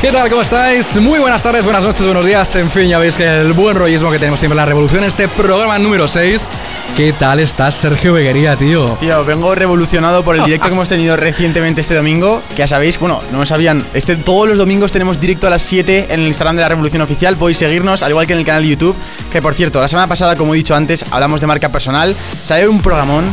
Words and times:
¿qué 0.00 0.10
tal? 0.10 0.30
¿Cómo 0.30 0.42
estáis? 0.42 0.98
Muy 1.00 1.18
buenas 1.18 1.42
tardes, 1.42 1.64
buenas 1.64 1.82
noches, 1.82 2.04
buenos 2.04 2.24
días. 2.24 2.54
En 2.56 2.70
fin, 2.70 2.88
ya 2.88 2.98
veis 2.98 3.16
que 3.16 3.24
el 3.24 3.52
buen 3.52 3.76
rollismo 3.76 4.10
que 4.10 4.18
tenemos 4.18 4.40
siempre 4.40 4.54
en 4.54 4.58
la 4.58 4.64
revolución, 4.64 5.04
este 5.04 5.28
programa 5.28 5.78
número 5.78 6.08
6. 6.08 6.48
¿Qué 6.96 7.12
tal 7.12 7.40
estás, 7.40 7.74
Sergio 7.74 8.14
Beguería, 8.14 8.56
tío? 8.56 8.96
Tío, 9.00 9.24
vengo 9.24 9.54
revolucionado 9.54 10.24
por 10.24 10.36
el 10.36 10.44
directo 10.46 10.68
que 10.68 10.72
hemos 10.72 10.88
tenido 10.88 11.16
recientemente 11.16 11.82
este 11.82 11.94
domingo. 11.94 12.42
Que 12.50 12.56
ya 12.58 12.66
sabéis, 12.66 12.98
bueno, 12.98 13.20
no 13.30 13.38
lo 13.38 13.46
sabían. 13.46 13.84
Este, 13.94 14.16
todos 14.16 14.48
los 14.48 14.58
domingos 14.58 14.90
tenemos 14.90 15.20
directo 15.20 15.46
a 15.46 15.50
las 15.50 15.62
7 15.62 16.06
en 16.10 16.20
el 16.20 16.26
Instagram 16.26 16.56
de 16.56 16.62
la 16.62 16.68
Revolución 16.68 17.02
Oficial. 17.02 17.36
Podéis 17.36 17.58
seguirnos, 17.58 18.02
al 18.02 18.10
igual 18.10 18.26
que 18.26 18.32
en 18.32 18.38
el 18.38 18.46
canal 18.46 18.62
de 18.62 18.68
YouTube. 18.70 18.96
Que 19.30 19.42
por 19.42 19.54
cierto, 19.54 19.80
la 19.80 19.88
semana 19.88 20.08
pasada, 20.08 20.34
como 20.36 20.54
he 20.54 20.56
dicho 20.56 20.74
antes, 20.74 21.04
hablamos 21.10 21.40
de 21.40 21.46
marca 21.46 21.68
personal. 21.68 22.16
Salió 22.42 22.70
un 22.70 22.80
programón 22.80 23.24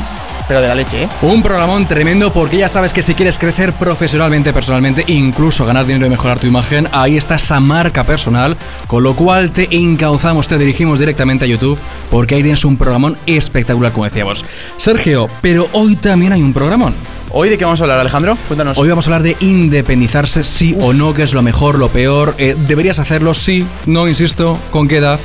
pero 0.47 0.61
de 0.61 0.67
la 0.67 0.75
leche, 0.75 1.03
¿eh? 1.03 1.09
Un 1.21 1.41
programón 1.41 1.87
tremendo 1.87 2.31
porque 2.31 2.57
ya 2.57 2.69
sabes 2.69 2.93
que 2.93 3.01
si 3.01 3.13
quieres 3.13 3.37
crecer 3.37 3.73
profesionalmente, 3.73 4.53
personalmente, 4.53 5.03
incluso 5.07 5.65
ganar 5.65 5.85
dinero 5.85 6.05
y 6.05 6.09
mejorar 6.09 6.39
tu 6.39 6.47
imagen, 6.47 6.87
ahí 6.91 7.17
está 7.17 7.35
esa 7.35 7.59
marca 7.59 8.03
personal, 8.03 8.55
con 8.87 9.03
lo 9.03 9.15
cual 9.15 9.51
te 9.51 9.67
encauzamos, 9.75 10.47
te 10.47 10.57
dirigimos 10.57 10.99
directamente 10.99 11.45
a 11.45 11.47
YouTube 11.47 11.79
porque 12.09 12.35
ahí 12.35 12.41
tienes 12.41 12.65
un 12.65 12.77
programón 12.77 13.17
espectacular, 13.25 13.91
como 13.91 14.05
decíamos. 14.05 14.45
Sergio, 14.77 15.29
pero 15.41 15.67
hoy 15.73 15.95
también 15.95 16.33
hay 16.33 16.41
un 16.41 16.53
programón. 16.53 16.93
¿Hoy 17.31 17.49
de 17.49 17.57
qué 17.57 17.65
vamos 17.65 17.81
a 17.81 17.83
hablar, 17.83 17.99
Alejandro? 17.99 18.37
Cuéntanos. 18.47 18.77
Hoy 18.77 18.87
vamos 18.87 19.05
a 19.07 19.09
hablar 19.09 19.23
de 19.23 19.35
independizarse, 19.41 20.43
sí 20.43 20.75
o 20.79 20.93
no, 20.93 21.13
qué 21.13 21.23
es 21.23 21.33
lo 21.33 21.41
mejor, 21.41 21.77
lo 21.77 21.89
peor. 21.89 22.35
Eh, 22.37 22.55
¿Deberías 22.67 22.99
hacerlo? 22.99 23.33
Sí, 23.33 23.65
no, 23.85 24.07
insisto, 24.07 24.57
¿con 24.71 24.87
qué 24.87 24.97
edad? 24.97 25.19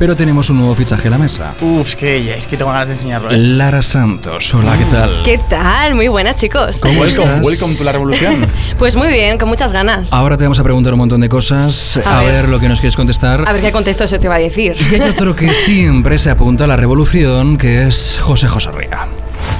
Pero 0.00 0.16
tenemos 0.16 0.48
un 0.48 0.56
nuevo 0.56 0.74
fichaje 0.74 1.08
a 1.08 1.10
la 1.10 1.18
mesa. 1.18 1.52
Uf, 1.60 1.88
es 1.88 1.96
que, 1.96 2.34
es 2.34 2.46
que 2.46 2.56
tengo 2.56 2.70
ganas 2.70 2.88
de 2.88 2.94
enseñarlo. 2.94 3.30
¿eh? 3.30 3.36
Lara 3.36 3.82
Santos, 3.82 4.54
hola, 4.54 4.74
¿qué 4.78 4.86
tal? 4.86 5.22
¿Qué 5.22 5.38
tal? 5.46 5.94
Muy 5.94 6.08
buenas, 6.08 6.36
chicos. 6.36 6.78
¿Cómo 6.80 7.02
welcome, 7.02 7.40
welcome 7.42 7.74
to 7.74 7.84
la 7.84 7.92
revolución. 7.92 8.46
pues 8.78 8.96
muy 8.96 9.08
bien, 9.08 9.36
con 9.36 9.50
muchas 9.50 9.72
ganas. 9.72 10.10
Ahora 10.14 10.38
te 10.38 10.44
vamos 10.44 10.58
a 10.58 10.62
preguntar 10.62 10.94
un 10.94 11.00
montón 11.00 11.20
de 11.20 11.28
cosas, 11.28 12.00
a, 12.02 12.22
ver. 12.22 12.48
lo 12.48 12.58
que 12.58 12.70
nos 12.70 12.80
quieres 12.80 12.96
contestar. 12.96 13.46
A 13.46 13.52
ver 13.52 13.60
qué 13.60 13.72
contesto 13.72 14.04
eso 14.04 14.18
te 14.18 14.26
va 14.26 14.36
a 14.36 14.38
decir. 14.38 14.74
Y 14.90 14.94
hay 14.94 15.02
otro 15.02 15.36
que 15.36 15.50
siempre 15.50 16.18
se 16.18 16.30
apunta 16.30 16.64
a 16.64 16.66
la 16.66 16.76
revolución, 16.76 17.58
que 17.58 17.86
es 17.86 18.18
José 18.22 18.48
José. 18.48 18.70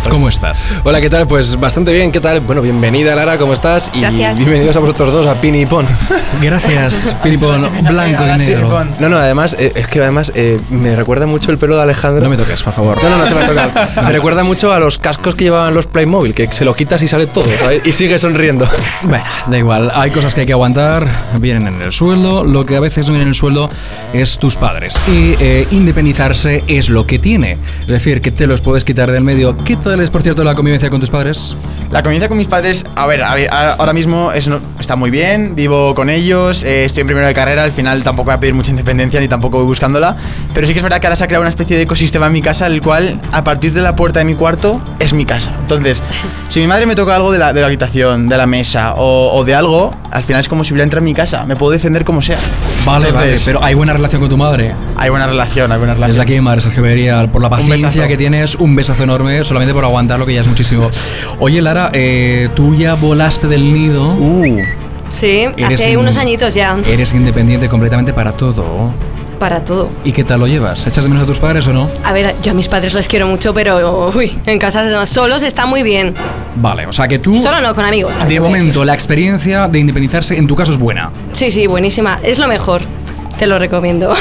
¿Cómo 0.09 0.29
estás? 0.29 0.73
Hola, 0.83 1.01
¿qué 1.01 1.11
tal? 1.11 1.29
Pues 1.29 1.59
bastante 1.59 1.93
bien, 1.93 2.11
¿qué 2.11 2.21
tal? 2.21 2.41
Bueno, 2.41 2.63
bienvenida 2.63 3.15
Lara, 3.15 3.39
¿cómo 3.39 3.53
estás? 3.53 3.93
Y 3.95 4.01
bienvenidos 4.01 4.75
a 4.77 4.81
vosotros 4.81 5.13
dos, 5.13 5.27
a 5.27 5.41
Pini 5.41 5.61
y 5.61 5.67
Pon. 5.67 5.87
Gracias, 6.43 7.17
Pini 7.23 7.37
Pon, 7.37 7.69
blanco 7.87 8.25
y 8.25 8.39
negro. 8.39 8.85
No, 8.99 9.09
no, 9.09 9.17
además, 9.17 9.55
eh, 9.59 9.73
es 9.75 9.87
que 9.87 10.01
además 10.01 10.33
eh, 10.35 10.59
me 10.71 10.97
recuerda 10.97 11.27
mucho 11.27 11.51
el 11.51 11.59
pelo 11.59 11.77
de 11.77 11.83
Alejandro. 11.83 12.25
No 12.25 12.31
me 12.31 12.37
toques, 12.37 12.63
por 12.63 12.73
favor. 12.73 13.03
No, 13.03 13.11
no, 13.11 13.19
no 13.19 13.25
te 13.25 13.35
voy 13.35 13.43
a 13.43 13.47
tocar. 13.47 13.91
me 14.05 14.13
recuerda 14.13 14.43
mucho 14.43 14.73
a 14.73 14.81
los 14.81 14.99
cascos 14.99 15.35
que 15.35 15.45
llevaban 15.45 15.75
los 15.75 15.87
Playmobil, 15.87 16.35
que 16.35 16.53
se 16.53 16.65
lo 16.65 16.75
quitas 16.75 17.03
y 17.03 17.09
sale 17.09 17.27
todo, 17.27 17.47
Y 17.85 17.93
sigue 17.93 18.19
sonriendo. 18.19 18.69
Bueno, 19.03 19.25
da 19.47 19.59
igual, 19.59 19.93
hay 19.95 20.11
cosas 20.11 20.35
que 20.35 20.41
hay 20.41 20.47
que 20.47 20.53
aguantar, 20.53 21.07
vienen 21.39 21.69
en 21.69 21.83
el 21.83 21.93
sueldo, 21.93 22.45
lo 22.45 22.65
que 22.67 22.77
a 22.77 22.81
veces 22.81 23.07
no 23.07 23.13
viene 23.13 23.25
en 23.25 23.29
el 23.29 23.35
sueldo 23.35 23.71
es 24.13 24.39
tus 24.39 24.57
padres. 24.57 25.01
Y 25.09 25.35
eh, 25.41 25.69
independizarse 25.71 26.65
es 26.67 26.89
lo 26.89 27.07
que 27.07 27.19
tiene. 27.19 27.59
Es 27.83 27.89
decir, 27.89 28.21
que 28.21 28.31
te 28.31 28.47
los 28.47 28.61
puedes 28.61 28.85
quitar 28.85 29.11
del 29.11 29.23
medio. 29.23 29.57
¿Qué 29.65 29.77
tal 29.77 29.90
es, 29.99 30.11
por 30.11 30.23
cierto, 30.23 30.45
la 30.45 30.55
convivencia 30.55 30.91
con 30.91 31.01
tus 31.01 31.11
padres? 31.11 31.57
La 31.91 32.03
convivencia 32.03 32.29
con 32.29 32.39
mis 32.39 32.47
padres, 32.47 32.85
a 32.95 33.07
ver, 33.07 33.23
ahora 33.23 33.93
mismo 33.93 34.31
es, 34.33 34.49
está 34.79 34.97
muy 34.97 35.11
bien, 35.11 35.55
vivo 35.57 35.95
con 35.95 36.09
ellos, 36.09 36.63
eh, 36.63 36.85
estoy 36.85 37.01
en 37.01 37.07
primero 37.09 37.27
de 37.27 37.35
carrera, 37.35 37.65
al 37.65 37.73
final 37.73 38.05
tampoco 38.05 38.27
voy 38.27 38.35
a 38.35 38.41
pedir 38.41 38.55
mucha 38.55 38.71
independencia 38.71 39.21
ni 39.21 39.27
tampoco 39.27 39.59
voy 39.59 39.67
buscándola, 39.67 40.17
pero 40.55 40.67
sí 40.67 40.73
que 40.73 40.79
es 40.79 40.83
verdad 40.83 41.01
que 41.01 41.07
ahora 41.07 41.17
se 41.17 41.25
ha 41.25 41.27
creado 41.27 41.43
una 41.43 41.51
especie 41.51 41.77
de 41.77 41.83
ecosistema 41.83 42.27
en 42.27 42.33
mi 42.33 42.43
casa, 42.43 42.67
el 42.67 42.81
cual 42.81 43.21
a 43.33 43.43
partir 43.43 43.73
de 43.73 43.83
la 43.83 43.97
puerta 43.97 44.21
de 44.21 44.25
mi 44.25 44.35
cuarto 44.35 44.81
es 44.99 45.13
mi 45.13 45.25
casa. 45.25 45.53
Entonces, 45.61 46.03
si 46.49 46.61
mi 46.61 46.67
madre 46.67 46.87
me 46.87 46.95
toca 46.95 47.17
algo 47.17 47.33
de 47.33 47.39
la, 47.39 47.53
de 47.53 47.61
la 47.61 47.67
habitación, 47.67 48.29
de 48.29 48.37
la 48.37 48.47
mesa 48.47 48.95
o, 48.97 49.43
de 49.45 49.55
algo, 49.55 49.91
al 50.11 50.25
final 50.25 50.41
es 50.41 50.49
como 50.49 50.65
si 50.65 50.73
hubiera 50.73 50.85
entrado 50.85 51.01
en 51.01 51.05
mi 51.05 51.15
casa, 51.15 51.45
me 51.45 51.57
puedo 51.57 51.73
defender 51.73 52.05
como 52.05 52.23
sea. 52.23 52.39
Vale, 52.85 53.13
vale, 53.13 53.39
pero 53.45 53.63
¿hay 53.63 53.75
buena 53.75 53.93
relación 53.93 54.21
con 54.21 54.31
tu 54.31 54.37
madre? 54.37 54.75
Hay 54.97 55.11
buena 55.11 55.27
relación, 55.27 55.71
hay 55.71 55.79
buena 55.79 55.95
relación. 55.95 56.19
Desde 56.19 56.23
aquí, 56.23 56.41
madre 56.41 56.61
Sergio 56.61 56.83
Bería, 56.83 57.27
por 57.31 57.43
la 57.43 57.51
paciencia 57.51 58.09
que 58.09 58.17
tienes, 58.17 58.57
un 58.57 58.75
besazo 58.75 59.03
enorme, 59.05 59.45
solamente 59.45 59.75
por 59.75 59.85
aguantar 59.85 60.19
lo 60.19 60.27
que 60.27 60.35
ya 60.35 60.41
es 60.41 60.49
muchísimo. 60.49 60.91
Oye, 61.39 61.63
Lara, 61.63 61.91
eh, 61.93 62.49
tú 62.55 62.75
ya 62.75 62.95
volaste 62.95 63.47
del 63.47 63.73
nido. 63.73 64.13
Uh. 64.15 64.59
Sí, 65.11 65.47
hace 65.65 65.97
unos 65.97 66.17
añitos 66.17 66.55
ya. 66.55 66.77
Eres 66.87 67.13
independiente 67.15 67.69
completamente 67.69 68.13
para 68.13 68.33
todo. 68.33 68.93
Para 69.41 69.65
todo. 69.65 69.89
¿Y 70.05 70.13
qué 70.13 70.23
tal 70.23 70.39
lo 70.39 70.47
llevas? 70.47 70.87
¿Echas 70.87 71.03
de 71.03 71.09
menos 71.09 71.25
a 71.25 71.27
tus 71.27 71.39
padres 71.39 71.67
o 71.67 71.73
no? 71.73 71.91
A 72.05 72.13
ver, 72.13 72.35
yo 72.43 72.51
a 72.51 72.55
mis 72.55 72.69
padres 72.69 72.93
les 72.93 73.09
quiero 73.09 73.27
mucho, 73.27 73.55
pero 73.55 74.13
uy, 74.15 74.39
en 74.45 74.59
casa 74.59 75.07
solos 75.07 75.43
está 75.43 75.65
muy 75.65 75.83
bien. 75.83 76.15
Vale, 76.57 76.87
o 76.87 76.93
sea 76.93 77.09
que 77.09 77.19
tú. 77.19 77.41
Solo 77.41 77.63
no, 77.63 77.75
con 77.75 77.87
amigos. 77.87 78.15
De 78.29 78.39
momento, 78.39 78.85
la 78.85 78.93
experiencia 78.93 79.67
de 79.67 79.79
independizarse 79.79 80.37
en 80.37 80.47
tu 80.47 80.55
caso 80.55 80.73
es 80.73 80.79
buena. 80.79 81.11
Sí, 81.33 81.51
sí, 81.51 81.67
buenísima. 81.67 82.21
Es 82.23 82.39
lo 82.39 82.49
mejor. 82.49 82.83
Te 83.41 83.47
lo 83.47 83.59
recomiendo. 83.59 84.13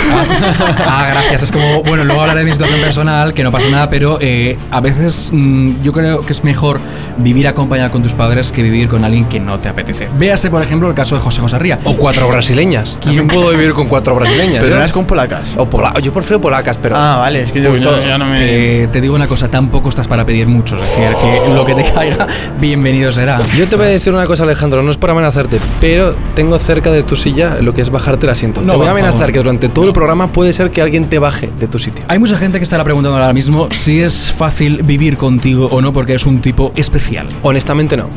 Ah, 0.91 1.07
gracias. 1.12 1.44
Es 1.44 1.52
como, 1.52 1.84
bueno, 1.84 2.03
luego 2.03 2.22
hablaré 2.22 2.40
de 2.40 2.46
mi 2.46 2.52
situación 2.52 2.80
personal, 2.80 3.34
que 3.34 3.44
no 3.44 3.52
pasa 3.52 3.69
nada, 3.69 3.90
pero 3.90 4.18
eh, 4.22 4.57
a 4.72 4.80
veces 4.81 5.30
mm, 5.31 5.81
yo 5.84 5.91
creo 5.91 6.25
que 6.25 6.31
es 6.31 6.44
mejor 6.44 6.80
vivir 7.18 7.47
acompañado 7.47 7.91
con 7.91 8.02
tus 8.02 8.13
padres 8.13 8.52
que 8.52 8.63
vivir 8.63 8.88
con 8.88 9.03
alguien 9.03 9.25
que 9.25 9.40
no 9.40 9.59
te 9.59 9.69
apetece. 9.69 10.08
Véase, 10.18 10.50
por 10.50 10.62
ejemplo, 10.62 10.88
el 10.88 10.96
caso 10.96 11.16
de 11.16 11.22
José 11.22 11.41
José 11.41 11.59
Ría. 11.59 11.79
O 11.84 11.96
cuatro 11.96 12.28
brasileñas. 12.28 13.00
¿Quién 13.03 13.28
puedo 13.28 13.50
vivir 13.52 13.74
con 13.74 13.88
cuatro 13.88 14.16
brasileñas? 14.16 14.63
Pero 14.63 14.78
no 14.78 14.84
es 14.84 14.91
con 14.91 15.06
polacas. 15.06 15.53
O 15.58 15.69
pola 15.69 15.94
yo 16.02 16.13
prefiero 16.13 16.40
polacas, 16.40 16.78
pero. 16.78 16.96
Ah, 16.97 17.18
vale, 17.18 17.44
es 17.44 17.52
que 17.52 17.62
yo, 17.62 18.18
no 18.18 18.25
me. 18.25 18.84
Eh, 18.84 18.88
te 18.88 19.02
digo 19.02 19.16
una 19.16 19.28
cosa, 19.28 19.50
tampoco 19.50 19.90
estás 19.90 20.08
para 20.08 20.25
pedir 20.25 20.47
mucho. 20.47 20.78
Es 20.78 20.81
decir, 20.81 21.16
que 21.22 21.53
lo 21.53 21.66
que 21.66 21.75
te 21.75 21.84
caiga, 21.84 22.28
bienvenido 22.59 23.12
será. 23.12 23.40
Yo 23.56 23.68
te 23.68 23.75
voy 23.75 23.85
a 23.85 23.90
decir 23.90 24.13
una 24.13 24.25
cosa, 24.25 24.44
Alejandro, 24.44 24.81
no 24.81 24.91
es 24.91 24.97
para 24.97 25.13
amenazarte, 25.13 25.59
pero 25.79 26.16
tengo 26.35 26.58
cerca 26.59 26.91
de 26.91 27.03
tu 27.03 27.16
silla 27.16 27.58
lo 27.62 27.74
que 27.74 27.81
es 27.81 27.90
bajarte 27.90 28.25
el 28.25 28.31
asiento. 28.31 28.62
No, 28.62 28.74
te 28.74 28.78
voy 28.78 28.88
a 28.88 28.91
amenazar 28.91 29.09
que 29.31 29.40
durante 29.40 29.70
todo 29.70 29.86
el 29.86 29.94
programa 29.94 30.31
puede 30.31 30.53
ser 30.53 30.72
que 30.72 30.81
alguien 30.81 31.09
te 31.09 31.20
baje 31.20 31.50
de 31.59 31.68
tu 31.68 31.80
sitio. 31.80 32.06
Hay 32.08 32.20
mucha 32.20 32.38
gente 32.38 32.58
que 32.58 32.64
estará 32.64 32.84
preguntando 32.84 33.18
ahora 33.18 33.34
mismo 33.34 33.68
si 33.72 34.02
es 34.02 34.31
fácil 34.31 34.84
vivir 34.84 35.18
contigo 35.18 35.68
o 35.72 35.81
no 35.81 35.94
porque 35.94 36.16
es 36.16 36.25
un 36.25 36.42
tipo 36.42 36.72
especial. 36.75 37.28
Honestamente 37.44 37.97
no. 37.97 38.08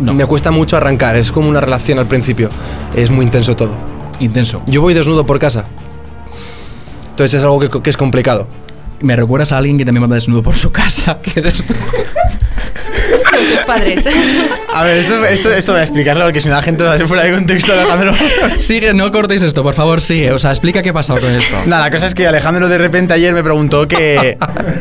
no. 0.00 0.14
Me 0.14 0.26
cuesta 0.26 0.50
mucho 0.50 0.76
arrancar, 0.76 1.16
es 1.16 1.32
como 1.32 1.48
una 1.48 1.60
relación 1.60 1.98
al 1.98 2.06
principio. 2.06 2.50
Es 2.94 3.10
muy 3.10 3.24
intenso 3.24 3.56
todo. 3.56 3.76
Intenso. 4.20 4.62
Yo 4.66 4.80
voy 4.80 4.94
desnudo 4.94 5.24
por 5.24 5.38
casa. 5.38 5.64
Entonces 7.10 7.38
es 7.38 7.44
algo 7.44 7.60
que, 7.60 7.90
es 7.90 7.96
complicado. 7.96 8.46
Me 9.00 9.16
recuerdas 9.16 9.52
a 9.52 9.58
alguien 9.58 9.78
que 9.78 9.84
también 9.84 10.08
va 10.10 10.14
desnudo 10.14 10.42
por 10.42 10.56
su 10.56 10.70
casa, 10.70 11.18
que 11.22 11.40
eres 11.40 11.66
tú. 11.66 11.74
Tus 13.40 13.64
padres. 13.64 14.08
A 14.74 14.82
ver, 14.84 14.98
esto, 14.98 15.50
esto, 15.50 15.72
voy 15.72 15.80
a 15.80 15.84
explicarlo 15.84 16.24
porque 16.24 16.40
si 16.40 16.48
no 16.48 16.54
la 16.54 16.62
gente 16.62 16.84
va 16.84 16.94
a 16.94 16.96
ser 16.96 17.08
fuera 17.08 17.24
de 17.24 17.32
contexto, 17.34 17.72
Alejandro. 17.72 18.12
Sigue, 18.60 18.94
no 18.94 19.10
cortéis 19.10 19.42
esto, 19.42 19.62
por 19.62 19.74
favor, 19.74 20.00
sigue. 20.00 20.32
O 20.32 20.38
sea, 20.38 20.50
explica 20.50 20.82
qué 20.82 20.90
ha 20.90 20.92
pasado 20.92 21.20
con 21.20 21.30
esto. 21.32 21.56
Nada, 21.66 21.84
la 21.84 21.90
cosa 21.90 22.06
es 22.06 22.14
que 22.14 22.26
Alejandro 22.26 22.68
de 22.68 22.78
repente 22.78 23.14
ayer 23.14 23.32
me 23.34 23.42
preguntó 23.42 23.88
que. 23.88 24.38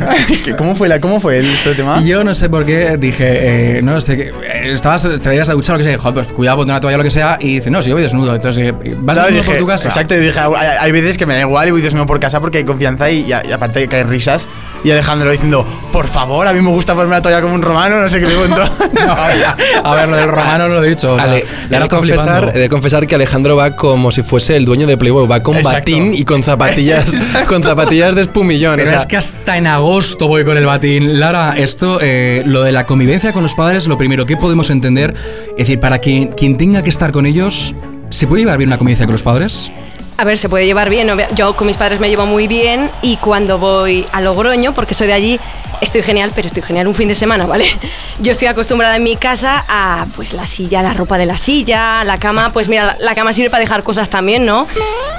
¿Cómo 0.58 0.76
fue, 0.76 0.88
la, 0.88 1.00
cómo 1.00 1.20
fue 1.20 1.40
este 1.40 1.74
tema? 1.74 2.02
Yo 2.04 2.24
no 2.24 2.36
sé 2.36 2.50
por 2.50 2.66
qué 2.66 2.98
dije, 2.98 3.78
eh, 3.78 3.82
no, 3.82 3.98
este, 3.98 4.30
eh, 4.30 4.72
estabas, 4.72 5.08
te 5.22 5.36
ibas 5.36 5.50
a 5.50 5.54
duchar 5.54 5.76
o 5.76 5.78
lo 5.78 5.84
que 5.84 5.90
sea. 5.90 5.98
Joder, 5.98 6.14
pues 6.14 6.28
cuidado, 6.28 6.58
ponte 6.58 6.72
una 6.72 6.82
toalla 6.82 6.98
o 6.98 7.00
lo 7.00 7.04
que 7.04 7.12
sea. 7.12 7.38
Y 7.40 7.56
dice, 7.56 7.72
no, 7.72 7.82
si 7.82 7.90
yo 7.90 7.96
voy 7.96 8.04
desnudo. 8.04 8.36
Entonces, 8.36 8.74
eh, 8.84 8.96
¿vas 9.00 9.24
desnudo 9.24 9.44
por 9.44 9.58
tu 9.58 9.68
casa? 9.68 9.90
Exacto, 9.90 10.16
y 10.16 10.20
dije, 10.20 10.40
hay, 10.40 10.92
veces 10.92 11.18
que 11.18 11.26
me 11.26 11.34
da 11.34 11.42
igual 11.42 11.68
y 11.68 11.72
voy 11.72 11.82
desnudo 11.82 12.06
por 12.06 12.20
casa 12.20 12.40
porque 12.40 12.60
hay 12.60 12.64
confianza 12.64 13.10
y, 13.10 13.22
y, 13.22 13.30
y 13.30 13.52
aparte 13.52 13.88
caen 13.88 14.10
risas. 14.10 14.48
Y 14.84 14.92
Alejandro 14.92 15.32
diciendo, 15.32 15.66
por 15.92 16.08
favor, 16.08 16.48
a 16.48 16.54
mí 16.54 16.62
me 16.62 16.70
gusta 16.70 16.94
ponerme 16.94 17.16
la 17.16 17.22
toalla 17.22 17.42
como 17.42 17.56
un 17.56 17.62
romano, 17.62 18.00
no 18.00 18.10
sé 18.10 18.20
qué 18.20 18.28
le 18.28 18.36
cuento. 18.36 18.62
a 19.84 19.96
ver, 19.96 20.08
lo 20.08 20.16
del 20.16 20.28
romano 20.28 20.70
no 20.70 20.76
lo 20.76 20.84
he 20.84 20.90
dicho. 20.90 21.18
he, 21.20 21.46
de 21.70 21.88
confesar, 21.88 22.54
de 22.54 22.70
confesar 22.70 23.08
que 23.08 23.16
Alejandro 23.16 23.56
va 23.56 23.76
como 23.76 24.12
si 24.12 24.22
fuese 24.24 24.56
el 24.56 24.66
dueño 24.66 24.88
de 24.88 24.98
Playboy, 24.98 25.28
va 25.28 25.42
con 25.42 25.62
batín 25.64 26.14
y 26.14 26.24
con 26.24 26.44
zapatillas, 26.44 27.06
con 27.48 27.64
zapatillas 27.64 28.16
de 28.16 28.22
espumillón. 28.22 28.78
Pero 28.78 28.96
es 28.96 29.06
que 29.06 29.18
hasta 29.18 29.58
en 29.58 29.68
agosto 29.68 30.28
voy 30.28 30.46
con 30.46 30.58
el 30.58 30.66
batín. 30.66 31.20
Lara, 31.20 31.56
esto, 31.58 32.00
eh, 32.02 32.44
lo 32.46 32.64
de 32.64 32.72
la 32.72 32.86
convivencia 32.86 33.34
con 33.34 33.44
los 33.44 33.56
padres, 33.56 33.88
lo 33.88 33.98
primero 33.98 34.26
que 34.26 34.38
podemos 34.38 34.70
entender, 34.70 35.14
es 35.52 35.58
decir, 35.58 35.80
para 35.80 36.00
quien, 36.00 36.28
quien 36.28 36.58
tenga 36.58 36.84
que 36.84 36.90
estar 36.90 37.12
con 37.12 37.26
ellos, 37.26 37.74
¿se 38.10 38.28
puede 38.28 38.44
llevar 38.44 38.58
bien 38.58 38.70
una 38.70 38.78
convivencia 38.78 39.06
con 39.06 39.14
los 39.14 39.24
padres? 39.24 39.72
A 40.20 40.26
ver, 40.26 40.38
se 40.40 40.50
puede 40.50 40.66
llevar 40.66 40.90
bien. 40.90 41.08
Yo 41.36 41.56
con 41.56 41.68
mis 41.68 41.78
padres 41.78 42.00
me 42.00 42.10
llevo 42.10 42.26
muy 42.26 42.48
bien 42.48 42.90
y 43.04 43.18
cuando 43.18 43.60
voy 43.60 44.04
a 44.12 44.20
Logroño, 44.20 44.74
porque 44.74 44.96
soy 44.96 45.06
de 45.06 45.14
allí, 45.14 45.40
estoy 45.80 46.02
genial, 46.02 46.32
pero 46.34 46.48
estoy 46.48 46.64
genial 46.64 46.88
un 46.88 46.96
fin 46.96 47.08
de 47.08 47.14
semana, 47.14 47.46
¿vale? 47.46 47.66
Yo 48.20 48.32
estoy 48.32 48.48
acostumbrada 48.48 48.96
en 48.96 49.04
mi 49.04 49.16
casa 49.16 49.64
a 49.68 50.08
pues 50.16 50.34
la 50.34 50.48
silla, 50.48 50.82
la 50.82 50.94
ropa 50.94 51.20
de 51.20 51.28
la 51.28 51.38
silla, 51.38 52.04
la 52.04 52.18
cama, 52.18 52.52
pues 52.52 52.68
mira, 52.68 52.98
la, 53.00 53.14
cama 53.14 53.32
sirve 53.32 53.52
para 53.52 53.62
dejar 53.62 53.84
cosas 53.84 54.10
también, 54.10 54.44
¿no? 54.44 54.68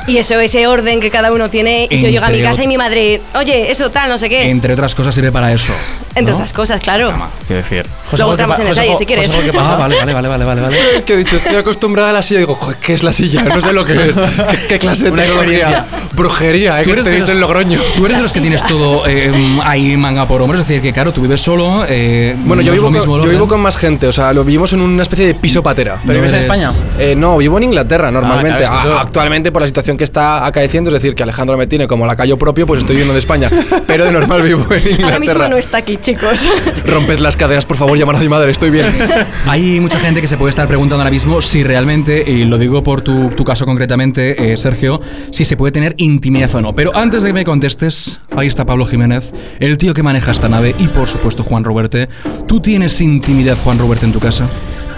Y 0.08 0.16
eso, 0.16 0.34
ese 0.40 0.66
orden 0.66 0.98
que 0.98 1.10
cada 1.10 1.32
uno 1.32 1.48
tiene. 1.48 1.86
Y 1.88 2.00
yo 2.00 2.08
llego 2.08 2.24
a 2.24 2.30
mi 2.30 2.42
casa 2.42 2.64
y 2.64 2.66
mi 2.66 2.76
madre, 2.76 3.20
oye, 3.34 3.70
eso 3.70 3.90
tal, 3.90 4.08
no 4.08 4.18
sé 4.18 4.28
qué. 4.28 4.50
Entre 4.50 4.72
otras 4.72 4.96
cosas 4.96 5.14
sirve 5.14 5.30
para 5.30 5.52
eso. 5.52 5.72
Entre 6.14 6.32
¿no? 6.32 6.36
otras 6.38 6.52
cosas, 6.52 6.80
claro. 6.80 7.12
Quiero 7.46 7.62
decir. 7.62 7.86
Luego 8.16 8.30
entramos 8.32 8.58
en 8.58 8.66
detalle 8.68 8.96
si 8.98 9.06
quieres. 9.06 9.30
Ah, 9.58 9.76
vale, 9.78 9.96
vale, 9.96 10.12
vale, 10.14 10.28
vale, 10.28 10.44
vale, 10.44 10.60
vale. 10.62 10.78
Es 10.96 11.04
que 11.04 11.14
he 11.14 11.16
dicho, 11.16 11.36
estoy 11.36 11.56
acostumbrada 11.56 12.10
a 12.10 12.12
la 12.12 12.22
silla 12.22 12.38
y 12.40 12.42
digo, 12.42 12.54
"Joder, 12.56 12.76
¿qué 12.78 12.94
es 12.94 13.02
la 13.02 13.12
silla? 13.12 13.42
No 13.44 13.60
sé 13.60 13.72
lo 13.72 13.84
que 13.84 13.92
es. 13.94 14.00
¿Qué, 14.02 14.66
qué 14.68 14.78
clase 14.78 15.04
de 15.04 15.10
Una 15.12 15.22
tecnología? 15.22 15.86
Brujería, 16.14 16.80
¿eh? 16.80 16.84
Tú 16.84 16.86
Que 16.88 16.92
eres 16.94 17.04
de 17.04 17.10
tenéis 17.12 17.26
los- 17.26 17.34
en 17.34 17.40
Logroño. 17.40 17.80
Tú 17.96 18.06
eres 18.06 18.16
de 18.16 18.22
los 18.22 18.32
que 18.32 18.40
tienes 18.40 18.64
todo 18.66 19.04
eh, 19.06 19.32
ahí 19.64 19.96
manga 19.96 20.26
por 20.26 20.40
hombros, 20.42 20.60
es 20.62 20.66
decir, 20.68 20.82
que 20.82 20.92
claro, 20.92 21.12
tú 21.12 21.20
vives 21.22 21.40
solo. 21.40 21.84
eh, 21.88 22.34
Bueno, 22.38 22.62
yo, 22.62 22.72
no 22.72 22.74
vivo 22.76 22.86
lo 22.86 22.90
mismo 22.90 23.12
con, 23.18 23.22
yo 23.24 23.30
vivo 23.30 23.46
con 23.48 23.60
más 23.60 23.76
gente, 23.76 24.06
o 24.08 24.12
sea, 24.12 24.32
lo 24.32 24.42
vivimos 24.44 24.72
en 24.72 24.80
una 24.80 25.02
especie 25.02 25.26
de 25.26 25.34
piso 25.34 25.62
patera. 25.62 25.98
¿Pero 26.06 26.14
vives 26.18 26.32
en 26.32 26.40
España? 26.40 26.72
Eh, 26.98 27.14
no, 27.16 27.36
vivo 27.36 27.58
en 27.58 27.64
Inglaterra 27.64 28.10
normalmente. 28.10 28.58
claro, 28.58 28.74
es 28.76 28.82
que 28.82 28.88
eso- 28.88 28.98
A- 28.98 29.02
Actualmente, 29.02 29.52
por 29.52 29.62
la 29.62 29.68
situación 29.68 29.96
que 29.96 30.04
está 30.04 30.44
acaeciendo, 30.46 30.90
es 30.90 30.94
decir, 30.94 31.14
que 31.14 31.22
Alejandro 31.22 31.56
me 31.56 31.66
tiene 31.66 31.86
como 31.86 32.06
lacayo 32.06 32.38
propio, 32.38 32.66
pues 32.66 32.78
estoy 32.80 32.94
viviendo 32.94 33.12
de 33.14 33.20
España. 33.20 33.50
Pero 33.86 34.04
de 34.04 34.12
normal 34.12 34.42
vivo 34.42 34.64
en 34.70 34.78
Inglaterra. 34.78 35.04
Ahora 35.06 35.18
mismo 35.20 35.48
no 35.48 35.56
está 35.56 35.78
aquí, 35.78 35.97
chicos. 36.00 36.48
Romped 36.86 37.18
las 37.20 37.36
cadenas, 37.36 37.66
por 37.66 37.76
favor, 37.76 37.96
llamad 37.98 38.16
a 38.16 38.20
mi 38.20 38.28
madre, 38.28 38.50
estoy 38.50 38.70
bien. 38.70 38.86
Hay 39.46 39.80
mucha 39.80 39.98
gente 39.98 40.20
que 40.20 40.26
se 40.26 40.36
puede 40.36 40.50
estar 40.50 40.68
preguntando 40.68 41.02
ahora 41.02 41.10
mismo 41.10 41.40
si 41.40 41.62
realmente, 41.62 42.24
y 42.26 42.44
lo 42.44 42.58
digo 42.58 42.82
por 42.82 43.00
tu, 43.00 43.30
tu 43.30 43.44
caso 43.44 43.66
concretamente, 43.66 44.52
eh, 44.52 44.58
Sergio, 44.58 45.00
si 45.30 45.44
se 45.44 45.56
puede 45.56 45.72
tener 45.72 45.94
intimidad 45.98 46.54
o 46.54 46.60
no. 46.60 46.74
Pero 46.74 46.96
antes 46.96 47.22
de 47.22 47.30
que 47.30 47.34
me 47.34 47.44
contestes, 47.44 48.20
ahí 48.36 48.46
está 48.46 48.64
Pablo 48.64 48.86
Jiménez, 48.86 49.32
el 49.60 49.78
tío 49.78 49.94
que 49.94 50.02
maneja 50.02 50.32
esta 50.32 50.48
nave, 50.48 50.74
y 50.78 50.86
por 50.88 51.08
supuesto 51.08 51.42
Juan 51.42 51.64
Roberte. 51.64 52.08
¿Tú 52.46 52.60
tienes 52.60 53.00
intimidad, 53.00 53.56
Juan 53.62 53.78
Roberte, 53.78 54.06
en 54.06 54.12
tu 54.12 54.20
casa? 54.20 54.48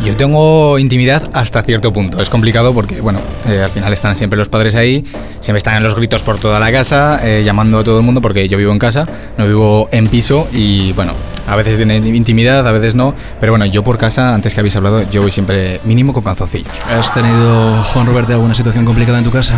Yo 0.05 0.17
tengo 0.17 0.79
intimidad 0.79 1.31
hasta 1.35 1.63
cierto 1.63 1.93
punto. 1.93 2.23
Es 2.23 2.31
complicado 2.31 2.73
porque, 2.73 3.01
bueno, 3.01 3.21
eh, 3.47 3.63
al 3.63 3.71
final 3.71 3.93
están 3.93 4.17
siempre 4.17 4.39
los 4.39 4.49
padres 4.49 4.75
ahí, 4.75 5.05
siempre 5.41 5.59
están 5.59 5.77
en 5.77 5.83
los 5.83 5.95
gritos 5.95 6.23
por 6.23 6.39
toda 6.39 6.59
la 6.59 6.73
casa, 6.73 7.21
eh, 7.23 7.43
llamando 7.45 7.79
a 7.79 7.85
todo 7.85 7.99
el 7.99 8.05
mundo 8.05 8.23
porque 8.23 8.49
yo 8.49 8.57
vivo 8.57 8.73
en 8.73 8.79
casa, 8.79 9.07
no 9.37 9.47
vivo 9.47 9.89
en 9.93 10.07
piso 10.07 10.49
y, 10.53 10.93
bueno, 10.93 11.13
a 11.47 11.55
veces 11.55 11.77
tienen 11.77 12.07
intimidad, 12.15 12.67
a 12.67 12.73
veces 12.73 12.95
no. 12.95 13.15
Pero 13.41 13.53
bueno, 13.53 13.67
yo 13.67 13.83
por 13.85 13.99
casa, 13.99 14.35
antes 14.35 14.55
que 14.55 14.61
habéis 14.61 14.77
hablado, 14.77 15.09
yo 15.11 15.21
voy 15.21 15.31
siempre 15.31 15.81
mínimo 15.85 16.15
con 16.15 16.25
calzoncillos. 16.25 16.73
¿Has 16.89 17.13
tenido, 17.13 17.83
Juan 17.83 18.07
Roberte, 18.07 18.33
alguna 18.33 18.55
situación 18.55 18.87
complicada 18.87 19.19
en 19.19 19.25
tu 19.25 19.31
casa? 19.31 19.55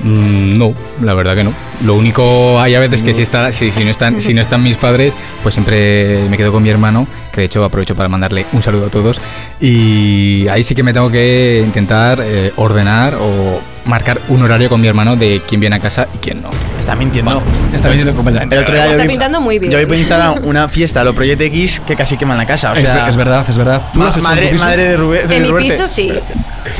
Mm, 0.00 0.56
no, 0.58 0.74
la 1.02 1.14
verdad 1.14 1.34
que 1.34 1.44
no. 1.44 1.52
Lo 1.84 1.94
único 1.94 2.60
hay 2.60 2.74
a 2.74 2.80
veces 2.80 3.02
que 3.02 3.14
si, 3.14 3.22
está, 3.22 3.50
si, 3.52 3.72
si 3.72 3.84
no 3.84 3.90
están, 3.90 4.20
si 4.22 4.32
no 4.34 4.40
están 4.40 4.62
mis 4.62 4.76
padres, 4.76 5.12
pues 5.42 5.54
siempre 5.54 6.18
me 6.30 6.36
quedo 6.36 6.52
con 6.52 6.62
mi 6.62 6.68
hermano, 6.70 7.06
que 7.32 7.40
de 7.42 7.46
hecho 7.46 7.64
aprovecho 7.64 7.94
para 7.94 8.08
mandarle 8.08 8.46
un 8.52 8.62
saludo 8.62 8.86
a 8.86 8.90
todos. 8.90 9.20
Y 9.60 10.46
ahí 10.48 10.62
sí 10.64 10.74
que 10.74 10.82
me 10.82 10.92
tengo 10.92 11.10
que 11.10 11.62
intentar 11.64 12.20
eh, 12.22 12.52
ordenar 12.56 13.14
o 13.20 13.60
marcar 13.86 14.20
un 14.28 14.42
horario 14.42 14.68
con 14.68 14.80
mi 14.80 14.86
hermano 14.88 15.16
de 15.16 15.40
quién 15.48 15.60
viene 15.60 15.76
a 15.76 15.80
casa 15.80 16.06
y 16.14 16.18
quién 16.18 16.42
no. 16.42 16.50
Está 16.78 16.94
mintiendo. 16.94 17.42
Está 17.74 17.88
mintiendo 17.88 18.14
completamente. 18.14 18.56
El 18.56 18.62
otro 18.62 18.74
día 18.74 18.90
Está 18.90 19.06
pintando 19.06 19.40
muy 19.40 19.58
bien. 19.58 19.72
Yo 19.72 19.78
vi 19.78 19.86
por 19.86 19.96
Instagram 19.96 20.44
una 20.44 20.68
fiesta 20.68 21.00
a 21.00 21.04
lo 21.04 21.14
Project 21.14 21.40
X 21.42 21.82
que 21.86 21.96
casi 21.96 22.16
queman 22.16 22.36
la 22.38 22.46
casa. 22.46 22.72
O 22.72 22.76
Es, 22.76 22.88
sea, 22.88 23.08
es 23.08 23.16
verdad, 23.16 23.44
es 23.48 23.56
verdad. 23.56 23.82
¿Tú 23.92 23.98
ma- 23.98 24.08
has 24.08 24.16
hecho 24.16 24.24
en 24.26 24.30
madre, 24.30 24.46
tu 24.46 24.52
piso? 24.52 24.64
madre 24.64 24.82
de 24.84 24.96
Rubén. 24.96 25.28
de 25.28 25.36
En 25.36 25.42
mi 25.42 25.52
piso 25.52 25.86
sí. 25.86 26.08
Pero 26.08 26.20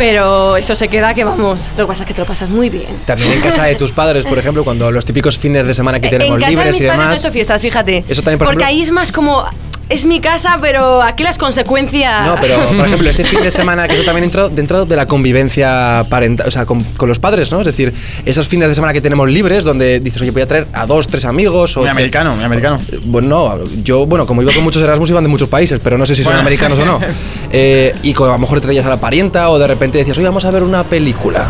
eso 0.02 0.74
se 0.74 0.88
queda 0.88 1.14
que 1.14 1.24
vamos. 1.24 1.68
Lo 1.76 1.84
que 1.84 1.88
pasa 1.88 2.02
es 2.04 2.08
que 2.08 2.14
te 2.14 2.20
lo 2.20 2.26
pasas 2.26 2.48
muy 2.50 2.70
bien. 2.70 2.86
También 3.06 3.32
en 3.32 3.40
casa 3.40 3.64
de 3.64 3.74
tus 3.74 3.92
padres, 3.92 4.24
por 4.24 4.38
ejemplo, 4.38 4.64
cuando 4.64 4.90
los 4.90 5.04
típicos 5.04 5.38
fines 5.38 5.66
de 5.66 5.74
semana 5.74 6.00
que 6.00 6.08
tenemos 6.08 6.34
en 6.36 6.40
casa 6.40 6.50
de 6.50 6.56
libres 6.56 6.74
mis 6.74 6.82
y 6.82 6.86
padres 6.86 6.96
no 6.96 7.02
he 7.02 7.06
demás. 7.06 7.18
hecho 7.24 7.32
fiestas, 7.32 7.60
fíjate. 7.62 8.04
Eso 8.08 8.22
también, 8.22 8.38
por 8.38 8.46
Porque 8.48 8.64
ejemplo- 8.64 8.66
ahí 8.66 8.82
es 8.82 8.90
más 8.90 9.12
como. 9.12 9.44
Es 9.90 10.04
mi 10.04 10.20
casa, 10.20 10.58
pero 10.60 11.00
aquí 11.02 11.22
las 11.22 11.38
consecuencias. 11.38 12.26
No, 12.26 12.36
pero 12.38 12.58
por 12.76 12.84
ejemplo, 12.86 13.08
ese 13.08 13.24
fin 13.24 13.40
de 13.42 13.50
semana 13.50 13.88
que 13.88 13.94
eso 13.94 14.04
también 14.04 14.24
entró 14.24 14.50
dentro 14.50 14.84
de 14.84 14.94
la 14.96 15.06
convivencia 15.06 16.04
parental, 16.10 16.46
o 16.46 16.50
sea, 16.50 16.66
con, 16.66 16.84
con 16.84 17.08
los 17.08 17.18
padres, 17.18 17.50
¿no? 17.50 17.60
Es 17.60 17.66
decir, 17.66 17.94
esos 18.26 18.46
fines 18.48 18.68
de 18.68 18.74
semana 18.74 18.92
que 18.92 19.00
tenemos 19.00 19.30
libres, 19.30 19.64
donde 19.64 19.98
dices, 20.00 20.20
oye, 20.20 20.30
voy 20.30 20.42
a 20.42 20.46
traer 20.46 20.66
a 20.74 20.84
dos, 20.84 21.06
tres 21.06 21.24
amigos. 21.24 21.74
O 21.78 21.80
Mi 21.80 21.88
americano, 21.88 22.36
mi 22.36 22.44
americano. 22.44 22.78
Bueno, 23.04 23.28
no, 23.28 23.64
yo, 23.82 24.04
bueno, 24.04 24.26
como 24.26 24.42
iba 24.42 24.52
con 24.52 24.62
muchos 24.62 24.82
Erasmus, 24.82 25.08
iban 25.08 25.24
de 25.24 25.30
muchos 25.30 25.48
países, 25.48 25.80
pero 25.82 25.96
no 25.96 26.04
sé 26.04 26.14
si 26.14 26.22
son 26.22 26.32
Bueno. 26.32 26.40
americanos 26.42 26.78
o 26.80 26.84
no. 26.84 27.00
Eh, 27.52 27.94
y 28.02 28.12
co- 28.12 28.24
a 28.26 28.32
lo 28.32 28.38
mejor 28.38 28.60
traías 28.60 28.84
a 28.86 28.90
la 28.90 28.98
parienta 29.00 29.48
o 29.50 29.58
de 29.58 29.66
repente 29.66 29.98
decías, 29.98 30.16
oye, 30.18 30.26
vamos 30.26 30.44
a 30.44 30.50
ver 30.50 30.62
una 30.62 30.84
película. 30.84 31.46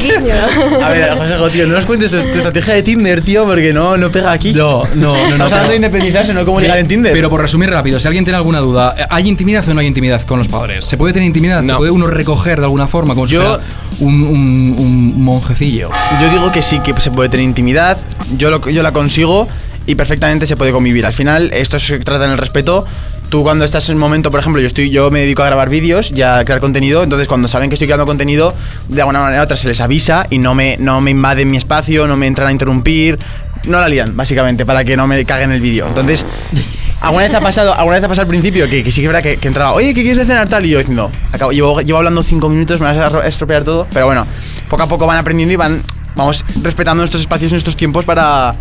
Guiño. 0.00 0.34
A 0.84 0.88
ver, 0.90 1.18
José, 1.18 1.34
tío, 1.52 1.66
no 1.66 1.74
nos 1.74 1.84
cuentes 1.84 2.10
tu, 2.10 2.16
tu 2.16 2.36
estrategia 2.38 2.74
de 2.74 2.82
Tinder, 2.82 3.20
tío, 3.22 3.44
porque 3.44 3.72
no, 3.74 3.96
no 3.96 4.10
pega 4.10 4.32
aquí. 4.32 4.54
No, 4.54 4.84
no, 4.94 5.12
no. 5.14 5.36
no 5.36 5.44
hablando 5.44 5.48
pero- 5.56 5.68
de 5.68 5.76
independizarse, 5.76 6.32
no 6.32 6.44
cómo 6.46 6.60
ligar 6.60 6.78
en 6.78 6.88
Tinder. 6.88 7.12
Pero 7.12 7.28
por 7.28 7.40
resumir 7.42 7.68
rápido, 7.70 7.98
si 8.00 8.06
alguien 8.06 8.24
tiene 8.24 8.38
alguna 8.38 8.60
duda, 8.60 8.94
¿hay 9.10 9.28
intimidad 9.28 9.68
o 9.68 9.74
no 9.74 9.80
hay 9.80 9.86
intimidad 9.86 10.22
con 10.22 10.38
los 10.38 10.48
padres? 10.48 10.84
¿Se 10.86 10.96
puede 10.96 11.12
tener 11.12 11.26
intimidad? 11.26 11.62
¿Se 11.64 11.74
puede 11.74 11.90
uno 11.90 12.06
recoger 12.06 12.58
de 12.58 12.64
alguna 12.64 12.86
forma 12.86 13.14
como 13.14 13.26
si 13.26 13.34
Yo- 13.34 13.42
fuera 13.42 13.60
un, 14.00 14.14
un- 14.22 14.74
un 14.78 15.22
monjecillo? 15.24 15.90
Yo 16.22 16.30
digo 16.30 16.50
que 16.52 16.62
sí, 16.62 16.78
que 16.80 16.94
se 17.00 17.10
puede 17.10 17.28
tener 17.28 17.44
intimidad, 17.44 17.98
yo, 18.38 18.50
lo, 18.50 18.66
yo 18.70 18.82
la 18.82 18.92
consigo 18.92 19.46
y 19.86 19.94
perfectamente 19.94 20.46
se 20.46 20.56
puede 20.56 20.72
convivir. 20.72 21.04
Al 21.04 21.12
final, 21.12 21.50
esto 21.52 21.78
se 21.78 21.98
trata 21.98 22.24
en 22.24 22.30
el 22.30 22.38
respeto. 22.38 22.86
Tú 23.30 23.44
cuando 23.44 23.64
estás 23.64 23.88
en 23.88 23.94
un 23.94 24.00
momento, 24.00 24.30
por 24.32 24.40
ejemplo, 24.40 24.60
yo 24.60 24.66
estoy, 24.66 24.90
yo 24.90 25.08
me 25.12 25.20
dedico 25.20 25.42
a 25.42 25.46
grabar 25.46 25.68
vídeos 25.68 26.10
y 26.10 26.20
a 26.22 26.44
crear 26.44 26.58
contenido, 26.60 27.04
entonces 27.04 27.28
cuando 27.28 27.46
saben 27.46 27.70
que 27.70 27.74
estoy 27.76 27.86
creando 27.86 28.04
contenido, 28.04 28.54
de 28.88 29.00
alguna 29.02 29.20
manera 29.20 29.40
u 29.42 29.44
otra 29.44 29.56
se 29.56 29.68
les 29.68 29.80
avisa 29.80 30.26
y 30.30 30.38
no 30.38 30.56
me, 30.56 30.76
no 30.80 31.00
me 31.00 31.12
invaden 31.12 31.48
mi 31.48 31.56
espacio, 31.56 32.08
no 32.08 32.16
me 32.16 32.26
entran 32.26 32.48
a 32.48 32.52
interrumpir, 32.52 33.20
no 33.64 33.80
la 33.80 33.88
lían, 33.88 34.16
básicamente, 34.16 34.66
para 34.66 34.82
que 34.84 34.96
no 34.96 35.06
me 35.06 35.24
caguen 35.24 35.52
el 35.52 35.60
vídeo. 35.60 35.86
Entonces, 35.86 36.24
alguna 37.00 37.22
vez 37.24 37.32
ha 37.34 37.40
pasado, 37.40 37.72
alguna 37.72 37.96
vez 37.98 38.04
ha 38.04 38.08
pasado 38.08 38.22
al 38.22 38.28
principio 38.28 38.68
que, 38.68 38.82
que 38.82 38.90
sí 38.90 39.00
que 39.00 39.06
es 39.06 39.12
verdad 39.12 39.22
que, 39.22 39.36
que 39.36 39.46
entraba, 39.46 39.74
oye, 39.74 39.94
¿qué 39.94 40.02
quieres 40.02 40.26
cenar 40.26 40.48
tal? 40.48 40.66
Y 40.66 40.70
yo 40.70 40.78
diciendo, 40.78 41.12
acabo, 41.30 41.52
llevo, 41.52 41.80
llevo 41.82 41.98
hablando 41.98 42.24
cinco 42.24 42.48
minutos, 42.48 42.80
me 42.80 42.86
vas 42.86 42.96
a 42.96 43.08
ro- 43.10 43.22
estropear 43.22 43.62
todo. 43.62 43.86
Pero 43.92 44.06
bueno, 44.06 44.26
poco 44.68 44.82
a 44.82 44.88
poco 44.88 45.06
van 45.06 45.18
aprendiendo 45.18 45.52
y 45.52 45.56
van, 45.56 45.84
vamos 46.16 46.44
respetando 46.62 47.00
nuestros 47.02 47.20
espacios 47.20 47.52
y 47.52 47.54
nuestros 47.54 47.76
tiempos 47.76 48.04
para. 48.04 48.56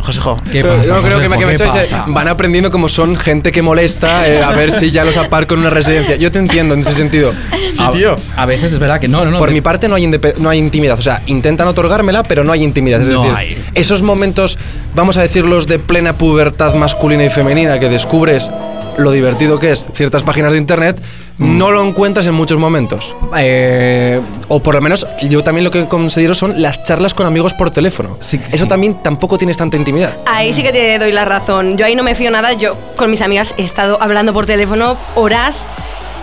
Jo- 0.00 0.04
José 0.06 0.20
Jo. 0.20 0.36
¿Qué 0.52 0.62
pasa? 0.62 0.82
yo 0.84 1.02
creo 1.02 1.18
que 1.18 1.22
que 1.24 1.28
me 1.28 1.34
ha 1.36 1.38
¿Qué 1.48 1.54
hecho 1.54 1.64
dice, 1.64 1.78
pasa? 1.94 2.04
van 2.08 2.28
aprendiendo 2.28 2.70
como 2.70 2.88
son 2.88 3.16
gente 3.16 3.52
que 3.52 3.62
molesta, 3.62 4.28
eh, 4.28 4.42
a 4.42 4.50
ver 4.50 4.72
si 4.72 4.90
ya 4.90 5.04
los 5.04 5.16
aparco 5.16 5.54
en 5.54 5.60
una 5.60 5.70
residencia. 5.70 6.16
Yo 6.16 6.30
te 6.32 6.38
entiendo 6.38 6.74
en 6.74 6.80
ese 6.80 6.92
sentido. 6.92 7.32
a, 7.78 7.90
tío. 7.92 8.16
a 8.36 8.46
veces 8.46 8.72
es 8.72 8.78
verdad 8.78 9.00
que 9.00 9.08
no, 9.08 9.24
no, 9.24 9.30
no. 9.32 9.38
Por 9.38 9.48
te- 9.48 9.54
mi 9.54 9.60
parte 9.60 9.88
no 9.88 9.94
hay, 9.96 10.04
indepe- 10.04 10.36
no 10.38 10.48
hay 10.50 10.58
intimidad. 10.58 10.98
O 10.98 11.02
sea, 11.02 11.22
intentan 11.26 11.66
otorgármela, 11.68 12.22
pero 12.22 12.44
no 12.44 12.52
hay 12.52 12.62
intimidad. 12.62 13.00
Es 13.00 13.08
No 13.08 13.20
decir, 13.22 13.34
hay. 13.36 13.64
esos 13.74 14.02
momentos, 14.02 14.58
vamos 14.94 15.16
a 15.16 15.22
decirlos, 15.22 15.66
de 15.66 15.78
plena 15.78 16.12
pubertad 16.18 16.74
masculina 16.74 17.24
y 17.24 17.30
femenina 17.30 17.78
que 17.80 17.88
descubres 17.88 18.50
lo 18.96 19.10
divertido 19.10 19.58
que 19.58 19.72
es 19.72 19.88
ciertas 19.94 20.22
páginas 20.22 20.52
de 20.52 20.58
internet. 20.58 20.96
No 21.38 21.70
lo 21.72 21.82
encuentras 21.84 22.26
en 22.26 22.34
muchos 22.34 22.58
momentos. 22.58 23.14
Eh, 23.36 24.20
O 24.48 24.60
por 24.62 24.74
lo 24.74 24.80
menos 24.80 25.06
yo 25.22 25.42
también 25.42 25.64
lo 25.64 25.70
que 25.70 25.86
considero 25.86 26.34
son 26.34 26.60
las 26.62 26.84
charlas 26.84 27.14
con 27.14 27.26
amigos 27.26 27.54
por 27.54 27.70
teléfono. 27.70 28.16
Sí, 28.20 28.40
Eso 28.48 28.64
sí. 28.64 28.68
también 28.68 29.02
tampoco 29.02 29.36
tienes 29.38 29.56
tanta 29.56 29.76
intimidad. 29.76 30.16
Ahí 30.26 30.52
sí 30.52 30.62
que 30.62 30.70
te 30.72 30.98
doy 30.98 31.12
la 31.12 31.24
razón. 31.24 31.76
Yo 31.76 31.86
ahí 31.86 31.96
no 31.96 32.02
me 32.02 32.14
fío 32.14 32.30
nada. 32.30 32.52
Yo 32.52 32.76
con 32.96 33.10
mis 33.10 33.20
amigas 33.22 33.54
he 33.58 33.62
estado 33.64 34.00
hablando 34.00 34.32
por 34.32 34.46
teléfono 34.46 34.96
horas 35.16 35.66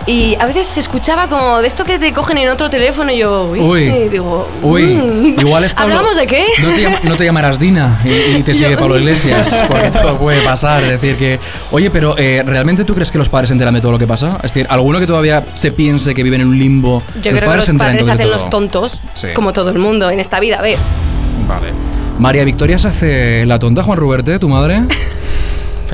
y 0.08 0.36
a 0.39 0.46
veces 0.46 0.65
se 0.65 0.79
escuchaba 0.79 1.27
como 1.27 1.60
de 1.62 1.67
esto 1.67 1.84
que 1.84 2.00
te 2.00 2.12
cogen 2.13 2.38
en 2.38 2.50
otro 2.50 2.70
teléfono 2.70 3.12
y 3.12 3.17
yo, 3.20 3.46
uy, 3.46 3.60
Uy. 3.60 3.81
y 3.84 4.10
digo, 4.10 4.48
Uy, 4.62 4.84
mm, 4.84 5.39
igual 5.39 5.63
es 5.63 5.74
Pablo. 5.74 5.96
¿Hablamos 5.98 6.15
de 6.17 6.27
qué? 6.27 6.46
No 6.63 6.70
te, 6.74 6.81
llama- 6.81 7.00
no 7.03 7.15
te 7.15 7.25
llamarás 7.25 7.60
Dina 7.60 8.01
y, 8.03 8.38
y 8.38 8.43
te 8.43 8.53
sigue 8.55 8.77
Pablo 8.77 8.98
Iglesias, 8.98 9.55
porque 9.67 9.89
todo 9.91 10.17
puede 10.17 10.41
pasar. 10.41 10.84
Es 10.84 10.89
decir, 10.91 11.17
que. 11.17 11.39
Oye, 11.72 11.89
pero 11.89 12.15
eh, 12.17 12.43
¿realmente 12.46 12.84
tú 12.84 12.93
crees 12.96 13.12
que 13.12 13.17
los 13.17 13.29
padres 13.29 13.50
se 13.50 13.53
enteran 13.53 13.74
de 13.74 13.81
todo 13.81 13.91
lo 13.91 14.00
que 14.00 14.08
pasa? 14.08 14.36
Es 14.38 14.53
decir, 14.53 14.67
¿alguno 14.70 15.00
que 15.00 15.08
todavía 15.08 15.43
se 15.55 15.72
piense 15.72 16.13
que 16.15 16.24
viven 16.24 16.41
en 16.41 16.48
un 16.48 16.58
limbo? 16.60 17.03
Yo 17.22 17.31
creo 17.31 17.50
que 17.51 17.55
los 17.58 17.65
se 17.65 17.74
padres 17.74 18.08
hacen 18.08 18.29
los 18.29 18.50
tontos, 18.50 19.01
Sí. 19.13 19.27
como 19.36 19.53
todo 19.53 19.70
el 19.70 19.77
mundo 19.79 20.10
en 20.10 20.20
esta 20.20 20.39
vida. 20.39 20.58
A 20.60 20.62
ver, 20.62 20.77
Vale. 21.48 21.67
María 22.20 22.43
Victoria 22.43 22.77
se 22.77 22.88
hace 22.88 23.46
la 23.46 23.58
tonta, 23.60 23.81
Juan 23.84 23.98
Ruberte, 23.98 24.38
tu 24.39 24.48
madre. 24.48 24.84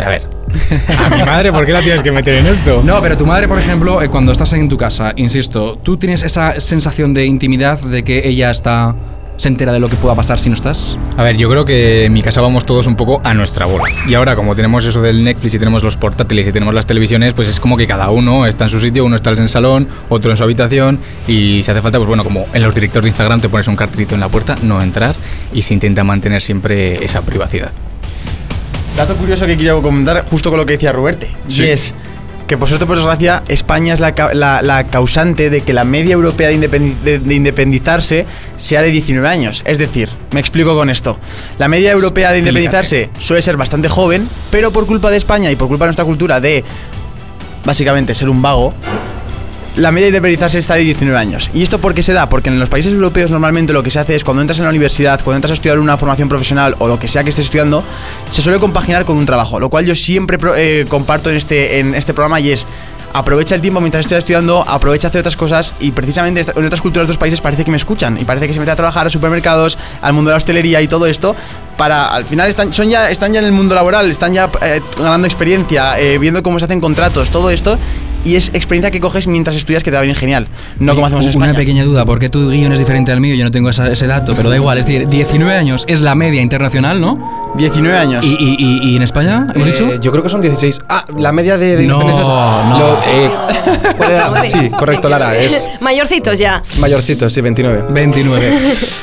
A 0.03 0.09
ver, 0.09 0.27
a 1.05 1.15
mi 1.15 1.23
madre, 1.23 1.51
¿por 1.51 1.65
qué 1.65 1.73
la 1.73 1.81
tienes 1.81 2.03
que 2.03 2.11
meter 2.11 2.35
en 2.35 2.47
esto? 2.47 2.81
No, 2.83 3.01
pero 3.01 3.17
tu 3.17 3.25
madre, 3.25 3.47
por 3.47 3.59
ejemplo, 3.59 4.01
eh, 4.01 4.09
cuando 4.09 4.31
estás 4.31 4.53
en 4.53 4.69
tu 4.69 4.77
casa, 4.77 5.13
insisto, 5.15 5.77
¿tú 5.81 5.97
tienes 5.97 6.23
esa 6.23 6.59
sensación 6.59 7.13
de 7.13 7.25
intimidad 7.25 7.79
de 7.79 8.03
que 8.03 8.27
ella 8.27 8.51
está. 8.51 8.95
se 9.37 9.49
entera 9.49 9.71
de 9.71 9.79
lo 9.79 9.87
que 9.87 9.95
pueda 9.97 10.15
pasar 10.15 10.39
si 10.39 10.49
no 10.49 10.55
estás? 10.55 10.97
A 11.15 11.23
ver, 11.23 11.37
yo 11.37 11.47
creo 11.47 11.63
que 11.63 12.05
en 12.05 12.13
mi 12.13 12.23
casa 12.23 12.41
vamos 12.41 12.65
todos 12.65 12.87
un 12.87 12.95
poco 12.95 13.21
a 13.23 13.35
nuestra 13.35 13.67
bola. 13.67 13.85
Y 14.07 14.15
ahora, 14.15 14.35
como 14.35 14.55
tenemos 14.55 14.83
eso 14.85 14.99
del 15.01 15.23
Netflix 15.23 15.53
y 15.53 15.59
tenemos 15.59 15.83
los 15.83 15.95
portátiles 15.95 16.47
y 16.47 16.51
tenemos 16.51 16.73
las 16.73 16.87
televisiones, 16.87 17.33
pues 17.33 17.47
es 17.47 17.59
como 17.59 17.77
que 17.77 17.85
cada 17.85 18.09
uno 18.09 18.47
está 18.47 18.63
en 18.63 18.69
su 18.71 18.79
sitio, 18.79 19.05
uno 19.05 19.15
está 19.15 19.29
en 19.31 19.43
el 19.43 19.49
salón, 19.49 19.87
otro 20.09 20.31
en 20.31 20.37
su 20.37 20.43
habitación. 20.43 20.99
Y 21.27 21.61
si 21.63 21.69
hace 21.69 21.81
falta, 21.81 21.99
pues 21.99 22.07
bueno, 22.07 22.23
como 22.23 22.47
en 22.53 22.63
los 22.63 22.73
directores 22.73 23.03
de 23.03 23.09
Instagram 23.09 23.39
te 23.41 23.49
pones 23.49 23.67
un 23.67 23.75
cartelito 23.75 24.15
en 24.15 24.21
la 24.21 24.29
puerta, 24.29 24.55
no 24.63 24.81
entrar 24.81 25.15
y 25.53 25.61
se 25.61 25.75
intenta 25.75 26.03
mantener 26.03 26.41
siempre 26.41 27.03
esa 27.05 27.21
privacidad. 27.21 27.71
Dato 28.97 29.15
curioso 29.15 29.45
que 29.45 29.55
quiero 29.55 29.81
comentar 29.81 30.25
justo 30.27 30.49
con 30.49 30.57
lo 30.59 30.65
que 30.65 30.73
decía 30.73 30.91
Ruberte. 30.91 31.29
Sí. 31.47 31.63
Y 31.63 31.67
es 31.69 31.93
que 32.47 32.57
por 32.57 32.67
suerte 32.69 32.85
por 32.85 32.95
desgracia 32.95 33.43
España 33.49 33.93
es 33.93 33.99
la, 33.99 34.13
la- 34.33 34.61
la 34.61 34.85
causante 34.85 35.49
de 35.49 35.61
que 35.61 35.73
la 35.73 35.83
media 35.83 36.13
europea 36.13 36.47
de, 36.47 36.55
independi- 36.57 36.97
de- 37.03 37.19
de 37.19 37.35
independizarse 37.35 38.25
sea 38.55 38.81
de 38.81 38.89
19 38.89 39.27
años. 39.27 39.61
Es 39.65 39.77
decir, 39.77 40.09
me 40.31 40.39
explico 40.39 40.75
con 40.75 40.89
esto. 40.89 41.19
La 41.59 41.67
media 41.67 41.91
europea 41.91 42.31
de 42.31 42.39
independizarse 42.39 43.09
suele 43.19 43.41
ser 43.43 43.55
bastante 43.57 43.87
joven, 43.89 44.27
pero 44.49 44.71
por 44.71 44.87
culpa 44.87 45.11
de 45.11 45.17
España 45.17 45.51
y 45.51 45.55
por 45.55 45.67
culpa 45.67 45.85
de 45.85 45.89
nuestra 45.89 46.05
cultura 46.05 46.39
de 46.39 46.63
básicamente 47.65 48.15
ser 48.15 48.29
un 48.29 48.41
vago, 48.41 48.73
la 49.77 49.91
media 49.91 50.05
de 50.05 50.09
independizarse 50.09 50.57
está 50.57 50.73
de 50.73 50.81
19 50.81 51.17
años. 51.17 51.51
¿Y 51.53 51.61
esto 51.61 51.79
por 51.79 51.93
qué 51.93 52.01
se 52.01 52.11
da? 52.11 52.27
Porque 52.29 52.49
en 52.49 52.59
los 52.59 52.67
países 52.67 52.93
europeos 52.93 53.29
normalmente 53.29 53.73
lo 53.73 53.83
que 53.83 53.91
se 53.91 53.99
hace 53.99 54.15
es 54.15 54.23
cuando 54.23 54.41
entras 54.41 54.57
en 54.57 54.65
la 54.65 54.69
universidad, 54.69 55.21
cuando 55.23 55.37
entras 55.37 55.51
a 55.51 55.53
estudiar 55.53 55.79
una 55.79 55.97
formación 55.97 56.27
profesional 56.27 56.75
o 56.79 56.87
lo 56.87 56.99
que 56.99 57.07
sea 57.07 57.23
que 57.23 57.29
estés 57.29 57.45
estudiando, 57.45 57.83
se 58.31 58.41
suele 58.41 58.59
compaginar 58.59 59.05
con 59.05 59.17
un 59.17 59.25
trabajo, 59.25 59.59
lo 59.59 59.69
cual 59.69 59.85
yo 59.85 59.95
siempre 59.95 60.37
eh, 60.57 60.85
comparto 60.89 61.29
en 61.29 61.37
este, 61.37 61.79
en 61.79 61.93
este 61.93 62.13
programa 62.13 62.39
y 62.39 62.51
es 62.51 62.65
aprovecha 63.13 63.55
el 63.55 63.61
tiempo 63.61 63.79
mientras 63.79 64.05
estoy 64.05 64.17
estudiando, 64.17 64.63
aprovecha 64.67 65.07
hacer 65.07 65.19
otras 65.19 65.35
cosas 65.35 65.73
y 65.79 65.91
precisamente 65.91 66.41
en 66.41 66.65
otras 66.65 66.81
culturas 66.81 67.07
de 67.07 67.11
otros 67.11 67.17
países 67.17 67.41
parece 67.41 67.63
que 67.63 67.71
me 67.71 67.77
escuchan 67.77 68.19
y 68.19 68.25
parece 68.25 68.47
que 68.47 68.53
se 68.53 68.59
mete 68.59 68.71
a 68.71 68.75
trabajar 68.75 69.07
a 69.07 69.09
supermercados, 69.09 69.77
al 70.01 70.13
mundo 70.13 70.29
de 70.29 70.33
la 70.33 70.37
hostelería 70.37 70.81
y 70.81 70.87
todo 70.87 71.05
esto 71.05 71.35
para 71.77 72.07
al 72.07 72.25
final 72.25 72.49
están 72.49 72.73
son 72.73 72.89
ya 72.89 73.09
están 73.09 73.33
ya 73.33 73.39
en 73.39 73.45
el 73.45 73.51
mundo 73.51 73.75
laboral, 73.75 74.09
están 74.11 74.33
ya 74.33 74.49
eh, 74.61 74.81
ganando 74.97 75.27
experiencia, 75.27 75.99
eh, 75.99 76.17
viendo 76.17 76.43
cómo 76.43 76.59
se 76.59 76.65
hacen 76.65 76.81
contratos, 76.81 77.29
todo 77.29 77.49
esto 77.49 77.77
y 78.27 78.35
es 78.35 78.49
experiencia 78.53 78.91
que 78.91 78.99
coges 78.99 79.27
mientras 79.27 79.55
estudias 79.55 79.83
que 79.83 79.89
te 79.91 79.95
va 79.95 79.99
a 79.99 80.01
venir 80.01 80.15
genial, 80.17 80.47
no 80.79 80.93
como 80.95 81.05
hacemos 81.07 81.25
en 81.25 81.35
Una 81.37 81.45
España. 81.47 81.57
pequeña 81.57 81.83
duda, 81.83 82.05
porque 82.05 82.29
tu 82.29 82.49
guion 82.49 82.71
es 82.73 82.79
diferente 82.79 83.11
al 83.11 83.21
mío, 83.21 83.35
yo 83.35 83.43
no 83.43 83.51
tengo 83.51 83.69
esa- 83.69 83.87
ese 83.91 84.07
dato, 84.07 84.33
pero 84.35 84.49
da 84.49 84.55
igual, 84.61 84.77
es 84.77 84.85
decir, 84.85 85.07
19 85.07 85.53
años 85.53 85.85
es 85.87 86.01
la 86.01 86.15
media 86.15 86.41
internacional, 86.41 86.99
¿no? 86.99 87.47
19 87.57 87.97
años. 87.97 88.23
¿Y, 88.25 88.33
y- 88.39 88.55
y- 88.59 88.89
y 88.91 88.95
en 88.97 89.03
España, 89.03 89.45
hemos 89.55 89.67
Eh, 89.67 89.71
dicho? 89.71 90.01
Yo 90.01 90.11
creo 90.11 90.21
que 90.23 90.29
son 90.29 90.41
16. 90.41 90.81
Ah, 90.89 91.05
la 91.17 91.31
media 91.31 91.57
de, 91.57 91.77
de 91.77 91.87
No, 91.87 91.99
no. 92.03 92.79
Lo- 92.79 93.01
eh, 93.07 93.31
¿cuál 93.97 94.11
era? 94.11 94.43
Sí, 94.43 94.69
correcto, 94.69 95.09
Lara. 95.09 95.35
Es 95.37 95.65
Mayorcitos 95.81 96.37
ya. 96.37 96.61
mayorcito, 96.79 97.29
sí, 97.29 97.41
29. 97.41 97.85
29. 97.89 98.45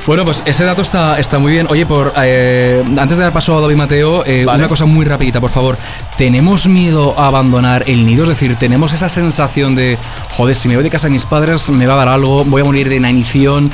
bueno, 0.06 0.24
pues 0.24 0.42
ese 0.46 0.64
dato 0.64 0.82
está, 0.82 1.18
está 1.18 1.38
muy 1.38 1.52
bien. 1.52 1.66
Oye, 1.70 1.86
por 1.86 2.12
eh, 2.22 2.82
antes 2.98 3.16
de 3.16 3.22
dar 3.24 3.32
paso 3.32 3.56
a 3.58 3.60
David 3.60 3.76
Mateo, 3.76 4.24
eh, 4.26 4.44
Vale. 4.44 4.58
una 4.60 4.68
cosa 4.68 4.84
muy 4.84 5.04
rapidita, 5.04 5.40
por 5.40 5.50
favor. 5.50 5.76
¿Tenemos 6.16 6.68
miedo 6.68 7.18
a 7.18 7.26
abandonar 7.26 7.84
el 7.88 8.06
nido? 8.06 8.22
Es 8.22 8.28
decir, 8.28 8.54
¿tenemos 8.56 8.92
esa 8.92 9.08
sensación 9.08 9.74
de, 9.74 9.98
joder, 10.30 10.54
si 10.54 10.68
me 10.68 10.76
voy 10.76 10.84
de 10.84 10.90
casa 10.90 11.08
de 11.08 11.10
mis 11.10 11.26
padres 11.26 11.70
me 11.70 11.86
va 11.86 11.94
a 11.94 11.96
dar 11.96 12.08
algo, 12.08 12.44
voy 12.44 12.62
a 12.62 12.64
morir 12.64 12.88
de 12.88 12.96
inanición? 12.96 13.70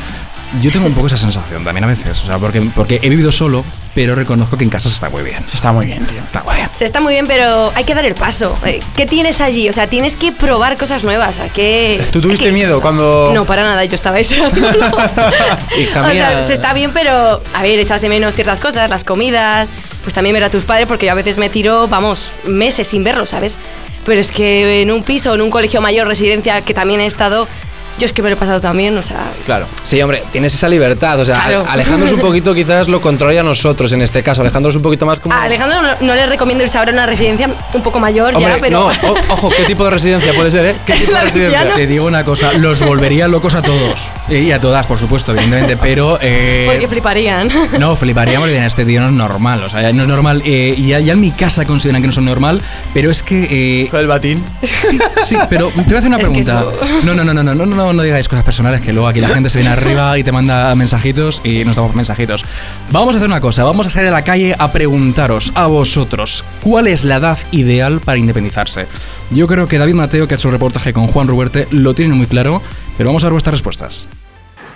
Yo 0.63 0.73
tengo 0.73 0.87
un 0.87 0.95
poco 0.95 1.09
esa 1.09 1.19
sensación 1.19 1.65
también 1.65 1.85
a 1.85 1.87
veces, 1.87 2.23
o 2.23 2.27
sea, 2.27 2.39
porque, 2.39 2.63
porque 2.75 2.99
he 3.03 3.11
vivido 3.11 3.31
solo, 3.31 3.63
pero 3.95 4.15
reconozco 4.15 4.57
que 4.57 4.65
en 4.65 4.71
casa 4.71 4.89
se 4.89 4.95
está 4.95 5.09
muy 5.11 5.23
bien. 5.23 5.45
Se 5.49 5.57
está 5.57 5.73
muy 5.73 5.87
bien, 5.87 6.07
tío. 6.07 6.19
Está 6.19 6.41
guay. 6.41 6.63
Se 6.75 6.85
está 6.85 7.01
muy 7.01 7.13
bien, 7.15 7.27
pero 7.27 7.73
hay 7.75 7.85
que 7.85 7.95
dar 7.95 8.05
el 8.05 8.15
paso. 8.15 8.57
Eh, 8.65 8.81
¿Qué 8.97 9.07
tienes 9.07 9.41
allí? 9.41 9.69
O 9.69 9.73
sea, 9.73 9.87
tienes 9.89 10.17
que 10.17 10.33
probar 10.33 10.77
cosas 10.77 11.03
nuevas. 11.05 11.41
¿a 11.41 11.49
qué, 11.49 12.01
¿Tú 12.13 12.21
tuviste 12.21 12.47
que- 12.47 12.53
miedo 12.53 12.81
cuando 12.81 13.33
No, 13.35 13.45
para 13.45 13.63
nada, 13.63 13.85
yo 13.85 13.95
estaba 13.95 14.17
deseándolo. 14.17 14.69
Hija 14.69 16.03
o 16.07 16.13
sea, 16.13 16.47
se 16.47 16.53
está 16.53 16.73
bien, 16.73 16.93
pero 16.93 17.43
a 17.55 17.63
ver, 17.63 17.79
echas 17.81 18.01
de 18.01 18.09
menos 18.09 18.35
ciertas 18.35 18.61
cosas, 18.61 18.89
las 18.91 19.05
comidas, 19.05 19.69
pues 20.03 20.15
también 20.15 20.35
ver 20.35 20.45
a 20.45 20.51
tus 20.51 20.65
padres, 20.65 20.87
porque 20.87 21.07
yo 21.07 21.13
a 21.13 21.17
veces 21.17 21.37
me 21.37 21.49
tiro, 21.51 21.89
vamos, 21.89 22.31
meses 22.47 22.87
sin 22.87 23.05
verlos, 23.05 23.31
¿sabes? 23.31 23.57
Pero 24.05 24.21
es 24.21 24.33
que 24.33 24.83
en 24.83 24.91
un 24.91 25.03
piso, 25.03 25.35
en 25.35 25.43
un 25.43 25.51
colegio 25.51 25.81
mayor, 25.81 26.07
residencia, 26.07 26.63
que 26.63 26.73
también 26.75 27.01
he 27.01 27.07
estado, 27.07 27.47
yo 28.01 28.07
es 28.07 28.13
que 28.13 28.23
me 28.23 28.31
lo 28.31 28.35
he 28.35 28.39
pasado 28.39 28.61
también, 28.61 28.97
o 28.97 29.03
sea, 29.03 29.31
Claro. 29.47 29.67
Sí, 29.83 30.01
hombre, 30.03 30.23
tienes 30.33 30.55
esa 30.55 30.69
libertad. 30.69 31.21
O 31.21 31.25
sea, 31.25 31.35
Claro. 31.37 31.65
alejándonos 31.69 32.15
un 32.15 32.21
poquito, 32.21 32.55
quizás 32.55 32.89
lo 32.89 33.01
contrario 33.01 33.41
a 33.41 33.43
nosotros 33.45 33.93
en 33.93 34.03
este 34.03 34.23
caso. 34.23 34.41
Alejándonos 34.43 34.77
un 34.77 34.83
poquito 34.83 35.07
más 35.07 35.21
como. 35.21 35.35
a 35.35 35.43
Alejandro 35.45 35.81
no, 35.83 35.89
no 36.01 36.15
le 36.15 36.27
recomiendo 36.27 36.65
irse 36.65 36.79
ahora 36.79 36.91
a 36.91 36.95
una 36.95 37.07
residencia 37.07 37.49
un 37.75 37.83
poco 37.83 38.01
mayor 38.01 38.35
Hombre, 38.35 38.55
ya, 38.55 38.61
pero... 38.61 38.81
no, 38.81 38.87
o- 38.87 39.17
ojo, 39.35 39.49
¿qué 39.51 39.65
tipo 39.65 39.85
de 39.85 39.91
residencia 39.91 40.33
puede 40.35 40.51
ser, 40.51 40.67
eh? 40.67 40.75
¿Qué 40.87 40.95
tipo 40.95 41.13
de 41.13 41.21
residencia? 41.25 41.75
Te 41.75 41.87
digo 41.87 42.07
una 42.07 42.25
cosa, 42.25 42.53
los 42.55 42.81
volvería 42.85 43.29
locos 43.29 43.55
a 43.55 43.63
todos. 43.63 44.11
Y 44.29 44.51
a 44.53 44.61
todas, 44.61 44.87
por 44.87 44.99
supuesto, 44.99 45.33
evidentemente, 45.33 45.77
pero... 45.77 46.19
eh, 46.21 46.67
Porque 46.71 46.89
fliparían. 46.89 47.49
No, 47.79 47.97
fliparíamos 47.97 48.47
y 48.49 48.51
dirían, 48.53 48.67
este 48.67 48.85
tío 48.85 49.01
no 49.01 49.07
es 49.09 49.13
normal. 49.13 49.63
O 49.65 49.69
sea, 49.71 49.93
no 49.93 50.03
es 50.03 50.09
normal. 50.09 50.43
eh, 50.45 50.75
y 50.77 50.89
ya, 50.89 51.01
ya 51.01 51.13
en 51.13 51.21
mi 51.21 51.33
casa 51.33 51.65
consideran 51.65 52.01
que 52.03 52.07
no 52.09 52.13
son 52.13 52.25
normal, 52.25 52.63
pero 52.95 53.11
es 53.11 53.23
que. 53.23 53.49
eh, 53.85 53.89
con 53.91 54.01
el 54.01 54.07
batín? 54.07 54.45
sí, 54.63 54.99
sí, 55.25 55.37
pero 55.49 55.69
te 55.69 55.83
voy 55.83 55.95
a 55.95 55.99
hacer 55.99 56.09
una 56.09 56.17
Es 56.21 56.29
que 56.29 56.41
es 56.41 56.47
pregunta. 56.49 56.65
No, 57.05 57.15
no, 57.15 57.25
no, 57.25 57.35
no, 57.35 57.43
no, 57.43 57.55
no, 57.55 57.67
no, 57.67 57.90
no 57.93 58.03
digáis 58.03 58.29
cosas 58.29 58.45
personales 58.45 58.81
que 58.81 58.93
luego 58.93 59.09
aquí 59.09 59.21
la 59.21 59.29
gente 59.35 59.51
se 59.51 59.59
viene 59.59 59.73
arriba 59.73 60.19
y 60.19 60.25
te 60.25 60.33
manda 60.33 60.75
mensajitos 60.75 61.41
y 61.45 61.65
nos 61.65 61.77
damos 61.77 61.95
mensajitos. 61.95 62.45
Vamos 62.91 63.15
a 63.15 63.19
hacer 63.19 63.29
una 63.29 63.41
cosa, 63.41 63.65
vamos 63.65 63.87
a 63.87 63.91
salir 63.91 64.09
a 64.09 64.13
la 64.13 64.25
calle 64.25 64.55
a 64.59 64.73
preguntaros 64.73 65.53
a 65.55 65.67
vosotros 65.67 66.45
cuál 66.63 66.87
es 66.87 67.05
la 67.05 67.17
edad 67.17 67.39
ideal 67.53 68.01
para 68.01 68.19
independizarse. 68.19 68.87
Yo 69.31 69.47
creo 69.47 69.69
que 69.69 69.79
David 69.79 69.95
Mateo, 69.95 70.27
que 70.27 70.35
ha 70.35 70.37
hecho 70.37 70.49
el 70.49 70.53
reportaje 70.53 70.93
con 70.93 71.07
Juan 71.07 71.29
Ruberte, 71.29 71.69
lo 71.71 71.95
tiene 71.95 72.15
muy 72.15 72.27
claro, 72.27 72.63
pero 72.97 73.09
vamos 73.09 73.25
a 73.25 73.27
ver 73.27 73.33
vuestras 73.33 73.55
respuestas. 73.55 74.09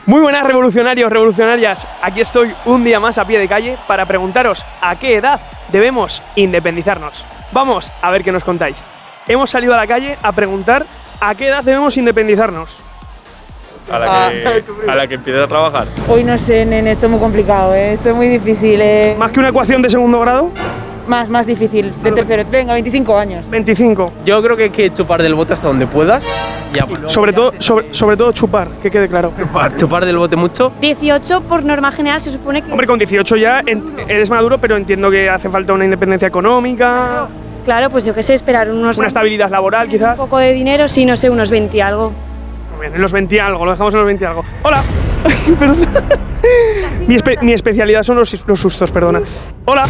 Muy 0.06 0.20
buenas 0.20 0.46
revolucionarios, 0.46 1.10
revolucionarias. 1.10 1.86
Aquí 2.02 2.20
estoy 2.20 2.52
un 2.66 2.84
día 2.84 3.00
más 3.00 3.16
a 3.16 3.26
pie 3.26 3.38
de 3.38 3.48
calle 3.48 3.78
para 3.86 4.04
preguntaros 4.04 4.64
a 4.82 4.96
qué 4.96 5.16
edad 5.16 5.40
debemos 5.72 6.20
independizarnos. 6.36 7.24
Vamos 7.52 7.90
a 8.02 8.10
ver 8.10 8.22
qué 8.22 8.30
nos 8.30 8.44
contáis. 8.44 8.82
Hemos 9.26 9.48
salido 9.48 9.72
a 9.72 9.78
la 9.78 9.86
calle 9.86 10.18
a 10.22 10.32
preguntar 10.32 10.84
a 11.20 11.34
qué 11.34 11.48
edad 11.48 11.64
debemos 11.64 11.96
independizarnos. 11.96 12.80
A 13.92 13.98
la, 13.98 14.30
que, 14.30 14.64
a 14.90 14.94
la 14.94 15.06
que 15.06 15.14
empieces 15.14 15.42
a 15.44 15.46
trabajar. 15.46 15.86
Hoy 16.08 16.24
no 16.24 16.38
sé, 16.38 16.64
nene, 16.64 16.92
esto 16.92 17.06
es 17.06 17.10
muy 17.12 17.20
complicado, 17.20 17.74
¿eh? 17.74 17.92
esto 17.92 18.10
es 18.10 18.16
muy 18.16 18.28
difícil. 18.28 18.80
¿eh? 18.82 19.14
Más 19.18 19.30
que 19.30 19.40
una 19.40 19.50
ecuación 19.50 19.82
de 19.82 19.90
segundo 19.90 20.20
grado, 20.20 20.50
Más, 21.06 21.28
más 21.28 21.46
difícil, 21.46 21.92
de 22.02 22.12
tercero. 22.12 22.44
Venga, 22.50 22.72
25 22.72 23.18
años. 23.18 23.48
25. 23.50 24.12
Yo 24.24 24.42
creo 24.42 24.56
que 24.56 24.62
hay 24.64 24.70
que 24.70 24.90
chupar 24.92 25.22
del 25.22 25.34
bote 25.34 25.52
hasta 25.52 25.68
donde 25.68 25.86
puedas. 25.86 26.24
Y 26.74 27.08
Sobre 27.10 27.32
todo, 27.34 27.52
sobre, 27.58 27.92
sobre 27.94 28.16
todo 28.16 28.32
chupar, 28.32 28.68
que 28.82 28.90
quede 28.90 29.06
claro. 29.06 29.32
chupar, 29.38 29.76
chupar 29.76 30.04
del 30.06 30.16
bote 30.16 30.34
mucho. 30.34 30.72
18 30.80 31.42
por 31.42 31.62
norma 31.64 31.92
general 31.92 32.20
se 32.22 32.30
supone 32.32 32.62
que... 32.62 32.70
Hombre, 32.72 32.86
con 32.86 32.98
18 32.98 33.36
ya 33.36 33.62
en- 33.66 33.84
eres 34.08 34.28
maduro, 34.30 34.58
pero 34.58 34.76
entiendo 34.76 35.10
que 35.10 35.28
hace 35.28 35.48
falta 35.50 35.72
una 35.74 35.84
independencia 35.84 36.26
económica, 36.26 37.28
Claro, 37.64 37.88
pues 37.90 38.04
yo 38.04 38.12
qué 38.14 38.22
sé, 38.22 38.34
esperar 38.34 38.70
unos... 38.70 38.98
una 38.98 39.06
estabilidad 39.06 39.48
laboral 39.50 39.88
quizás. 39.88 40.18
Un 40.18 40.24
poco 40.26 40.38
de 40.38 40.52
dinero, 40.52 40.86
sí, 40.88 41.06
no 41.06 41.16
sé, 41.16 41.30
unos 41.30 41.50
20 41.50 41.76
y 41.76 41.80
algo. 41.80 42.12
Bien, 42.80 42.94
en 42.94 43.00
los 43.00 43.12
20 43.12 43.34
y 43.34 43.38
algo, 43.38 43.64
lo 43.64 43.70
dejamos 43.72 43.94
en 43.94 44.00
los 44.00 44.06
20 44.06 44.24
y 44.24 44.26
algo. 44.26 44.44
Hola. 44.62 44.82
Mi, 47.08 47.16
espe- 47.16 47.40
mi 47.42 47.52
especialidad 47.52 48.02
son 48.02 48.16
los, 48.16 48.44
los 48.46 48.60
sustos, 48.60 48.90
perdona. 48.90 49.20
Hola. 49.64 49.84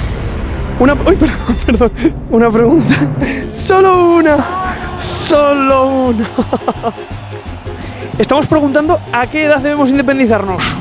Una, 0.79 0.95
uy, 0.95 1.17
perdón, 1.17 1.39
perdón. 1.67 1.93
Una 2.31 2.51
pregunta. 2.51 2.95
Solo 3.49 4.15
una. 4.17 4.37
Solo 4.99 5.87
una. 6.07 6.29
Estamos 8.19 8.47
preguntando 8.47 9.01
a 9.13 9.27
qué 9.27 9.45
edad 9.45 9.59
debemos 9.59 9.91
independizarnos. 9.91 10.77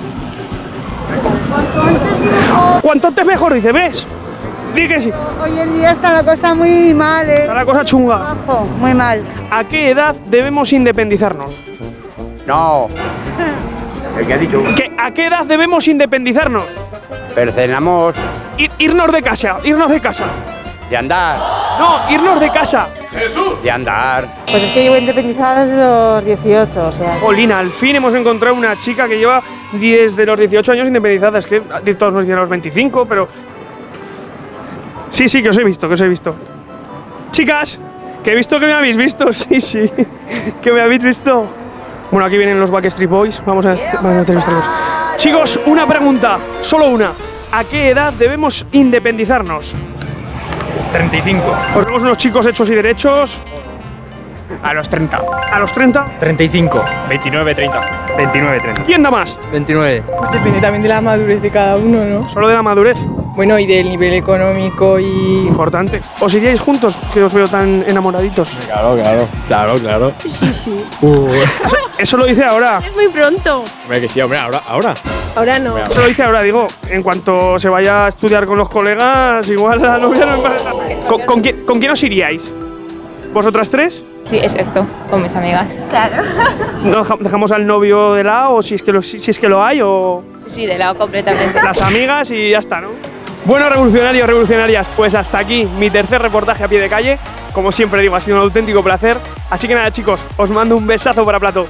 Cuanto 2.82 3.08
antes 3.08 3.26
mejor, 3.26 3.54
dice, 3.54 3.72
¿ves? 3.72 4.06
Di 4.76 4.88
que 4.88 5.02
sí. 5.02 5.12
Hoy 5.42 5.60
en 5.60 5.74
día 5.74 5.92
está 5.92 6.14
la 6.14 6.24
cosa 6.24 6.54
muy 6.56 6.94
mal, 6.94 7.28
¿eh? 7.30 7.42
Está 7.42 7.54
la 7.54 7.66
cosa 7.66 7.86
chunga. 7.86 8.36
Muy 8.80 8.94
mal. 8.94 9.22
¿A 9.52 9.64
qué 9.64 9.90
edad 9.92 10.16
debemos 10.30 10.74
independizarnos? 10.74 11.60
No. 12.46 12.90
¿El 14.20 14.28
que 14.28 14.34
ha 14.34 14.38
dicho? 14.38 14.64
¿Qué- 14.76 14.92
¿A 14.98 15.12
qué 15.12 15.28
edad 15.28 15.46
debemos 15.46 15.88
independizarnos? 15.88 16.66
Percenamos 17.34 18.16
Ir- 18.58 18.72
irnos 18.78 19.12
de 19.12 19.22
casa, 19.22 19.58
irnos 19.64 19.90
de 19.90 20.00
casa. 20.00 20.26
de 20.90 20.98
andar, 20.98 21.40
No, 21.80 22.12
irnos 22.12 22.40
de 22.40 22.52
casa. 22.52 22.88
de 23.64 23.72
andar. 23.72 24.28
Pues 24.46 24.62
es 24.62 24.72
que 24.74 24.84
llevo 24.84 24.98
independizada 24.98 25.66
desde 25.66 25.82
los 25.84 26.26
18, 26.26 26.88
o 26.88 26.92
sea. 26.92 27.18
Olina, 27.24 27.58
al 27.60 27.72
fin 27.72 27.96
hemos 27.96 28.14
encontrado 28.14 28.54
una 28.56 28.78
chica 28.78 29.08
que 29.08 29.18
lleva 29.18 29.42
desde 29.72 30.26
los 30.26 30.38
18 30.38 30.72
años 30.74 30.88
independizada. 30.88 31.40
Es 31.40 31.48
que 31.48 31.62
todos 31.98 32.14
nos 32.14 32.24
dicen 32.24 32.36
los 32.36 32.50
25, 32.50 33.06
pero. 33.06 33.28
Sí, 35.10 35.28
sí, 35.28 35.42
que 35.42 35.50
os 35.50 35.58
he 35.58 35.64
visto, 35.64 35.88
que 35.88 35.94
os 35.96 36.02
he 36.02 36.08
visto. 36.08 36.36
Chicas, 37.32 37.80
que 38.24 38.32
he 38.32 38.36
visto 38.36 38.60
que 38.60 38.66
me 38.68 38.74
habéis 38.74 38.98
visto. 38.98 39.26
Sí, 39.34 39.60
sí, 39.62 39.90
que 40.62 40.72
me 40.72 40.82
habéis 40.82 41.04
visto. 41.04 41.48
Bueno, 42.14 42.28
aquí 42.28 42.38
vienen 42.38 42.60
los 42.60 42.70
Backstreet 42.70 43.10
Boys. 43.10 43.42
Vamos 43.44 43.66
a, 43.66 43.70
vamos 43.96 44.18
a 44.18 44.20
entrevistarlos. 44.20 44.64
Chicos, 45.18 45.60
una 45.66 45.88
pregunta, 45.88 46.38
solo 46.62 46.86
una. 46.90 47.12
¿A 47.52 47.64
qué 47.64 47.90
edad 47.90 48.14
debemos 48.14 48.68
independizarnos? 48.72 49.74
35. 50.92 51.44
Os 51.76 51.86
vemos 51.88 52.04
unos 52.04 52.18
chicos 52.20 52.46
hechos 52.46 52.70
y 52.70 52.76
derechos. 52.76 53.42
A 54.62 54.76
los 54.76 54.88
30. 54.90 55.22
A 55.54 55.60
los 55.60 55.74
30. 55.74 56.06
35. 56.20 56.86
29, 57.10 57.56
30. 57.56 57.82
29, 58.16 58.60
30. 58.60 58.84
¿Quién 58.84 59.02
da 59.02 59.10
más? 59.10 59.40
29. 59.52 60.04
Depende 60.34 60.62
también 60.62 60.84
de 60.84 60.90
la 60.90 61.02
madurez 61.02 61.42
de 61.42 61.50
cada 61.50 61.78
uno, 61.78 62.04
¿no? 62.04 62.30
Solo 62.30 62.48
de 62.48 62.54
la 62.54 62.62
madurez. 62.62 63.00
Bueno, 63.36 63.58
y 63.58 63.66
del 63.66 63.90
nivel 63.90 64.14
económico 64.14 65.00
y. 65.00 65.06
Importante. 65.48 66.00
¿Os 66.20 66.34
iríais 66.36 66.60
juntos? 66.60 66.96
Que 67.14 67.24
os 67.24 67.34
veo 67.34 67.48
tan 67.48 67.84
enamoraditos. 67.88 68.58
Claro, 68.68 68.96
claro. 68.96 69.28
Claro, 69.48 69.74
claro. 69.76 70.14
Sí, 70.28 70.54
sí. 70.54 70.84
Eso 71.98 72.18
lo 72.18 72.26
dice 72.26 72.44
ahora. 72.44 72.80
Es 72.86 72.94
muy 72.94 73.08
pronto. 73.10 73.64
Hombre, 73.84 74.02
que 74.02 74.10
sí, 74.10 74.22
hombre, 74.22 74.38
ahora. 74.40 74.62
ahora. 74.68 74.94
Ahora 75.36 75.58
no. 75.58 75.78
Eso 75.78 76.02
lo 76.02 76.08
dice 76.08 76.22
ahora, 76.24 76.44
digo. 76.44 76.68
En 76.90 77.02
cuanto 77.02 77.58
se 77.58 77.70
vaya 77.70 78.06
a 78.06 78.10
estudiar 78.10 78.46
con 78.46 78.58
los 78.58 78.70
colegas, 78.70 79.50
igual 79.50 79.82
la 79.82 79.98
novia 79.98 80.26
no 80.28 80.44
¿Con, 81.08 81.22
con 81.26 81.42
quién, 81.42 81.66
¿Con 81.66 81.80
quién 81.80 81.92
os 81.92 82.04
iríais? 82.04 82.52
¿Vosotras 83.34 83.70
tres? 83.70 84.06
Sí, 84.26 84.38
exacto, 84.38 84.86
con 85.10 85.22
mis 85.24 85.36
amigas. 85.36 85.76
Claro. 85.90 86.24
¿No 86.84 87.00
deja- 87.00 87.18
¿Dejamos 87.20 87.52
al 87.52 87.66
novio 87.66 88.14
de 88.14 88.24
lado 88.24 88.54
o 88.56 88.62
si 88.62 88.76
es 88.76 88.84
que 88.84 88.92
lo, 88.94 89.02
si, 89.02 89.18
si 89.20 89.32
es 89.32 89.40
que 89.40 89.50
lo 89.50 89.64
hay 89.64 89.82
o 89.84 90.24
Sí, 90.46 90.50
sí, 90.50 90.66
de 90.68 90.78
lado 90.78 90.96
completamente. 90.98 91.62
las 91.62 91.82
amigas 91.82 92.30
y 92.32 92.52
ya 92.52 92.60
está, 92.60 92.80
¿no? 92.80 92.90
Bueno, 93.46 93.68
revolucionarios, 93.68 94.26
revolucionarias, 94.26 94.88
pues 94.96 95.14
hasta 95.16 95.38
aquí 95.38 95.68
mi 95.78 95.90
tercer 95.90 96.22
reportaje 96.22 96.64
a 96.64 96.68
pie 96.70 96.80
de 96.80 96.88
calle. 96.88 97.20
como 97.52 97.72
siempre 97.72 98.02
digo, 98.02 98.16
ha 98.16 98.22
sido 98.22 98.38
un 98.38 98.44
auténtico 98.44 98.82
placer. 98.82 99.18
Así 99.50 99.68
que 99.68 99.76
nada, 99.76 99.92
chicos, 99.92 100.24
os 100.38 100.50
mando 100.50 100.78
un 100.78 100.88
besazo 100.88 101.26
para 101.26 101.40
plato. 101.40 101.68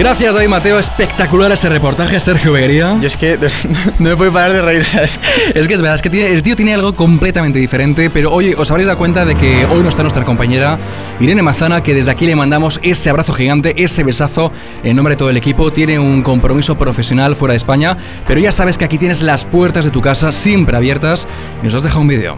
Gracias, 0.00 0.32
David 0.34 0.48
Mateo. 0.48 0.78
Espectacular 0.78 1.52
ese 1.52 1.68
reportaje, 1.68 2.18
Sergio 2.20 2.54
Beguería. 2.54 2.96
Yo 3.02 3.06
es 3.06 3.18
que 3.18 3.36
no 3.98 4.08
me 4.08 4.16
puedo 4.16 4.32
parar 4.32 4.50
de 4.54 4.62
reír, 4.62 4.82
¿sabes? 4.86 5.20
Es 5.54 5.68
que 5.68 5.74
es 5.74 5.80
verdad, 5.82 5.96
es 5.96 6.00
que 6.00 6.08
tiene- 6.08 6.30
el 6.32 6.42
tío 6.42 6.56
tiene 6.56 6.72
algo 6.72 6.94
completamente 6.94 7.58
diferente, 7.58 8.08
pero 8.08 8.32
oye, 8.32 8.54
os 8.56 8.70
habréis 8.70 8.86
dado 8.86 8.96
cuenta 8.98 9.26
de 9.26 9.34
que 9.34 9.66
hoy 9.66 9.82
no 9.82 9.90
está 9.90 10.00
nuestra 10.02 10.24
compañera 10.24 10.78
Irene 11.20 11.42
Mazana, 11.42 11.82
que 11.82 11.92
desde 11.92 12.10
aquí 12.12 12.24
le 12.24 12.34
mandamos 12.34 12.80
ese 12.82 13.10
abrazo 13.10 13.34
gigante, 13.34 13.74
ese 13.84 14.02
besazo 14.02 14.50
en 14.82 14.96
nombre 14.96 15.16
de 15.16 15.18
todo 15.18 15.28
el 15.28 15.36
equipo. 15.36 15.70
Tiene 15.70 15.98
un 15.98 16.22
compromiso 16.22 16.78
profesional 16.78 17.36
fuera 17.36 17.52
de 17.52 17.58
España, 17.58 17.98
pero 18.26 18.40
ya 18.40 18.52
sabes 18.52 18.78
que 18.78 18.86
aquí 18.86 18.96
tienes 18.96 19.20
las 19.20 19.44
puertas 19.44 19.84
de 19.84 19.90
tu 19.90 20.00
casa 20.00 20.32
siempre 20.32 20.78
abiertas 20.78 21.28
y 21.60 21.64
nos 21.66 21.74
has 21.74 21.82
dejado 21.82 22.00
un 22.00 22.08
vídeo. 22.08 22.36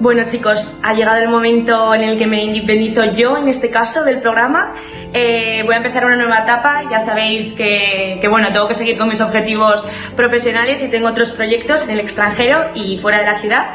Bueno 0.00 0.24
chicos, 0.30 0.76
ha 0.82 0.92
llegado 0.92 1.16
el 1.16 1.30
momento 1.30 1.94
en 1.94 2.02
el 2.02 2.18
que 2.18 2.26
me 2.26 2.44
independizo 2.44 3.02
yo, 3.16 3.38
en 3.38 3.48
este 3.48 3.70
caso, 3.70 4.04
del 4.04 4.20
programa. 4.20 4.74
Eh, 5.18 5.62
voy 5.64 5.72
a 5.72 5.78
empezar 5.78 6.04
una 6.04 6.16
nueva 6.16 6.40
etapa, 6.40 6.82
ya 6.90 7.00
sabéis 7.00 7.56
que, 7.56 8.18
que, 8.20 8.28
bueno, 8.28 8.52
tengo 8.52 8.68
que 8.68 8.74
seguir 8.74 8.98
con 8.98 9.08
mis 9.08 9.22
objetivos 9.22 9.88
profesionales 10.14 10.82
y 10.82 10.90
tengo 10.90 11.08
otros 11.08 11.30
proyectos 11.30 11.88
en 11.88 11.94
el 11.94 12.00
extranjero 12.00 12.72
y 12.74 12.98
fuera 12.98 13.20
de 13.20 13.24
la 13.24 13.38
ciudad. 13.38 13.66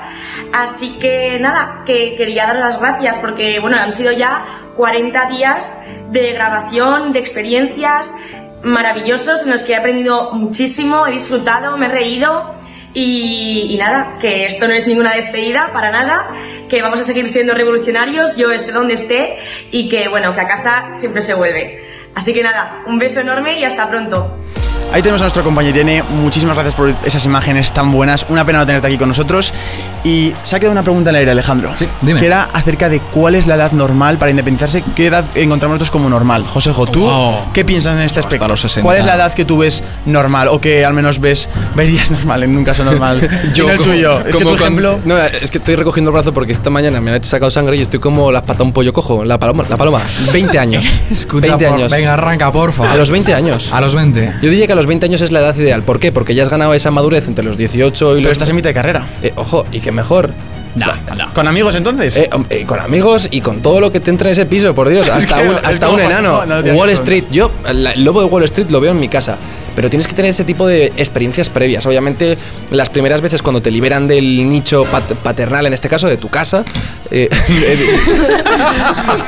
Así 0.53 0.99
que 0.99 1.39
nada, 1.39 1.81
que 1.83 2.15
quería 2.15 2.45
dar 2.45 2.57
las 2.57 2.79
gracias 2.79 3.21
porque 3.21 3.59
bueno, 3.59 3.77
han 3.77 3.91
sido 3.91 4.11
ya 4.11 4.69
40 4.77 5.29
días 5.29 5.83
de 6.11 6.31
grabación, 6.33 7.11
de 7.11 7.19
experiencias 7.21 8.11
maravillosos 8.61 9.41
en 9.41 9.49
los 9.49 9.63
que 9.63 9.73
he 9.73 9.77
aprendido 9.77 10.33
muchísimo, 10.33 11.07
he 11.07 11.13
disfrutado, 11.13 11.75
me 11.75 11.87
he 11.87 11.89
reído 11.89 12.53
y, 12.93 13.77
nada, 13.77 14.17
que 14.19 14.47
esto 14.47 14.67
no 14.67 14.73
es 14.73 14.87
ninguna 14.87 15.15
despedida 15.15 15.71
para 15.73 15.91
nada, 15.91 16.29
que 16.69 16.81
vamos 16.81 17.01
a 17.01 17.05
seguir 17.05 17.29
siendo 17.29 17.53
revolucionarios, 17.53 18.35
yo 18.35 18.51
esté 18.51 18.71
donde 18.71 18.95
esté 18.95 19.37
y 19.71 19.89
que 19.89 20.07
bueno, 20.07 20.33
que 20.33 20.41
a 20.41 20.47
casa 20.47 20.91
siempre 20.99 21.21
se 21.21 21.33
vuelve. 21.33 21.85
Así 22.15 22.33
que 22.33 22.43
nada, 22.43 22.83
un 22.87 22.99
beso 22.99 23.21
enorme 23.21 23.59
y 23.59 23.63
hasta 23.63 23.89
pronto. 23.89 24.37
Ahí 24.93 25.01
tenemos 25.01 25.21
a 25.21 25.23
nuestro 25.25 25.41
compañero 25.43 25.75
Irene. 25.77 26.03
Muchísimas 26.03 26.53
gracias 26.53 26.75
por 26.75 26.93
esas 27.05 27.23
imágenes 27.23 27.71
tan 27.71 27.93
buenas. 27.93 28.25
Una 28.27 28.43
pena 28.45 28.59
no 28.59 28.65
tenerte 28.65 28.87
aquí 28.87 28.97
con 28.97 29.07
nosotros. 29.07 29.53
Y 30.03 30.33
se 30.43 30.55
ha 30.55 30.59
quedado 30.59 30.73
una 30.73 30.83
pregunta 30.83 31.11
en 31.11 31.15
el 31.15 31.19
aire, 31.19 31.31
Alejandro. 31.31 31.71
Sí, 31.77 31.87
dime. 32.01 32.19
Que 32.19 32.25
era 32.25 32.49
acerca 32.51 32.89
de 32.89 32.99
cuál 32.99 33.35
es 33.35 33.47
la 33.47 33.55
edad 33.55 33.71
normal 33.71 34.17
para 34.17 34.31
independizarse. 34.31 34.83
¿Qué 34.95 35.07
edad 35.07 35.23
encontramos 35.35 35.75
nosotros 35.75 35.91
como 35.91 36.09
normal? 36.09 36.43
Josejo, 36.45 36.87
¿tú 36.87 37.01
Wow. 37.05 37.35
qué 37.53 37.63
piensas 37.63 37.95
en 37.95 38.01
este 38.03 38.19
aspecto? 38.19 38.47
los 38.49 38.59
60. 38.59 38.83
¿Cuál 38.85 38.97
es 38.97 39.05
la 39.05 39.15
edad 39.15 39.33
que 39.33 39.45
tú 39.45 39.59
ves 39.59 39.81
normal 40.05 40.49
o 40.49 40.59
que 40.59 40.83
al 40.83 40.93
menos 40.93 41.19
ves 41.21 41.47
verías 41.73 42.11
normal 42.11 42.43
en 42.43 42.57
un 42.57 42.65
caso 42.65 42.83
normal? 42.83 43.21
Yo 43.53 43.69
el 43.69 43.77
como- 43.77 43.91
tuyo. 43.91 44.19
Es 44.19 44.25
que 44.25 44.31
como 44.31 44.43
tu 44.43 44.49
con- 44.49 44.61
ejemplo. 44.61 44.99
No, 45.05 45.17
es 45.17 45.49
que 45.51 45.59
estoy 45.59 45.75
recogiendo 45.75 46.09
el 46.09 46.15
brazo 46.15 46.33
porque 46.33 46.51
esta 46.51 46.69
mañana 46.69 46.99
me 46.99 47.11
han 47.13 47.23
sacado 47.23 47.49
sangre 47.49 47.77
y 47.77 47.81
estoy 47.81 47.99
como 47.99 48.29
las 48.29 48.41
patas 48.43 48.65
un 48.65 48.73
pollo 48.73 48.91
cojo. 48.91 49.23
La 49.23 49.37
paloma, 49.39 49.63
la 49.69 49.77
paloma. 49.77 50.01
20 50.33 50.59
años. 50.59 50.85
Escucha, 51.09 51.55
20 51.55 51.65
por- 51.65 51.75
años. 51.75 51.91
venga, 51.93 52.13
arranca, 52.13 52.51
porfa. 52.51 52.91
A 52.91 52.97
los 52.97 53.09
20 53.09 53.33
años. 53.33 53.71
A 53.71 53.79
los 53.79 53.95
20. 53.95 54.33
Yo 54.41 54.49
diría 54.49 54.67
que 54.67 54.73
a 54.73 54.75
los 54.75 54.80
20 54.87 55.05
años 55.05 55.21
es 55.21 55.31
la 55.31 55.39
edad 55.39 55.55
ideal. 55.55 55.83
¿Por 55.83 55.99
qué? 55.99 56.11
Porque 56.11 56.35
ya 56.35 56.43
has 56.43 56.49
ganado 56.49 56.73
esa 56.73 56.91
madurez 56.91 57.27
entre 57.27 57.43
los 57.43 57.57
18 57.57 58.11
y 58.11 58.15
Pero 58.15 58.23
los. 58.23 58.31
estás 58.33 58.49
en 58.49 58.55
mitad 58.55 58.69
de 58.69 58.73
carrera. 58.73 59.07
Eh, 59.23 59.33
ojo, 59.35 59.65
y 59.71 59.79
que 59.79 59.91
mejor. 59.91 60.31
No, 60.73 60.85
no. 61.17 61.33
¿Con 61.33 61.49
amigos 61.49 61.75
entonces? 61.75 62.15
Eh, 62.15 62.29
hom- 62.31 62.45
eh, 62.49 62.63
con 62.65 62.79
amigos 62.79 63.27
y 63.29 63.41
con 63.41 63.61
todo 63.61 63.81
lo 63.81 63.91
que 63.91 63.99
te 63.99 64.09
entra 64.09 64.29
en 64.29 64.31
ese 64.31 64.45
piso, 64.45 64.73
por 64.73 64.87
Dios. 64.87 65.09
Hasta 65.09 65.41
que- 65.41 65.49
un, 65.49 65.55
hasta 65.63 65.89
un 65.89 65.99
enano. 65.99 66.45
no, 66.45 66.59
Wall. 66.73 66.91
Street. 66.91 67.25
Yo, 67.29 67.51
la- 67.73 67.91
el 67.91 68.03
lobo 68.05 68.21
de 68.21 68.27
Wall 68.27 68.43
Street 68.45 68.67
lo 68.69 68.79
veo 68.79 68.91
en 68.91 68.99
mi 68.99 69.09
casa. 69.09 69.37
Pero 69.75 69.89
tienes 69.89 70.05
que 70.07 70.13
tener 70.15 70.31
ese 70.31 70.43
tipo 70.43 70.67
de 70.67 70.87
experiencias 70.97 71.49
previas. 71.49 71.85
Obviamente, 71.85 72.37
las 72.71 72.89
primeras 72.89 73.21
veces 73.21 73.41
cuando 73.41 73.61
te 73.61 73.71
liberan 73.71 74.05
del 74.07 74.49
nicho 74.49 74.83
pat- 74.85 75.13
paternal, 75.23 75.65
en 75.65 75.73
este 75.73 75.87
caso, 75.89 76.07
de 76.07 76.17
tu 76.17 76.29
casa. 76.29 76.63
Eh, 77.11 77.29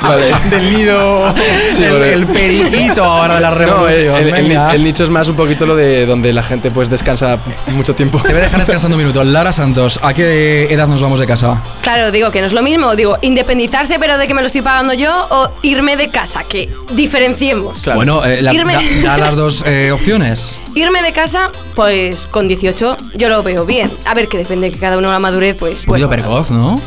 vale. 0.01 0.25
Del 0.49 0.73
nido. 0.77 1.33
Sí, 1.71 1.83
el, 1.83 1.93
vale. 1.93 2.13
el 2.13 2.25
periquito 2.27 3.03
ahora 3.03 3.35
de 3.35 3.41
la 3.41 3.49
No, 3.51 3.55
revolución. 3.55 4.15
el, 4.15 4.27
el- 4.27 4.35
el- 4.35 4.47
venga. 4.49 4.75
el 4.75 4.83
nicho 4.83 5.03
es 5.03 5.09
más 5.09 5.27
un 5.29 5.35
poquito 5.35 5.65
lo 5.65 5.75
de 5.75 6.05
donde 6.05 6.33
la 6.33 6.43
gente 6.43 6.71
pues 6.71 6.89
descansa 6.89 7.39
mucho 7.67 7.95
tiempo. 7.95 8.19
Te 8.19 8.29
voy 8.29 8.39
a 8.39 8.43
dejar 8.45 8.59
descansando 8.59 8.97
un 8.97 9.03
minuto. 9.03 9.23
Lara 9.23 9.51
Santos, 9.51 9.99
¿a 10.01 10.13
qué 10.13 10.65
edad 10.73 10.87
nos 10.87 11.01
vamos 11.01 11.19
de 11.19 11.27
casa? 11.27 11.61
Claro, 11.81 12.11
digo 12.11 12.31
que 12.31 12.41
no 12.41 12.47
es 12.47 12.53
lo 12.53 12.61
mismo. 12.63 12.95
Digo, 12.95 13.17
independizarse, 13.21 13.97
pero 13.99 14.17
de 14.17 14.27
que 14.27 14.33
me 14.33 14.41
lo 14.41 14.47
estoy 14.47 14.61
pagando 14.61 14.93
yo, 14.93 15.11
o 15.29 15.49
irme 15.61 15.95
de 15.97 16.09
casa, 16.09 16.43
que 16.43 16.69
diferenciemos. 16.91 17.83
Bueno, 17.95 18.23
eh, 18.25 18.41
la- 18.41 18.53
Irme- 18.53 18.77
da, 19.01 19.11
da 19.11 19.17
las 19.17 19.35
dos 19.35 19.63
eh, 19.65 19.91
opciones. 19.91 20.57
Irme 20.75 21.01
de 21.01 21.11
casa, 21.11 21.51
pues 21.75 22.27
con 22.27 22.47
18 22.47 22.97
yo 23.15 23.29
lo 23.29 23.43
veo 23.43 23.65
bien. 23.65 23.91
A 24.05 24.13
ver, 24.13 24.27
que 24.27 24.37
depende 24.37 24.67
de 24.67 24.73
que 24.73 24.79
cada 24.79 24.97
uno 24.97 25.11
la 25.11 25.19
madurez, 25.19 25.55
pues 25.59 25.81
Un 25.81 25.85
bueno. 25.87 26.09
precoz, 26.09 26.51
¿no? 26.51 26.81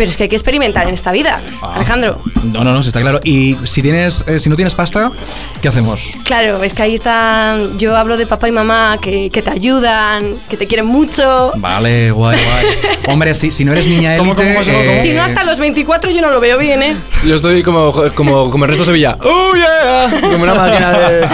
Pero 0.00 0.10
es 0.10 0.16
que 0.16 0.22
hay 0.22 0.28
que 0.30 0.36
experimentar 0.36 0.88
en 0.88 0.94
esta 0.94 1.12
vida, 1.12 1.42
Ah. 1.60 1.74
Alejandro. 1.76 2.18
No, 2.42 2.64
no, 2.64 2.72
no, 2.72 2.82
sí 2.82 2.88
está 2.88 3.02
claro. 3.02 3.20
Y 3.22 3.54
si 3.64 3.82
tienes, 3.82 4.24
eh, 4.26 4.40
si 4.40 4.48
no 4.48 4.56
tienes 4.56 4.74
pasta, 4.74 5.12
¿qué 5.60 5.68
hacemos? 5.68 6.12
Claro, 6.24 6.62
es 6.62 6.72
que 6.72 6.82
ahí 6.84 6.94
están. 6.94 7.78
Yo 7.78 7.94
hablo 7.94 8.16
de 8.16 8.24
papá 8.26 8.48
y 8.48 8.50
mamá 8.50 8.96
que, 8.98 9.28
que 9.28 9.42
te 9.42 9.50
ayudan, 9.50 10.24
que 10.48 10.56
te 10.56 10.66
quieren 10.66 10.86
mucho. 10.86 11.52
Vale, 11.56 12.12
guay, 12.12 12.38
guay. 12.42 12.96
Hombre, 13.08 13.34
si, 13.34 13.50
si 13.50 13.62
no 13.66 13.72
eres 13.72 13.86
niña 13.88 14.16
¿Cómo, 14.16 14.32
élite, 14.32 14.54
cómo, 14.54 14.64
cómo, 14.64 14.78
cómo? 14.78 14.90
eh, 14.92 15.00
Si 15.02 15.12
no, 15.12 15.22
hasta 15.22 15.44
los 15.44 15.58
24 15.58 16.10
yo 16.12 16.22
no 16.22 16.30
lo 16.30 16.40
veo 16.40 16.56
bien, 16.56 16.82
¿eh? 16.82 16.96
Yo 17.26 17.34
estoy 17.34 17.62
como, 17.62 17.92
como, 18.14 18.50
como 18.50 18.64
el 18.64 18.70
resto 18.70 18.84
de 18.84 18.86
Sevilla. 18.86 19.18
¡Oh, 19.22 19.52
yeah! 19.54 20.20
Como 20.22 20.44
una 20.44 20.54
máquina 20.54 20.92
de. 20.92 21.28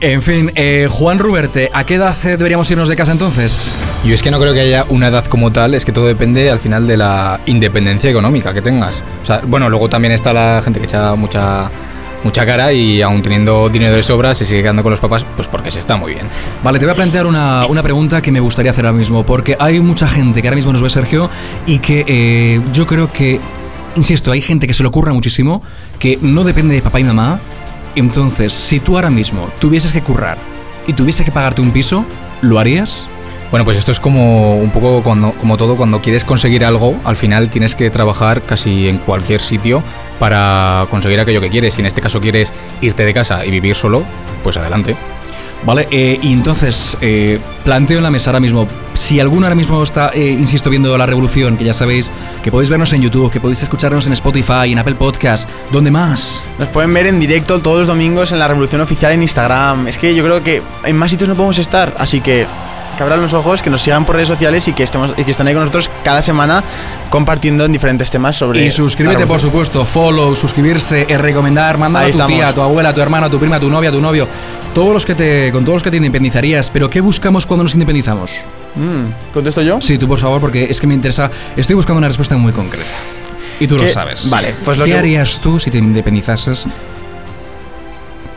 En 0.00 0.20
fin, 0.20 0.52
eh, 0.56 0.88
Juan 0.90 1.18
Ruberte, 1.18 1.70
¿a 1.72 1.84
qué 1.84 1.94
edad 1.94 2.14
eh, 2.24 2.36
deberíamos 2.36 2.70
irnos 2.70 2.90
de 2.90 2.96
casa 2.96 3.12
entonces? 3.12 3.74
Yo 4.04 4.14
es 4.14 4.22
que 4.22 4.30
no 4.30 4.38
creo 4.38 4.52
que 4.52 4.60
haya 4.60 4.84
una 4.90 5.08
edad 5.08 5.24
como 5.24 5.50
tal, 5.52 5.72
es 5.72 5.86
que 5.86 5.92
todo 5.92 6.06
depende 6.06 6.50
al 6.50 6.60
final 6.60 6.86
de 6.86 6.98
la 6.98 7.40
independencia 7.46 8.10
económica 8.10 8.52
que 8.52 8.60
tengas. 8.60 9.02
O 9.22 9.26
sea, 9.26 9.40
bueno, 9.46 9.70
luego 9.70 9.88
también 9.88 10.12
está 10.12 10.34
la 10.34 10.60
gente 10.62 10.80
que 10.80 10.84
echa 10.84 11.14
mucha 11.14 11.70
mucha 12.22 12.44
cara 12.44 12.72
y 12.72 13.00
aún 13.00 13.22
teniendo 13.22 13.68
dinero 13.68 13.94
de 13.94 14.02
sobra 14.02 14.34
se 14.34 14.44
sigue 14.44 14.60
quedando 14.60 14.82
con 14.82 14.90
los 14.90 15.00
papás, 15.00 15.24
pues 15.34 15.48
porque 15.48 15.70
se 15.70 15.78
está 15.78 15.96
muy 15.96 16.12
bien. 16.12 16.28
Vale, 16.62 16.78
te 16.78 16.84
voy 16.84 16.92
a 16.92 16.96
plantear 16.96 17.24
una, 17.24 17.64
una 17.66 17.82
pregunta 17.82 18.20
que 18.20 18.32
me 18.32 18.40
gustaría 18.40 18.72
hacer 18.72 18.84
ahora 18.84 18.98
mismo, 18.98 19.24
porque 19.24 19.56
hay 19.58 19.80
mucha 19.80 20.08
gente 20.08 20.42
que 20.42 20.48
ahora 20.48 20.56
mismo 20.56 20.72
nos 20.72 20.82
ve, 20.82 20.90
Sergio, 20.90 21.30
y 21.66 21.78
que 21.78 22.04
eh, 22.06 22.60
yo 22.72 22.86
creo 22.86 23.12
que, 23.12 23.40
insisto, 23.94 24.32
hay 24.32 24.42
gente 24.42 24.66
que 24.66 24.74
se 24.74 24.82
le 24.82 24.88
ocurra 24.88 25.12
muchísimo, 25.12 25.62
que 25.98 26.18
no 26.20 26.44
depende 26.44 26.74
de 26.74 26.82
papá 26.82 27.00
y 27.00 27.04
mamá. 27.04 27.40
Entonces, 27.96 28.52
si 28.52 28.78
tú 28.78 28.96
ahora 28.96 29.10
mismo 29.10 29.50
tuvieses 29.58 29.92
que 29.92 30.02
currar 30.02 30.38
y 30.86 30.92
tuvieses 30.92 31.24
que 31.24 31.32
pagarte 31.32 31.62
un 31.62 31.72
piso, 31.72 32.04
¿lo 32.42 32.58
harías? 32.58 33.08
Bueno, 33.50 33.64
pues 33.64 33.78
esto 33.78 33.92
es 33.92 34.00
como 34.00 34.56
un 34.56 34.70
poco 34.70 35.02
cuando, 35.02 35.32
como 35.32 35.56
todo, 35.56 35.76
cuando 35.76 36.02
quieres 36.02 36.24
conseguir 36.24 36.64
algo, 36.64 36.94
al 37.04 37.16
final 37.16 37.48
tienes 37.48 37.74
que 37.74 37.90
trabajar 37.90 38.42
casi 38.42 38.88
en 38.88 38.98
cualquier 38.98 39.40
sitio 39.40 39.82
para 40.18 40.86
conseguir 40.90 41.20
aquello 41.20 41.40
que 41.40 41.48
quieres. 41.48 41.74
Si 41.74 41.80
en 41.80 41.86
este 41.86 42.00
caso 42.00 42.20
quieres 42.20 42.52
irte 42.80 43.04
de 43.04 43.14
casa 43.14 43.46
y 43.46 43.50
vivir 43.50 43.74
solo, 43.74 44.02
pues 44.42 44.56
adelante. 44.56 44.96
Vale, 45.64 45.88
eh, 45.90 46.18
y 46.22 46.32
entonces 46.32 46.96
eh, 47.00 47.40
planteo 47.64 47.96
en 47.98 48.04
la 48.04 48.10
mesa 48.10 48.30
ahora 48.30 48.40
mismo, 48.40 48.68
si 48.94 49.18
alguno 49.18 49.46
ahora 49.46 49.56
mismo 49.56 49.82
está, 49.82 50.10
eh, 50.14 50.30
insisto, 50.30 50.70
viendo 50.70 50.96
La 50.96 51.06
Revolución, 51.06 51.56
que 51.56 51.64
ya 51.64 51.74
sabéis 51.74 52.10
que 52.44 52.50
podéis 52.50 52.70
vernos 52.70 52.92
en 52.92 53.02
YouTube, 53.02 53.30
que 53.30 53.40
podéis 53.40 53.62
escucharnos 53.62 54.06
en 54.06 54.12
Spotify, 54.12 54.70
en 54.70 54.78
Apple 54.78 54.94
Podcast, 54.94 55.48
¿dónde 55.72 55.90
más? 55.90 56.42
Nos 56.58 56.68
pueden 56.68 56.94
ver 56.94 57.06
en 57.06 57.18
directo 57.18 57.60
todos 57.60 57.80
los 57.80 57.88
domingos 57.88 58.32
en 58.32 58.38
la 58.38 58.48
Revolución 58.48 58.80
Oficial 58.80 59.12
en 59.12 59.22
Instagram. 59.22 59.88
Es 59.88 59.98
que 59.98 60.14
yo 60.14 60.22
creo 60.22 60.42
que 60.44 60.62
en 60.84 60.96
más 60.96 61.10
sitios 61.10 61.28
no 61.28 61.34
podemos 61.34 61.58
estar, 61.58 61.94
así 61.98 62.20
que 62.20 62.46
que 62.96 63.02
abran 63.02 63.20
los 63.20 63.32
ojos, 63.34 63.62
que 63.62 63.70
nos 63.70 63.82
sigan 63.82 64.04
por 64.04 64.14
redes 64.16 64.28
sociales 64.28 64.66
y 64.68 64.72
que 64.72 64.82
estemos 64.82 65.12
y 65.16 65.24
que 65.24 65.30
estén 65.30 65.46
ahí 65.46 65.52
con 65.54 65.62
nosotros 65.62 65.90
cada 66.02 66.22
semana 66.22 66.64
compartiendo 67.10 67.64
en 67.64 67.72
diferentes 67.72 68.10
temas 68.10 68.36
sobre 68.36 68.64
Y 68.64 68.70
suscríbete, 68.70 69.26
por 69.26 69.38
supuesto, 69.40 69.84
follow, 69.84 70.34
suscribirse, 70.34 71.06
eh, 71.08 71.18
recomendar, 71.18 71.78
mandar 71.78 72.04
Ahí 72.04 72.08
a 72.08 72.12
tu 72.12 72.18
estamos. 72.18 72.36
tía, 72.36 72.48
a 72.48 72.54
tu 72.54 72.62
abuela, 72.62 72.88
a 72.90 72.94
tu 72.94 73.00
hermana, 73.00 73.26
a 73.26 73.30
tu 73.30 73.38
prima, 73.38 73.56
a 73.56 73.60
tu 73.60 73.68
novia, 73.70 73.90
a 73.90 73.92
tu 73.92 74.00
novio. 74.00 74.26
Todos 74.74 74.92
los 74.92 75.04
que 75.06 75.14
te, 75.14 75.52
con 75.52 75.64
todos 75.64 75.76
los 75.76 75.82
que 75.82 75.90
te 75.90 75.96
independizarías. 75.98 76.70
Pero 76.70 76.88
¿qué 76.90 77.00
buscamos 77.00 77.46
cuando 77.46 77.64
nos 77.64 77.74
independizamos? 77.74 78.32
Mm, 78.74 79.32
¿Contesto 79.32 79.62
yo? 79.62 79.78
Sí, 79.80 79.98
tú 79.98 80.08
por 80.08 80.18
favor, 80.18 80.40
porque 80.40 80.64
es 80.64 80.80
que 80.80 80.86
me 80.86 80.94
interesa. 80.94 81.30
Estoy 81.56 81.74
buscando 81.76 81.98
una 81.98 82.08
respuesta 82.08 82.36
muy 82.36 82.52
concreta. 82.52 82.86
Y 83.60 83.66
tú 83.66 83.78
lo 83.78 83.86
sabes. 83.88 84.28
Vale, 84.28 84.54
pues 84.64 84.76
lo 84.76 84.84
¿Qué 84.84 84.92
que- 84.92 84.98
harías 84.98 85.40
tú 85.40 85.58
si 85.60 85.70
te 85.70 85.78
independizases 85.78 86.66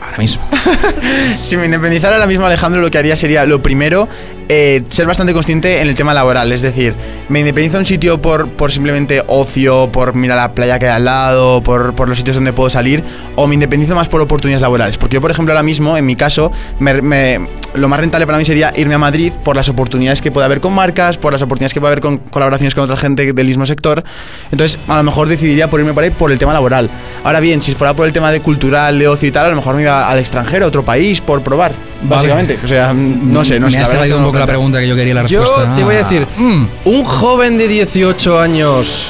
ahora 0.00 0.18
mismo? 0.18 0.42
Si 1.42 1.56
me 1.56 1.64
independizara 1.66 2.14
ahora 2.16 2.26
mismo, 2.26 2.46
Alejandro, 2.46 2.80
lo 2.80 2.90
que 2.90 2.98
haría 2.98 3.16
sería, 3.16 3.44
lo 3.44 3.60
primero, 3.60 4.08
eh, 4.52 4.82
ser 4.90 5.06
bastante 5.06 5.32
consciente 5.32 5.80
en 5.80 5.86
el 5.86 5.94
tema 5.94 6.12
laboral. 6.12 6.50
Es 6.50 6.60
decir, 6.60 6.96
me 7.28 7.38
independizo 7.38 7.74
de 7.74 7.80
un 7.80 7.84
sitio 7.86 8.20
por, 8.20 8.48
por 8.48 8.72
simplemente 8.72 9.22
ocio, 9.28 9.90
por 9.92 10.14
mirar 10.16 10.38
la 10.38 10.52
playa 10.54 10.78
que 10.80 10.86
hay 10.86 10.96
al 10.96 11.04
lado, 11.04 11.62
por, 11.62 11.94
por 11.94 12.08
los 12.08 12.18
sitios 12.18 12.34
donde 12.34 12.52
puedo 12.52 12.68
salir, 12.68 13.04
o 13.36 13.46
me 13.46 13.54
independizo 13.54 13.94
más 13.94 14.08
por 14.08 14.20
oportunidades 14.20 14.62
laborales. 14.62 14.98
Porque 14.98 15.14
yo, 15.14 15.20
por 15.20 15.30
ejemplo, 15.30 15.52
ahora 15.54 15.62
mismo, 15.62 15.96
en 15.96 16.04
mi 16.04 16.16
caso, 16.16 16.50
me- 16.80 17.40
lo 17.74 17.88
más 17.88 18.00
rentable 18.00 18.26
para 18.26 18.38
mí 18.38 18.44
sería 18.44 18.72
irme 18.76 18.94
a 18.94 18.98
Madrid 18.98 19.32
por 19.44 19.56
las 19.56 19.68
oportunidades 19.68 20.20
que 20.20 20.30
puede 20.32 20.44
haber 20.44 20.60
con 20.60 20.72
marcas, 20.72 21.16
por 21.16 21.32
las 21.32 21.42
oportunidades 21.42 21.72
que 21.74 21.80
puede 21.80 21.92
haber 21.92 22.02
con 22.02 22.18
colaboraciones 22.18 22.74
con 22.74 22.84
otra 22.84 22.96
gente 22.96 23.32
del 23.32 23.46
mismo 23.46 23.64
sector. 23.66 24.02
Entonces, 24.50 24.78
a 24.88 24.96
lo 24.96 25.02
mejor 25.04 25.28
decidiría 25.28 25.68
por 25.70 25.80
irme 25.80 25.92
por 25.94 26.02
ahí 26.04 26.10
por 26.10 26.32
el 26.32 26.38
tema 26.38 26.52
laboral. 26.52 26.90
Ahora 27.24 27.40
bien, 27.40 27.62
si 27.62 27.74
fuera 27.74 27.94
por 27.94 28.06
el 28.06 28.12
tema 28.12 28.30
de 28.32 28.40
cultural, 28.40 28.98
de 28.98 29.08
ocio 29.08 29.28
y 29.28 29.32
tal, 29.32 29.46
a 29.46 29.48
lo 29.50 29.56
mejor 29.56 29.76
me 29.76 29.82
iba 29.82 30.08
al 30.08 30.18
extranjero, 30.18 30.64
a 30.64 30.68
otro 30.68 30.84
país, 30.84 31.20
por 31.20 31.42
probar, 31.42 31.72
básicamente. 32.02 32.58
O 32.64 32.68
sea, 32.68 32.92
no 32.92 33.44
sé, 33.44 33.60
no 33.60 33.66
Me 33.66 33.72
sé. 33.72 33.78
ha 33.78 33.80
verdad 33.80 33.94
es 33.94 33.98
salido 34.00 34.18
un 34.18 34.24
poco 34.24 34.38
la 34.38 34.46
pregunta 34.46 34.80
que 34.80 34.88
yo 34.88 34.96
quería 34.96 35.14
la 35.14 35.26
Yo 35.26 35.40
respuesta. 35.42 35.74
te 35.74 35.84
voy 35.84 35.94
a 35.94 35.98
decir, 35.98 36.26
Mm. 36.38 36.64
un 36.86 37.04
joven 37.04 37.58
de 37.58 37.68
18 37.68 38.40
años 38.40 39.08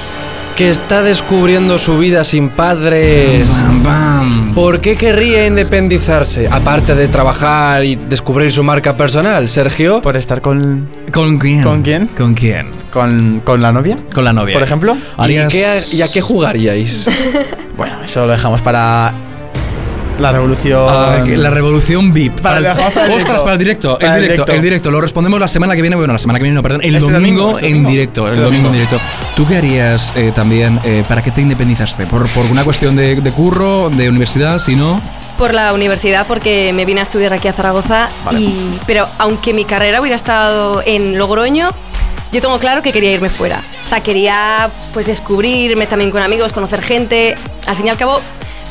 que 0.57 0.71
está 0.71 1.03
descubriendo 1.03 1.79
su 1.79 1.99
vida 1.99 2.25
sin 2.25 2.51
padres. 2.51 3.63
Bam, 3.63 3.83
bam. 3.83 4.55
¿Por 4.55 4.81
qué 4.81 4.97
querría 4.97 5.47
independizarse? 5.47 6.49
Aparte 6.51 6.95
de 6.95 7.09
trabajar 7.09 7.85
y 7.85 7.97
descubrir 7.97 8.53
su 8.53 8.63
marca 8.63 8.97
personal, 8.97 9.49
Sergio. 9.49 10.03
Por 10.03 10.17
estar 10.17 10.41
con, 10.43 10.89
¿Con 11.13 11.39
quién? 11.39 11.63
¿Con 11.63 11.83
quién? 11.83 12.07
¿Con 12.07 12.35
quién? 12.35 12.67
con, 12.93 13.41
con 13.45 13.63
la 13.63 13.71
novia, 13.73 13.97
Con 14.13 14.25
la 14.25 14.33
novia. 14.33 14.53
por 14.55 14.63
ejemplo. 14.63 14.97
¿Y, 15.27 15.47
qué- 15.49 15.81
y 15.93 16.03
a 16.03 16.09
qué 16.13 16.21
jugaríais? 16.21 17.09
Bueno, 17.77 18.03
eso 18.05 18.27
lo 18.27 18.33
dejamos 18.33 18.61
para 18.61 19.15
la 20.21 20.33
revolución. 20.33 20.87
Ah, 20.89 21.25
la 21.27 21.51
revolución 21.51 22.13
VIP. 22.13 22.41
Para 22.41 22.59
el- 22.59 22.65
para 22.65 22.79
el 22.79 22.87
Ostras, 22.87 23.07
directo. 23.09 23.43
para 23.43 23.53
el 23.53 23.59
directo. 23.59 23.99
Para 23.99 24.07
el 24.09 24.15
el 24.15 24.21
directo, 24.23 24.35
directo. 24.45 24.53
el 24.53 24.63
directo. 24.63 24.91
Lo 24.91 25.01
respondemos 25.01 25.41
la 25.41 25.49
semana 25.49 25.75
que 25.75 25.81
viene. 25.83 25.97
Bueno, 25.97 26.13
la 26.13 26.19
semana 26.19 26.39
que 26.39 26.43
viene, 26.45 26.55
no, 26.55 26.63
perdón. 26.63 26.81
El 26.83 26.95
Este 26.97 27.11
domingo, 27.13 27.43
domingo, 27.43 27.57
este 27.59 27.67
en 27.67 27.73
domingo. 27.75 27.91
directo. 27.91 28.27
El 28.27 28.33
Este 28.33 28.41
domingo 28.45 28.69
en 28.69 28.73
domingo. 28.75 28.91
directo. 28.91 29.11
¿Tú 29.37 29.47
qué 29.49 29.57
harías 29.57 30.13
eh, 30.17 30.33
también? 30.35 30.81
eh, 30.85 31.05
¿Para 31.09 31.23
qué 31.23 31.31
te 31.31 31.41
independizaste? 31.41 32.07
¿Por, 32.07 32.29
por 32.29 32.47
una 32.47 32.65
cuestión 32.65 32.97
de, 32.97 33.17
de 33.21 33.33
curro, 33.33 33.91
de 33.91 34.09
universidad? 34.09 34.59
Si 34.59 34.77
no. 34.77 35.01
Por 35.39 35.55
la 35.55 35.73
universidad, 35.73 36.27
porque 36.27 36.73
me 36.75 36.85
vine 36.85 37.01
a 37.01 37.05
estudiar 37.05 37.33
aquí 37.33 37.49
a 37.49 37.53
Zaragoza. 37.55 38.09
Y, 38.39 38.55
pero 38.87 39.07
aunque 39.19 39.55
mi 39.55 39.65
carrera 39.65 40.01
hubiera 40.01 40.17
estado 40.17 40.83
en 40.85 41.17
Logroño, 41.17 41.71
yo 42.31 42.41
tengo 42.43 42.59
claro 42.59 42.83
que 42.83 42.93
quería 42.93 43.11
irme 43.13 43.31
fuera. 43.31 43.63
O 43.87 43.89
sea, 43.89 44.01
quería 44.01 44.69
pues 44.93 45.07
descubrirme 45.07 45.87
también 45.87 46.11
con 46.11 46.23
amigos, 46.23 46.53
conocer 46.53 46.83
gente. 46.83 47.37
Al 47.67 47.75
fin 47.75 47.87
y 47.87 47.89
al 47.89 47.97
cabo, 47.97 48.21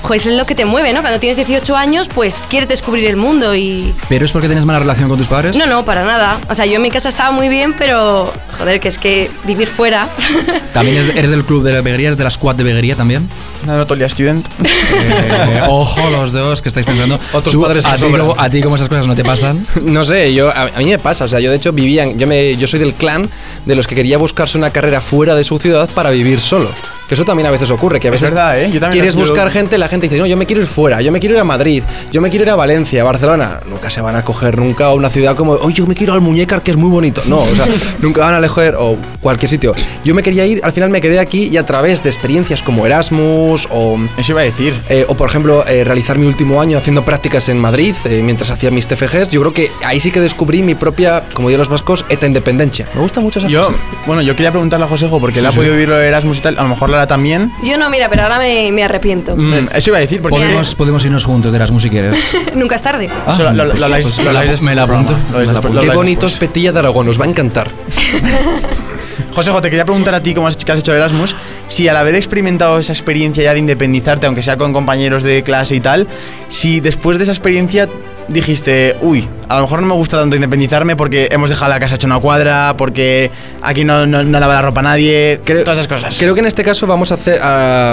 pues 0.08 0.26
es 0.26 0.34
lo 0.34 0.46
que 0.46 0.56
te 0.56 0.66
mueve, 0.66 0.92
¿no? 0.94 1.02
Cuando 1.02 1.20
tienes 1.20 1.38
18 1.38 1.76
años, 1.76 2.08
pues 2.14 2.44
quieres 2.50 2.68
descubrir 2.68 3.06
el 3.08 3.16
mundo 3.16 3.56
y... 3.56 3.94
¿Pero 4.08 4.26
es 4.26 4.32
porque 4.32 4.48
tienes 4.48 4.66
mala 4.66 4.80
relación 4.80 5.08
con 5.10 5.18
tus 5.18 5.28
padres? 5.28 5.56
No, 5.56 5.66
no, 5.68 5.86
para 5.86 6.04
nada. 6.04 6.40
O 6.50 6.56
sea, 6.56 6.66
yo 6.66 6.76
en 6.76 6.82
mi 6.82 6.90
casa 6.92 7.10
estaba 7.10 7.32
muy 7.32 7.48
bien, 7.50 7.74
pero... 7.78 8.32
Joder, 8.58 8.80
que 8.80 8.88
es 8.88 8.98
que 8.98 9.30
vivir 9.46 9.68
fuera... 9.68 10.10
¿También 10.74 10.98
eres, 11.16 11.30
del 11.32 11.44
club 11.44 11.64
de 11.64 11.74
la 11.74 11.82
veguería? 11.82 12.08
¿Eres 12.08 12.18
de 12.18 12.24
la 12.24 12.30
squad 12.30 12.56
de 12.56 12.64
veguería 12.64 12.96
también? 12.96 13.30
Una 13.64 13.76
notoria 13.78 14.08
student. 14.10 14.46
Eh, 14.64 15.62
ojo 15.68 16.10
los 16.10 16.32
dos 16.32 16.62
que 16.62 16.70
estáis 16.70 16.86
pensando. 16.86 17.20
Otros 17.34 17.54
Tú, 17.54 17.62
padres 17.62 17.86
que 17.86 17.92
a 17.92 17.96
ti, 17.96 18.06
a 18.38 18.50
ti 18.50 18.62
como 18.62 18.76
esas 18.76 18.90
cosas 18.90 19.06
no 19.08 19.16
te 19.16 19.24
pasan. 19.24 19.66
No 19.82 20.06
sé, 20.06 20.34
yo 20.34 20.50
a, 20.50 20.64
a 20.76 20.78
mí 20.80 20.86
me 20.86 21.00
pasa, 21.00 21.26
o 21.26 21.28
sea, 21.28 21.40
yo 21.40 21.50
de 21.50 21.58
hecho 21.58 21.72
vivía, 21.72 22.04
en- 22.04 22.18
yo 22.20 22.28
me 22.28 22.56
yo 22.58 22.68
soy 22.68 22.80
del 22.80 22.94
clan 22.94 23.30
de 23.66 23.76
los 23.76 23.88
que 23.88 23.96
quería 23.96 24.18
buscarse 24.18 24.58
una 24.58 24.72
carrera 24.72 25.02
fuera 25.02 25.36
de 25.36 25.44
su 25.46 25.58
ciudad 25.60 25.90
para 25.94 26.10
vivir 26.12 26.40
solo. 26.40 26.70
Que 27.10 27.16
eso 27.16 27.26
también 27.26 27.48
a 27.48 27.52
veces 27.52 27.70
ocurre, 27.72 28.00
que 28.00 28.08
a 28.08 28.12
Es 28.12 28.22
veces 28.22 28.30
verdad, 28.30 28.62
¿eh? 28.62 28.70
Yo 28.72 28.80
quieres 28.92 29.16
buscar 29.16 29.50
gente, 29.50 29.78
la 29.80 29.88
gente 29.90 30.08
dice, 30.08 30.20
"No, 30.20 30.28
yo 30.28 30.38
me 30.38 30.46
quiero 30.46 30.62
ir 30.62 30.68
fuera, 30.68 31.02
yo 31.02 31.12
me 31.12 31.20
quiero 31.20 31.34
ir 31.36 31.42
a 31.42 31.44
Madrid, 31.44 31.82
yo 32.12 32.22
me 32.22 32.30
quiero 32.30 32.44
ir 32.46 32.52
a 32.52 32.56
Valencia, 32.56 33.04
Barcelona." 33.04 33.60
Nunca 33.68 33.90
se 33.90 34.00
van 34.02 34.16
a 34.16 34.24
coger 34.24 34.60
nunca 34.60 34.86
a 34.86 34.94
una 34.94 35.10
ciudad 35.10 35.36
como, 35.36 35.54
"Oye, 35.54 35.74
yo 35.74 35.88
me 35.88 35.96
quiero 35.96 36.14
al 36.14 36.22
Muñecar 36.22 36.62
que 36.62 36.70
es 36.72 36.78
muy 36.78 36.90
bonito." 36.90 37.24
No, 37.26 37.40
o 37.40 37.56
sea, 37.56 37.66
nunca 38.00 38.22
van 38.22 38.36
a 38.36 38.38
elegir 38.38 38.76
o 38.78 38.96
cualquier 39.22 39.50
sitio. 39.50 39.74
Yo 40.06 40.14
me 40.14 40.22
quería 40.22 40.46
ir, 40.46 40.62
al 40.64 40.72
final 40.72 40.92
me 40.92 41.02
quedé 41.02 41.20
aquí 41.20 41.46
y 41.52 41.58
a 41.58 41.66
través 41.66 42.04
de 42.04 42.10
experiencias 42.10 42.62
como 42.62 42.86
Erasmus 42.86 43.68
o 43.72 43.98
Eso 44.18 44.32
iba 44.34 44.42
a 44.42 44.44
decir. 44.44 44.74
eh, 44.90 45.06
o 45.08 45.16
por 45.16 45.30
ejemplo, 45.30 45.66
eh, 45.68 45.84
realizar 45.84 46.18
mi 46.20 46.28
último 46.28 46.62
año 46.62 46.78
haciendo 46.78 47.04
prácticas 47.04 47.50
en 47.50 47.58
Madrid 47.58 47.96
eh, 48.06 48.22
mientras 48.24 48.52
hacía 48.52 48.70
mis 48.70 48.88
TFGs. 48.88 49.30
Yo 49.30 49.42
creo 49.42 49.54
que 49.54 49.72
ahí 49.84 50.00
sí 50.00 50.12
que 50.12 50.20
descubrí 50.22 50.62
mi 50.62 50.76
propia, 50.76 51.24
como 51.34 51.48
dirían 51.50 51.60
los 51.60 51.70
vascos, 51.70 52.06
eta 52.10 52.28
independencia. 52.28 52.86
Me 52.94 53.02
gusta 53.02 53.20
mucho 53.20 53.40
esa 53.40 53.48
Yo, 53.48 53.64
frase. 53.64 53.80
bueno, 54.06 54.22
yo 54.22 54.36
quería 54.36 54.52
preguntarle 54.52 54.86
a 54.86 54.90
Josejo 54.90 55.20
porque 55.20 55.36
Sí, 55.36 55.40
él 55.40 55.46
ha 55.48 55.52
sí. 55.52 55.58
podido 55.58 55.74
vivir 55.74 55.90
lo 55.90 55.96
de 55.96 56.08
Erasmus 56.08 56.38
y 56.38 56.42
tal. 56.42 56.60
A 56.60 56.64
lo 56.64 56.70
mejor 56.70 56.90
También. 57.08 57.52
Yo 57.64 57.78
no, 57.78 57.90
mira, 57.90 58.10
pero 58.10 58.24
ahora 58.24 58.40
me, 58.40 58.72
me 58.72 58.84
arrepiento. 58.84 59.36
Mm, 59.36 59.54
eso 59.74 59.90
iba 59.90 59.98
a 59.98 60.02
decir 60.02 60.22
porque. 60.22 60.38
Podemos, 60.38 60.76
podemos 60.76 61.06
irnos 61.06 61.24
juntos 61.24 61.52
de 61.52 61.58
Erasmus 61.58 61.84
si 61.84 61.90
quieres. 61.90 62.16
Nunca 62.56 62.76
es 62.76 62.82
tarde. 62.82 63.10
Ah, 63.28 63.34
Eso 63.34 63.44
lo- 63.44 63.52
lo- 63.66 63.70
pues- 63.72 63.82
habláis- 63.84 64.06
pues 64.06 64.18
lo 64.18 64.24
me 64.26 64.34
la- 64.34 64.40
habláis 64.40 64.62
me 64.62 64.76
después- 64.76 65.80
Qué 65.80 65.86
lo 65.88 65.94
bonito 65.94 66.28
es 66.28 66.36
Petilla 66.36 66.72
de 66.72 66.80
Aragón, 66.80 67.08
os 67.10 67.20
va 67.20 67.26
a 67.26 67.30
encantar. 67.30 67.70
Josejo, 69.36 69.62
te 69.62 69.70
quería 69.70 69.86
preguntar 69.86 70.14
a 70.16 70.24
ti, 70.24 70.34
como 70.34 70.48
has, 70.48 70.58
que 70.58 70.72
has 70.72 70.80
hecho 70.80 70.92
el 70.92 70.98
Erasmus, 70.98 71.36
si 71.68 71.88
al 71.88 71.96
haber 71.98 72.16
experimentado 72.16 72.80
esa 72.80 72.92
experiencia 72.94 73.44
ya 73.44 73.54
de 73.54 73.60
independizarte, 73.60 74.26
aunque 74.26 74.42
sea 74.42 74.58
con 74.58 74.74
compañeros 74.74 75.24
de 75.24 75.44
clase 75.44 75.76
y 75.76 75.80
tal, 75.80 76.08
si 76.50 76.80
después 76.80 77.18
de 77.20 77.24
esa 77.24 77.32
experiencia 77.32 77.88
dijiste, 78.30 78.96
uy, 79.02 79.28
a 79.48 79.56
lo 79.58 79.64
mejor 79.64 79.82
no 79.82 79.88
me 79.88 79.94
gusta 79.96 80.18
tanto 80.18 80.36
independizarme 80.36 80.96
porque 80.96 81.28
hemos 81.32 81.50
dejado 81.50 81.70
la 81.70 81.80
casa 81.80 81.96
hecha 81.96 82.06
una 82.08 82.20
cuadra, 82.20 82.76
porque 82.78 83.32
aquí 83.62 83.84
no, 83.84 84.06
no, 84.06 84.24
no 84.24 84.40
lava 84.40 84.54
la 84.56 84.62
ropa 84.62 84.82
nadie, 84.82 85.42
Creo- 85.44 85.64
todas 85.64 85.80
esas 85.80 85.88
cosas. 85.88 86.16
Creo 86.20 86.34
que 86.36 86.40
en 86.42 86.46
este 86.46 86.64
caso 86.64 86.86
vamos 86.88 87.12
a 87.12 87.16
hacer 87.16 87.40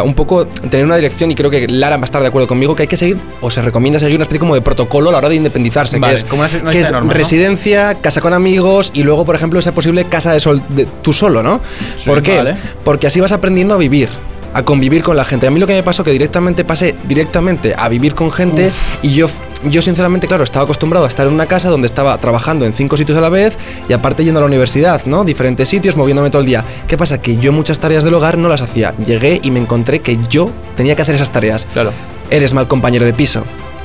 un 0.05 0.15
poco, 0.15 0.47
tener 0.47 0.85
una 0.85 0.97
dirección 0.97 1.31
y 1.31 1.35
creo 1.35 1.51
que 1.51 1.67
Lara 1.69 1.97
va 1.97 2.03
a 2.03 2.05
estar 2.05 2.21
de 2.21 2.29
acuerdo 2.29 2.47
conmigo 2.49 2.75
que 2.77 2.83
hay 2.83 2.89
que 2.89 2.97
seguir, 2.97 3.19
o 3.41 3.51
se 3.51 3.63
recomienda 3.63 3.99
seguir 3.99 4.17
una 4.17 4.25
especie 4.25 4.41
como 4.41 4.55
de 4.55 4.61
protocolo 4.61 5.09
a 5.09 5.13
la 5.13 5.19
hora 5.19 5.29
de 5.29 5.37
independizarse, 5.37 5.99
Vale, 5.99 6.13
que 6.15 6.17
es, 6.19 6.25
como 6.25 6.43
una- 6.43 6.51
una 6.51 6.71
que 6.71 6.79
lista 6.79 6.81
es 6.81 6.87
de 6.89 6.93
normas, 6.93 7.15
¿no? 7.15 7.19
residencia, 7.19 7.95
casa 7.95 8.21
con 8.21 8.35
amigos 8.35 8.91
y 8.95 9.03
luego, 9.03 9.25
por 9.25 9.35
ejemplo, 9.37 9.59
esa 9.59 9.73
posible 9.73 10.05
casa 10.05 10.33
de 10.33 10.41
sol 10.41 10.63
de, 10.69 10.87
tú 11.03 11.13
solo, 11.13 11.43
¿no? 11.43 11.61
Sí, 11.97 12.09
¿Por 12.09 12.23
qué? 12.23 12.37
vale. 12.37 12.55
Porque 12.85 13.07
así 13.07 13.21
vas 13.21 13.33
aprendiendo 13.33 13.75
a 13.75 13.79
vivir 13.79 14.09
a 14.57 14.63
convivir 14.65 15.03
con 15.03 15.17
la 15.17 15.25
gente. 15.25 15.47
A 15.47 15.51
mí 15.51 15.61
lo 15.61 15.67
que 15.67 15.75
me 15.75 15.83
pasó 15.83 16.03
que 16.03 16.11
directamente 16.13 16.65
pasé 16.65 16.95
directamente 17.07 17.75
a 17.77 17.89
vivir 17.89 18.15
con 18.15 18.31
gente 18.33 18.71
y 19.03 19.11
yo 19.15 19.29
yo 19.65 19.81
sinceramente, 19.81 20.27
claro, 20.29 20.45
estaba 20.45 20.65
acostumbrado 20.65 21.07
a 21.07 21.09
estar 21.09 21.27
en 21.27 21.33
una 21.33 21.47
casa 21.47 21.71
donde 21.71 21.87
estaba 21.87 22.17
trabajando 22.19 22.67
en 22.67 22.75
cinco 22.75 22.97
sitios 22.99 23.17
a 23.17 23.23
la 23.23 23.31
vez 23.31 23.57
y 23.89 23.95
aparte 23.95 24.23
yendo 24.23 24.39
a 24.39 24.43
la 24.43 24.47
universidad, 24.47 25.05
¿no? 25.07 25.25
Diferentes 25.25 25.69
sitios, 25.69 25.97
moviéndome 25.97 26.29
todo 26.31 26.41
el 26.41 26.47
día. 26.47 26.63
¿Qué 26.87 26.97
pasa? 26.99 27.21
Que 27.23 27.39
yo 27.39 27.53
muchas 27.53 27.81
tareas 27.81 28.05
del 28.05 28.13
hogar 28.15 28.37
no 28.37 28.49
las 28.51 28.61
hacía. 28.61 28.95
Llegué 28.99 29.41
y 29.43 29.51
me 29.51 29.59
encontré 29.59 30.01
que 30.01 30.19
yo 30.29 30.51
tenía 30.77 30.95
que 30.95 31.03
hacer 31.03 31.15
esas 31.15 31.31
tareas. 31.33 31.67
Claro. 31.73 31.91
Eres 32.31 32.53
mal 32.53 32.69
compañero 32.69 33.07
de 33.07 33.15
piso. 33.15 33.45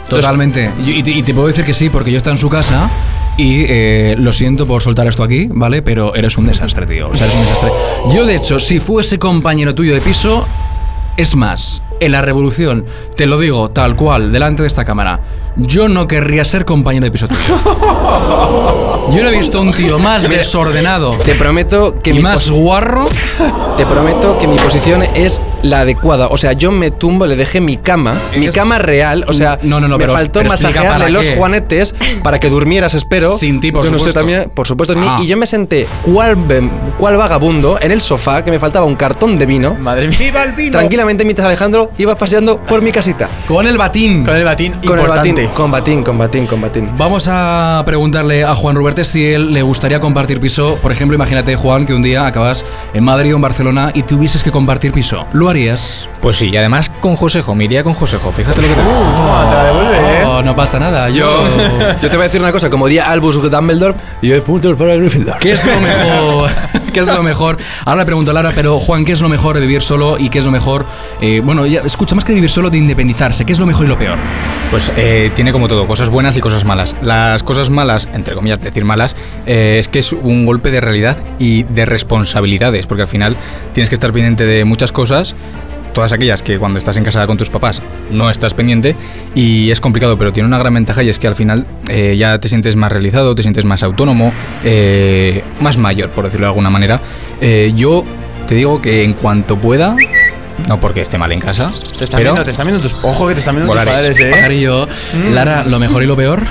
Totalmente. 0.10 0.72
Y, 0.86 0.92
y 0.92 1.04
te- 1.04 1.12
y 1.12 1.24
te 1.24 1.34
puedo 1.34 1.48
decir 1.48 1.64
que 1.64 1.74
sí, 1.74 1.90
porque 1.90 2.12
yo 2.12 2.18
estaba 2.18 2.34
en 2.34 2.40
su 2.40 2.50
casa 2.50 2.90
y 3.42 3.66
eh, 3.68 4.16
lo 4.20 4.34
siento 4.34 4.68
por 4.68 4.84
soltar 4.84 5.08
esto 5.08 5.24
aquí, 5.24 5.48
¿vale? 5.50 5.82
Pero 5.82 6.14
eres 6.14 6.38
un 6.38 6.46
desastre, 6.46 6.86
tío. 6.86 7.10
O 7.10 7.16
sea, 7.16 7.26
eres 7.26 7.40
un 7.40 7.46
desastre. 7.46 7.72
Yo, 8.14 8.26
de 8.28 8.36
hecho, 8.36 8.60
si 8.60 8.80
fuese 8.80 9.18
compañero 9.18 9.74
tuyo 9.74 9.96
de 9.96 10.02
piso, 10.02 10.46
es 11.18 11.36
más, 11.36 11.82
en 12.00 12.12
la 12.12 12.22
revolución, 12.22 12.86
te 13.16 13.26
lo 13.26 13.40
digo 13.40 13.72
tal 13.72 13.96
cual, 13.96 14.32
delante 14.32 14.62
de 14.62 14.68
esta 14.68 14.86
cámara, 14.86 15.22
yo 15.68 15.88
no 15.88 16.08
querría 16.08 16.44
ser 16.46 16.66
compañero 16.66 17.06
de 17.06 17.12
piso 17.12 17.28
tuyo. 17.28 17.40
Yo 19.12 19.24
no 19.24 19.30
he 19.30 19.38
visto 19.38 19.60
un 19.62 19.74
tío 19.74 20.00
más 20.00 20.28
desordenado 20.30 21.12
Te 21.26 21.36
prometo 21.36 22.00
que 22.02 22.12
y 22.12 22.14
mi 22.14 22.20
más 22.22 22.50
guarro. 22.50 23.08
Te 23.78 23.86
prometo 23.86 24.38
que 24.40 24.48
mi 24.48 24.56
posición 24.58 25.04
es 25.16 25.42
la 25.64 25.82
adecuada. 25.82 26.28
O 26.28 26.38
sea, 26.38 26.54
yo 26.54 26.72
me 26.72 26.92
tumbo, 26.92 27.26
le 27.26 27.36
dejé 27.36 27.62
mi 27.62 27.78
cama, 27.78 28.14
mi 28.38 28.48
Es- 28.48 28.56
cama 28.56 28.78
real. 28.80 29.26
O 29.28 29.34
sea, 29.34 29.60
No, 29.64 29.80
no, 29.80 29.88
no, 29.88 29.98
me 29.98 30.04
pero- 30.06 30.14
faltó 30.14 30.40
pero 30.40 30.50
explica 30.52 30.70
masajearle 30.82 31.00
para 31.06 31.10
los 31.12 31.26
qué. 31.28 31.36
juanetes 31.36 31.96
para 32.24 32.40
que 32.40 32.50
durmieras, 32.50 32.94
espero. 32.96 33.32
Sin 33.32 33.60
ti, 33.60 33.72
por 33.72 33.84
Yo 33.86 33.92
no 33.92 33.98
sé 33.98 34.00
supuesto. 34.00 34.20
también, 34.20 34.52
por 34.54 34.68
supuesto, 34.68 34.94
en 34.94 35.02
mí. 35.02 35.08
Ah. 35.10 35.18
Y 35.22 35.28
yo 35.28 35.38
me 35.38 35.46
senté, 35.46 35.88
cual, 36.04 36.36
bem- 36.36 36.72
cual 36.98 37.18
vagabundo, 37.18 37.78
en 37.82 37.92
el 37.92 38.02
sofá, 38.02 38.44
que 38.44 38.52
me 38.52 38.60
faltaba 38.60 38.86
un 38.86 38.96
cartón 38.96 39.38
de 39.38 39.46
vino. 39.46 39.76
Madre 39.76 40.08
mía. 40.08 40.18
¡Viva 40.20 40.44
el 40.44 40.52
vino! 40.54 40.72
Tranquilamente, 40.72 41.24
mientras 41.26 41.46
Alejandro 41.46 41.92
iba 41.98 42.16
paseando 42.18 42.58
por 42.64 42.82
mi 42.82 42.92
casita. 42.92 43.28
Con 43.48 43.68
el 43.68 43.78
batín. 43.78 44.24
Con 44.26 44.36
el 44.36 44.44
batín, 44.46 44.74
Con 44.74 44.94
el 44.94 45.00
importante. 45.02 45.32
batín, 45.48 45.51
con 45.56 45.72
batín, 45.72 46.04
con 46.04 46.18
batín, 46.18 46.48
con 46.48 46.62
batín. 46.62 46.90
Vamos 46.98 47.28
a 47.30 47.84
preguntarle 47.86 48.44
a 48.44 48.56
Juan 48.56 48.76
Ruberte 48.76 49.04
si 49.04 49.26
él 49.34 49.54
le 49.54 49.62
gustaría 49.62 50.00
compartir 50.00 50.40
piso. 50.40 50.78
Por 50.82 50.92
ejemplo, 50.92 51.16
imagínate, 51.16 51.56
Juan, 51.56 51.86
que 51.86 51.94
un 51.94 52.02
día 52.02 52.26
acabas 52.26 52.66
en 52.94 53.04
Madrid 53.04 53.34
o 53.34 53.36
en 53.36 53.42
Barcelona 53.42 53.92
y 53.94 54.04
tuvieses 54.04 54.44
que 54.44 54.52
compartir 54.52 54.92
piso. 54.92 55.28
¿Lo 55.34 55.50
harías? 55.50 56.10
Pues 56.22 56.38
sí, 56.38 56.50
y 56.50 56.58
además 56.58 56.92
con 57.00 57.16
Josejo, 57.16 57.56
me 57.56 57.66
iría 57.66 57.84
con 57.84 57.94
Josejo, 57.94 58.32
fíjate 58.32 58.62
lo 58.62 58.68
que 58.68 58.74
te 58.76 58.82
digo. 58.82 58.94
Toma, 58.94 59.48
te 59.50 59.56
la 59.56 59.64
devuelve, 59.64 59.98
¿eh? 59.98 60.24
Oh, 60.26 60.42
no 60.44 60.56
pasa 60.56 60.80
nada. 60.80 61.10
Yo. 61.10 61.44
Yo 62.02 62.10
te 62.10 62.16
voy 62.16 62.22
a 62.22 62.24
decir 62.24 62.42
una 62.42 62.52
cosa, 62.52 62.70
como 62.70 62.88
diría 62.88 63.10
Albus 63.10 63.42
Dumbledore, 63.50 63.98
y 64.22 64.30
yo 64.30 64.44
puntos 64.44 64.76
para 64.78 64.96
Gryffindor. 64.96 65.38
¿Qué 65.38 65.52
es 65.54 65.66
lo 65.66 65.80
mejor? 65.82 66.52
¿Qué 66.94 67.00
es 67.00 67.08
lo 67.08 67.24
mejor? 67.24 67.58
Ahora 67.86 68.02
le 68.02 68.06
pregunto 68.06 68.32
a 68.32 68.34
Lara, 68.34 68.52
pero 68.54 68.80
Juan, 68.80 69.06
¿qué 69.06 69.14
es 69.14 69.22
lo 69.22 69.30
mejor 69.30 69.56
de 69.56 69.62
vivir 69.62 69.82
solo 69.82 70.18
y 70.18 70.30
qué 70.30 70.40
es 70.40 70.46
lo 70.46 70.52
mejor? 70.52 70.86
eh, 71.22 71.42
bueno, 71.44 71.66
ya, 71.66 71.82
escucha, 71.82 72.16
más 72.16 72.26
que 72.26 72.34
vivir 72.34 72.50
solo, 72.50 72.70
de 72.70 72.78
independizarse. 72.78 73.46
¿Qué 73.46 73.54
es 73.54 73.60
lo 73.60 73.66
mejor 73.66 73.86
y 73.86 73.90
lo 73.90 73.98
peor? 73.98 74.20
Pues 74.70 74.92
eh, 74.96 75.31
tiene 75.36 75.52
como 75.52 75.68
todo, 75.68 75.88
cosas 75.88 76.10
buenas 76.10 76.36
y 76.38 76.42
cosas 76.42 76.66
malas. 76.66 76.96
Las 77.02 77.44
cosas 77.44 77.70
malas, 77.70 78.08
entre 78.14 78.36
comillas, 78.36 78.62
decir 78.62 78.86
malas, 78.86 79.16
eh, 79.46 79.78
es 79.80 79.88
que 79.88 80.00
es 80.00 80.12
un 80.14 80.46
golpe 80.46 80.72
de 80.72 80.82
realidad 80.82 81.18
y 81.40 81.64
de 81.64 81.86
responsabilidades, 81.86 82.86
porque 82.86 83.04
al 83.04 83.08
final 83.08 83.36
tienes 83.74 83.90
que 83.90 83.96
estar 83.96 84.12
pendiente 84.12 84.46
de 84.46 84.66
muchas 84.66 84.92
cosas, 84.92 85.36
todas 85.94 86.14
aquellas 86.14 86.44
que 86.44 86.58
cuando 86.60 86.80
estás 86.80 86.98
en 86.98 87.04
casa 87.04 87.28
con 87.28 87.38
tus 87.38 87.50
papás 87.50 87.82
no 88.10 88.30
estás 88.30 88.54
pendiente 88.54 88.96
y 89.36 89.72
es 89.72 89.82
complicado, 89.82 90.18
pero 90.18 90.32
tiene 90.32 90.48
una 90.48 90.58
gran 90.58 90.74
ventaja 90.74 91.04
y 91.04 91.10
es 91.10 91.20
que 91.20 91.28
al 91.28 91.36
final 91.36 91.66
eh, 91.90 92.16
ya 92.18 92.40
te 92.40 92.48
sientes 92.48 92.76
más 92.76 92.92
realizado, 92.92 93.36
te 93.36 93.42
sientes 93.42 93.66
más 93.66 93.84
autónomo, 93.84 94.34
eh, 94.64 95.44
más 95.60 95.78
mayor, 95.78 96.10
por 96.12 96.26
decirlo 96.26 96.46
de 96.46 96.50
alguna 96.50 96.70
manera. 96.70 97.02
Yo 97.76 98.06
te 98.48 98.56
digo 98.56 98.82
que 98.82 99.04
en 99.04 99.14
cuanto 99.14 99.58
pueda, 99.58 99.96
no 100.68 100.80
porque 100.80 101.02
esté 101.02 101.18
mal 101.18 101.32
en 101.32 101.40
casa, 101.40 101.70
Te 101.98 102.04
están 102.06 102.18
pero 102.20 102.32
viendo, 102.32 102.44
te 102.46 102.52
están 102.52 102.68
viendo 102.68 102.82
tus. 102.82 102.96
Ojo 103.04 103.28
que 103.28 103.34
te 103.34 103.40
están 103.40 103.56
viendo 103.56 103.72
tus 103.74 103.80
Volaréis. 103.82 103.96
padres, 104.18 104.20
eh. 104.20 104.32
Pajarillo, 104.32 104.88
Lara, 105.34 105.64
¿lo 105.64 105.80
mejor 105.80 106.04
y 106.04 106.06
lo 106.08 106.16
peor? 106.16 106.42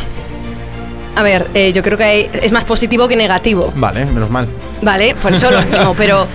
A 1.16 1.22
ver, 1.22 1.48
eh, 1.54 1.72
yo 1.72 1.82
creo 1.82 1.98
que 1.98 2.04
hay- 2.04 2.30
es 2.32 2.52
más 2.52 2.64
positivo 2.64 3.08
que 3.08 3.16
negativo. 3.16 3.72
Vale, 3.74 4.06
menos 4.06 4.30
mal. 4.30 4.48
Vale, 4.82 5.14
por 5.16 5.32
eso 5.32 5.50
lo- 5.50 5.64
no, 5.84 5.94
pero 5.94 6.26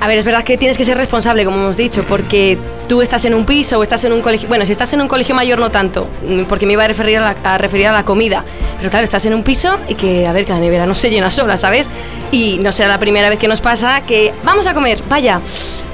a 0.00 0.06
ver, 0.06 0.18
es 0.18 0.24
verdad 0.24 0.44
que 0.44 0.56
tienes 0.58 0.76
que 0.76 0.84
ser 0.84 0.96
responsable, 0.96 1.44
como 1.44 1.56
hemos 1.56 1.76
dicho, 1.76 2.04
porque 2.06 2.58
tú 2.88 3.02
estás 3.02 3.24
en 3.26 3.34
un 3.34 3.44
piso 3.44 3.78
o 3.78 3.82
estás 3.82 4.02
en 4.04 4.12
un 4.12 4.20
colegio. 4.22 4.48
Bueno, 4.48 4.64
si 4.66 4.72
estás 4.72 4.92
en 4.94 5.00
un 5.00 5.08
colegio 5.08 5.34
mayor 5.34 5.58
no 5.58 5.70
tanto, 5.70 6.08
mm, 6.26 6.44
porque 6.44 6.66
me 6.66 6.72
iba 6.72 6.84
a 6.84 6.88
referir 6.88 7.18
a, 7.18 7.20
la, 7.20 7.36
a 7.54 7.58
referir 7.58 7.86
a 7.86 7.92
la 7.92 8.04
comida. 8.04 8.44
Pero 8.78 8.90
claro, 8.90 9.04
estás 9.04 9.24
en 9.26 9.34
un 9.34 9.42
piso 9.42 9.78
y 9.88 9.94
que, 9.94 10.26
a 10.26 10.32
ver, 10.32 10.44
que 10.44 10.52
la 10.52 10.58
nevera 10.60 10.86
no 10.86 10.94
se 10.94 11.10
llena 11.10 11.30
sola, 11.30 11.56
¿sabes? 11.56 11.88
Y 12.32 12.58
no 12.58 12.72
será 12.72 12.88
la 12.88 12.98
primera 12.98 13.28
vez 13.28 13.38
que 13.38 13.48
nos 13.48 13.60
pasa 13.60 14.00
que 14.02 14.32
vamos 14.44 14.66
a 14.66 14.74
comer, 14.74 15.02
vaya. 15.08 15.40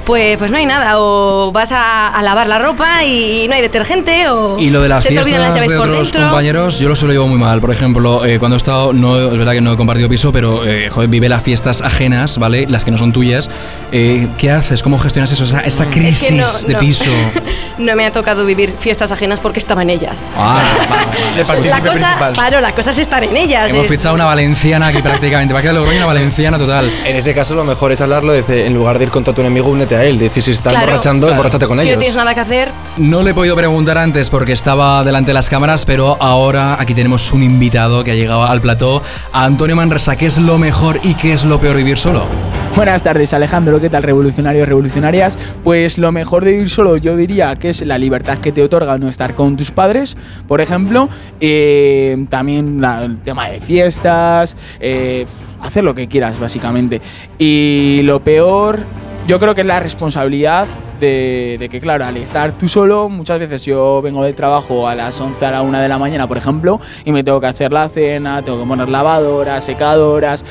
Pues, 0.05 0.37
pues 0.37 0.51
no 0.51 0.57
hay 0.57 0.67
nada, 0.67 0.99
o 0.99 1.51
vas 1.51 1.71
a, 1.71 2.09
a 2.09 2.21
lavar 2.21 2.45
la 2.45 2.59
ropa 2.59 3.03
y 3.03 3.47
no 3.47 3.55
hay 3.55 3.61
detergente, 3.63 4.29
o 4.29 4.55
Y 4.59 4.69
lo 4.69 4.83
de 4.83 4.87
las 4.89 5.03
te 5.03 5.17
olvidan 5.17 5.41
las 5.41 5.53
fiestas 5.53 5.55
llaves 5.55 5.69
de 5.71 5.75
por 5.77 5.89
otros 5.89 6.11
dentro. 6.11 6.27
compañeros, 6.29 6.77
yo 6.77 6.89
lo 6.89 6.95
suelo 6.95 7.11
llevar 7.15 7.27
muy 7.27 7.39
mal. 7.39 7.59
Por 7.59 7.71
ejemplo, 7.71 8.23
eh, 8.23 8.37
cuando 8.37 8.55
he 8.55 8.57
estado, 8.59 8.93
no, 8.93 9.17
es 9.19 9.35
verdad 9.35 9.53
que 9.53 9.61
no 9.61 9.73
he 9.73 9.77
compartido 9.77 10.07
piso, 10.07 10.31
pero 10.31 10.63
eh, 10.63 10.91
joder, 10.91 11.09
vive 11.09 11.27
las 11.27 11.41
fiestas 11.41 11.81
ajenas, 11.81 12.37
¿vale? 12.37 12.67
Las 12.69 12.85
que 12.85 12.91
no 12.91 12.99
son 12.99 13.13
tuyas. 13.13 13.49
Eh, 13.91 14.27
¿Qué 14.37 14.51
haces? 14.51 14.83
¿Cómo 14.83 14.99
gestionas 14.99 15.31
eso? 15.31 15.43
Esa, 15.43 15.61
esa 15.61 15.89
crisis 15.89 16.21
Es 16.21 16.29
que 16.29 16.35
no- 16.35 16.67
de. 16.67 16.75
Piso. 16.85 17.09
no 17.77 17.95
me 17.95 18.05
ha 18.05 18.11
tocado 18.11 18.45
vivir 18.45 18.73
fiestas 18.77 19.11
ajenas 19.11 19.39
porque 19.39 19.59
estaba 19.59 19.81
en 19.81 19.89
ellas. 19.89 20.15
Ah, 20.37 20.61
la 21.69 21.81
cosa, 21.81 22.31
claro, 22.33 22.61
la 22.61 22.71
cosa 22.71 22.91
es 22.91 22.97
estar 22.99 23.23
en 23.23 23.35
ellas. 23.35 23.71
Hemos 23.71 23.85
es- 23.85 23.91
fichado 23.91 24.15
una 24.15 24.25
valenciana 24.25 24.87
aquí 24.87 25.01
prácticamente. 25.01 25.53
Va 25.53 25.59
a 25.59 25.61
quedar 25.61 25.75
Logroño 25.75 25.97
una 25.97 26.05
valenciana 26.05 26.57
total. 26.57 26.91
En 27.05 27.15
ese 27.15 27.33
caso, 27.33 27.55
lo 27.55 27.63
mejor 27.63 27.91
es 27.91 28.01
hablarlo 28.01 28.33
de, 28.33 28.67
en 28.67 28.73
lugar 28.73 28.97
de 28.99 29.05
ir 29.05 29.11
contra 29.11 29.33
tu 29.33 29.41
enemigo, 29.41 29.69
únete 29.69 29.95
a 29.95 30.03
él. 30.03 30.19
Decir, 30.19 30.43
si 30.43 30.51
estás 30.51 30.71
Claro. 30.73 30.85
emborrachando, 30.87 31.27
Claro. 31.27 31.33
emborráchate 31.35 31.67
con 31.67 31.77
si 31.79 31.85
no 31.85 31.89
ellos. 31.89 31.99
tienes 31.99 32.15
nada 32.15 32.33
que 32.33 32.39
hacer, 32.41 32.71
No 32.97 33.23
le 33.23 33.31
he 33.31 33.33
podido 33.33 33.55
preguntar 33.55 33.97
antes 33.97 34.29
porque 34.29 34.53
estaba 34.53 35.03
delante 35.03 35.29
de 35.29 35.33
las 35.33 35.49
cámaras, 35.49 35.85
pero 35.85 36.17
ahora 36.21 36.77
aquí 36.79 36.93
tenemos 36.93 37.31
un 37.33 37.43
invitado 37.43 38.03
que 38.03 38.11
ha 38.11 38.15
llegado 38.15 38.43
al 38.43 38.61
plató. 38.61 39.01
Antonio 39.33 39.75
Manresa, 39.75 40.15
¿qué 40.15 40.27
es 40.27 40.37
lo 40.37 40.57
mejor 40.57 40.99
y 41.03 41.15
qué 41.15 41.33
es 41.33 41.43
lo 41.43 41.59
peor 41.59 41.75
vivir 41.77 41.97
solo? 41.97 42.25
Buenas 42.75 43.03
tardes 43.03 43.33
Alejandro, 43.33 43.79
¿qué 43.79 43.89
tal 43.89 44.03
revolucionarios, 44.03 44.67
revolucionarias? 44.67 45.39
Pues 45.63 45.97
lo 45.97 46.11
mejor 46.11 46.43
de 46.43 46.51
vivir 46.51 46.69
solo 46.69 46.97
yo 46.97 47.15
diría 47.15 47.55
que 47.55 47.69
es 47.69 47.85
la 47.85 47.97
libertad 47.97 48.39
que 48.39 48.51
te 48.51 48.61
otorga 48.61 48.97
no 48.97 49.07
estar 49.07 49.33
con 49.33 49.55
tus 49.55 49.71
padres, 49.71 50.17
por 50.45 50.59
ejemplo, 50.59 51.07
eh, 51.39 52.17
también 52.29 52.83
el 52.83 53.19
tema 53.19 53.47
de 53.47 53.61
fiestas, 53.61 54.57
eh, 54.81 55.25
hacer 55.61 55.85
lo 55.85 55.95
que 55.95 56.09
quieras 56.09 56.37
básicamente. 56.37 57.01
Y 57.39 58.01
lo 58.03 58.21
peor, 58.21 58.79
yo 59.25 59.39
creo 59.39 59.55
que 59.55 59.61
es 59.61 59.67
la 59.67 59.79
responsabilidad 59.79 60.67
de, 60.99 61.55
de 61.57 61.69
que, 61.69 61.79
claro, 61.79 62.03
al 62.03 62.17
estar 62.17 62.51
tú 62.57 62.67
solo, 62.67 63.07
muchas 63.07 63.39
veces 63.39 63.63
yo 63.63 64.01
vengo 64.01 64.21
del 64.25 64.35
trabajo 64.35 64.89
a 64.89 64.95
las 64.95 65.21
11 65.21 65.45
a 65.45 65.51
la 65.51 65.61
1 65.61 65.79
de 65.79 65.87
la 65.87 65.97
mañana, 65.97 66.27
por 66.27 66.37
ejemplo, 66.37 66.81
y 67.05 67.13
me 67.13 67.23
tengo 67.23 67.39
que 67.39 67.47
hacer 67.47 67.71
la 67.71 67.87
cena, 67.87 68.41
tengo 68.41 68.59
que 68.59 68.67
poner 68.67 68.89
lavadoras, 68.89 69.63
secadoras, 69.63 70.43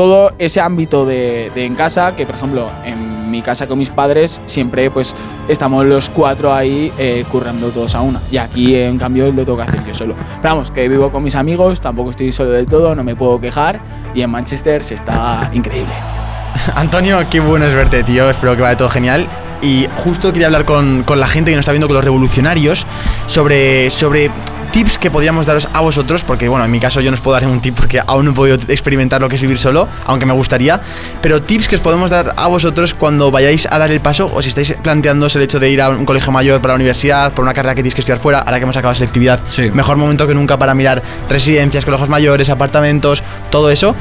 todo 0.00 0.32
ese 0.38 0.62
ámbito 0.62 1.04
de, 1.04 1.52
en 1.54 1.74
casa, 1.74 2.16
que 2.16 2.24
por 2.24 2.34
ejemplo 2.34 2.70
en 2.86 3.30
mi 3.30 3.42
casa 3.42 3.66
con 3.66 3.78
mis 3.78 3.90
padres 3.90 4.40
siempre 4.46 4.90
pues 4.90 5.14
estamos 5.46 5.84
los 5.84 6.08
cuatro 6.08 6.54
ahí 6.54 6.90
eh, 6.96 7.22
currando 7.30 7.68
todos 7.68 7.94
a 7.94 8.00
una. 8.00 8.18
Y 8.32 8.38
aquí 8.38 8.76
en 8.76 8.96
cambio 8.96 9.30
lo 9.30 9.44
tengo 9.44 9.58
que 9.58 9.64
hacer 9.64 9.84
yo 9.86 9.94
solo. 9.94 10.14
Pero 10.40 10.54
vamos, 10.54 10.70
que 10.70 10.88
vivo 10.88 11.12
con 11.12 11.22
mis 11.22 11.34
amigos, 11.34 11.82
tampoco 11.82 12.12
estoy 12.12 12.32
solo 12.32 12.48
del 12.48 12.64
todo, 12.64 12.94
no 12.94 13.04
me 13.04 13.14
puedo 13.14 13.38
quejar. 13.42 13.82
Y 14.14 14.22
en 14.22 14.30
Manchester 14.30 14.82
se 14.84 14.94
está 14.94 15.50
increíble. 15.52 15.92
Antonio, 16.76 17.18
qué 17.28 17.40
bueno 17.40 17.66
es 17.66 17.74
verte, 17.74 18.02
tío. 18.02 18.30
Espero 18.30 18.56
que 18.56 18.62
vaya 18.62 18.78
todo 18.78 18.88
genial. 18.88 19.28
Y 19.60 19.86
justo 20.02 20.32
quería 20.32 20.46
hablar 20.46 20.64
con, 20.64 21.02
con 21.02 21.20
la 21.20 21.26
gente 21.26 21.50
que 21.50 21.56
nos 21.56 21.64
está 21.64 21.72
viendo, 21.72 21.88
con 21.88 21.96
los 21.96 22.04
revolucionarios, 22.04 22.86
sobre, 23.26 23.90
sobre 23.90 24.30
tips 24.70 24.98
que 24.98 25.10
podríamos 25.10 25.46
daros 25.46 25.68
a 25.72 25.80
vosotros, 25.80 26.22
porque 26.22 26.48
bueno, 26.48 26.64
en 26.64 26.70
mi 26.70 26.80
caso 26.80 27.00
yo 27.00 27.10
no 27.10 27.16
os 27.16 27.20
puedo 27.20 27.34
dar 27.38 27.46
un 27.48 27.60
tip 27.60 27.76
porque 27.76 28.00
aún 28.06 28.24
no 28.24 28.30
he 28.30 28.34
podido 28.34 28.58
experimentar 28.68 29.20
lo 29.20 29.28
que 29.28 29.36
es 29.36 29.42
vivir 29.42 29.58
solo, 29.58 29.88
aunque 30.06 30.26
me 30.26 30.32
gustaría, 30.32 30.80
pero 31.20 31.42
tips 31.42 31.68
que 31.68 31.76
os 31.76 31.82
podemos 31.82 32.10
dar 32.10 32.34
a 32.36 32.46
vosotros 32.46 32.94
cuando 32.94 33.30
vayáis 33.30 33.66
a 33.70 33.78
dar 33.78 33.90
el 33.90 34.00
paso 34.00 34.30
o 34.32 34.42
si 34.42 34.48
estáis 34.48 34.74
planteándoos 34.82 35.34
el 35.36 35.42
hecho 35.42 35.58
de 35.58 35.70
ir 35.70 35.82
a 35.82 35.90
un 35.90 36.04
colegio 36.04 36.32
mayor 36.32 36.60
para 36.60 36.74
la 36.74 36.76
universidad, 36.76 37.32
por 37.32 37.44
una 37.44 37.54
carrera 37.54 37.74
que 37.74 37.82
tienes 37.82 37.94
que 37.94 38.00
estudiar 38.00 38.18
fuera, 38.18 38.40
ahora 38.40 38.58
que 38.58 38.64
hemos 38.64 38.76
acabado 38.76 38.94
selectividad, 38.94 39.40
mejor 39.72 39.96
momento 39.96 40.26
que 40.26 40.34
nunca 40.34 40.56
para 40.56 40.74
mirar 40.74 41.02
residencias, 41.28 41.84
colegios 41.84 42.08
mayores, 42.08 42.50
apartamentos, 42.50 43.22
todo 43.50 43.70
eso. 43.70 43.94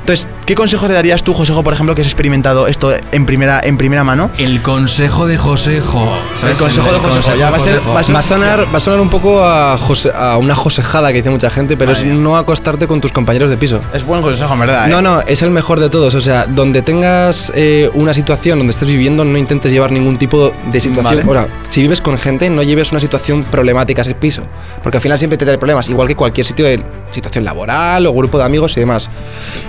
Entonces, 0.00 0.28
¿qué 0.46 0.54
consejo 0.54 0.86
le 0.88 0.94
darías 0.94 1.22
tú, 1.22 1.32
Josejo, 1.34 1.62
por 1.62 1.72
ejemplo, 1.72 1.94
que 1.94 2.02
has 2.02 2.06
experimentado 2.06 2.66
esto 2.66 2.92
en 3.12 3.26
primera, 3.26 3.60
en 3.62 3.76
primera 3.76 4.04
mano? 4.04 4.30
El 4.38 4.62
consejo 4.62 5.26
de 5.26 5.36
Josejo. 5.36 6.16
¿sabes? 6.36 6.56
El 6.60 6.62
consejo 6.66 6.92
de 6.92 6.98
Josejo. 6.98 7.36
Ya 7.36 7.50
va 7.50 7.56
a 7.56 7.60
ser- 7.60 7.74
Josejo. 7.76 7.92
va 7.94 8.00
a 8.00 8.04
ser- 8.04 8.14
Va 8.14 8.18
a 8.18 8.22
sonar, 8.22 8.66
va 8.72 8.76
a 8.76 8.80
sonar 8.80 9.00
un 9.00 9.10
poco 9.10 9.44
a, 9.44 9.76
jose- 9.78 10.12
a 10.14 10.36
una 10.36 10.54
josejada 10.54 11.08
que 11.10 11.18
dice 11.18 11.30
mucha 11.30 11.50
gente, 11.50 11.76
pero 11.76 11.92
es 11.92 12.04
no 12.04 12.36
acostarte 12.36 12.86
con 12.86 13.00
tus 13.00 13.12
compañeros 13.12 13.50
de 13.50 13.56
piso. 13.56 13.80
Es 13.92 14.04
buen 14.04 14.22
consejo, 14.22 14.52
en 14.54 14.60
verdad. 14.60 14.86
¿eh? 14.86 14.90
No, 14.90 15.00
no, 15.02 15.20
es 15.22 15.42
el 15.42 15.50
mejor 15.50 15.80
de 15.80 15.88
todos. 15.90 16.14
O 16.14 16.20
sea, 16.20 16.46
donde 16.46 16.82
tengas 16.82 17.52
eh, 17.54 17.90
una 17.94 18.12
situación 18.14 18.58
donde 18.58 18.72
estés 18.72 18.88
viviendo, 18.88 19.24
no 19.24 19.38
intentes 19.38 19.72
llevar 19.72 19.92
ningún 19.92 20.18
tipo 20.18 20.52
de 20.72 20.80
situación. 20.80 21.04
Vale. 21.04 21.22
Ahora, 21.26 21.48
si 21.70 21.80
vives 21.82 22.00
con 22.00 22.18
gente, 22.18 22.50
no 22.50 22.62
lleves 22.62 22.90
una 22.92 23.00
situación 23.00 23.42
problemática 23.44 24.02
a 24.02 24.04
ese 24.04 24.14
piso. 24.14 24.42
Porque 24.82 24.98
al 24.98 25.02
final 25.02 25.18
siempre 25.18 25.36
te 25.38 25.44
trae 25.44 25.58
problemas, 25.58 25.88
igual 25.88 26.06
que 26.08 26.14
cualquier 26.16 26.46
sitio 26.46 26.64
de 26.66 26.82
situación 27.10 27.44
laboral 27.44 28.06
o 28.06 28.12
grupo 28.12 28.38
de 28.38 28.44
amigos 28.44 28.76
y 28.76 28.80
demás. 28.80 29.08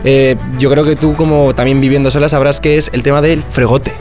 Eh, 0.04 0.36
yo 0.58 0.65
creo 0.70 0.84
que 0.86 0.96
tú, 0.96 1.16
como 1.16 1.54
también 1.56 1.80
viviendo 1.82 2.12
sola, 2.12 2.30
sabrás 2.30 2.60
que 2.60 2.78
es 2.78 2.90
el 2.94 3.04
tema 3.04 3.22
del 3.22 3.44
fregote. 3.44 3.94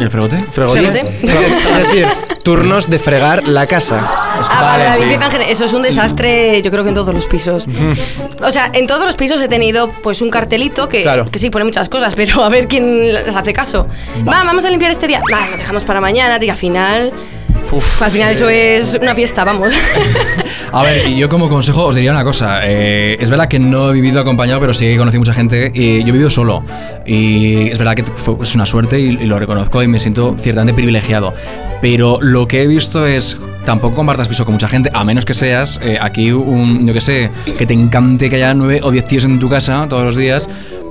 ¿El 0.00 0.10
fregote? 0.10 0.38
¿Fregote? 0.50 1.00
es 1.22 1.76
decir, 1.76 2.06
turnos 2.42 2.90
de 2.90 2.98
fregar 2.98 3.46
la 3.46 3.66
casa. 3.66 3.98
Ah, 4.04 4.76
vale, 4.76 4.92
general. 4.98 5.42
Eso 5.48 5.64
es 5.66 5.72
un 5.72 5.82
desastre, 5.82 6.60
yo 6.62 6.70
creo 6.72 6.82
que 6.82 6.88
en 6.88 6.94
todos 6.96 7.14
los 7.14 7.26
pisos. 7.28 7.66
O 8.42 8.50
sea, 8.50 8.70
en 8.72 8.86
todos 8.88 9.04
los 9.06 9.14
pisos 9.14 9.40
he 9.40 9.46
tenido 9.48 9.92
pues 10.02 10.20
un 10.20 10.30
cartelito 10.30 10.88
que, 10.88 11.02
Claro. 11.02 11.26
que 11.26 11.38
sí 11.38 11.48
pone 11.50 11.64
muchas 11.64 11.88
cosas, 11.88 12.14
pero 12.16 12.42
a 12.42 12.48
ver 12.48 12.66
quién 12.66 13.12
les 13.14 13.34
hace 13.34 13.52
caso. 13.52 13.86
Va, 14.28 14.42
vamos 14.42 14.64
a 14.64 14.70
limpiar 14.70 14.90
este 14.90 15.06
día. 15.06 15.22
Va, 15.32 15.50
lo 15.50 15.56
dejamos 15.56 15.84
para 15.84 16.00
mañana, 16.00 16.40
tío. 16.40 16.50
Al 16.50 16.58
final. 16.58 17.12
Al 18.00 18.10
final 18.10 18.32
eso 18.32 18.48
es 18.48 18.98
una 19.00 19.14
fiesta, 19.14 19.44
vamos. 19.44 19.72
A 20.72 20.82
ver, 20.82 21.08
yo 21.14 21.28
como 21.28 21.48
consejo 21.48 21.84
os 21.84 21.94
diría 21.94 22.10
una 22.10 22.24
cosa. 22.24 22.60
eh, 22.64 23.16
es 23.20 23.30
verdad 23.30 23.46
que 23.48 23.60
no 23.60 23.90
he 23.90 23.92
vivido 23.92 24.20
acompañado, 24.20 24.58
pero 24.60 24.74
sí 24.74 24.86
que 24.86 24.96
conocí 24.96 25.18
mucha 25.18 25.32
gente. 25.32 25.70
Y 25.72 26.00
yo 26.02 26.08
he 26.08 26.12
vivido 26.12 26.30
solo. 26.30 26.64
Y 27.06 27.68
es 27.70 27.78
verdad 27.78 27.94
que 27.94 28.02
fue- 28.04 28.36
es 28.42 28.54
una 28.56 28.66
suerte 28.66 28.98
y, 28.98 29.10
y 29.10 29.26
lo 29.26 29.38
reconozco 29.38 29.82
y 29.82 29.86
me 29.88 30.00
siento 30.00 30.34
ciertamente 30.36 30.74
privilegiado. 30.74 31.32
Pero 31.80 32.18
lo 32.20 32.48
que 32.48 32.62
he 32.62 32.66
visto 32.66 33.06
es. 33.06 33.36
Tampoco 33.64 33.96
compartas 33.96 34.28
piso 34.28 34.44
con 34.44 34.52
mucha 34.52 34.68
gente, 34.68 34.90
a 34.92 35.04
menos 35.04 35.24
que 35.24 35.32
seas 35.32 35.80
eh, 35.82 35.96
aquí 35.98 36.30
un, 36.32 36.86
yo 36.86 36.92
que 36.92 37.00
sé, 37.00 37.30
que 37.56 37.64
te 37.64 37.72
encante 37.72 38.28
que 38.28 38.36
haya 38.36 38.52
nueve 38.52 38.80
o 38.82 38.90
diez 38.90 39.06
tíos 39.06 39.24
en 39.24 39.38
tu 39.38 39.48
casa 39.48 39.86
todos 39.88 40.04
los 40.04 40.16
días. 40.18 40.50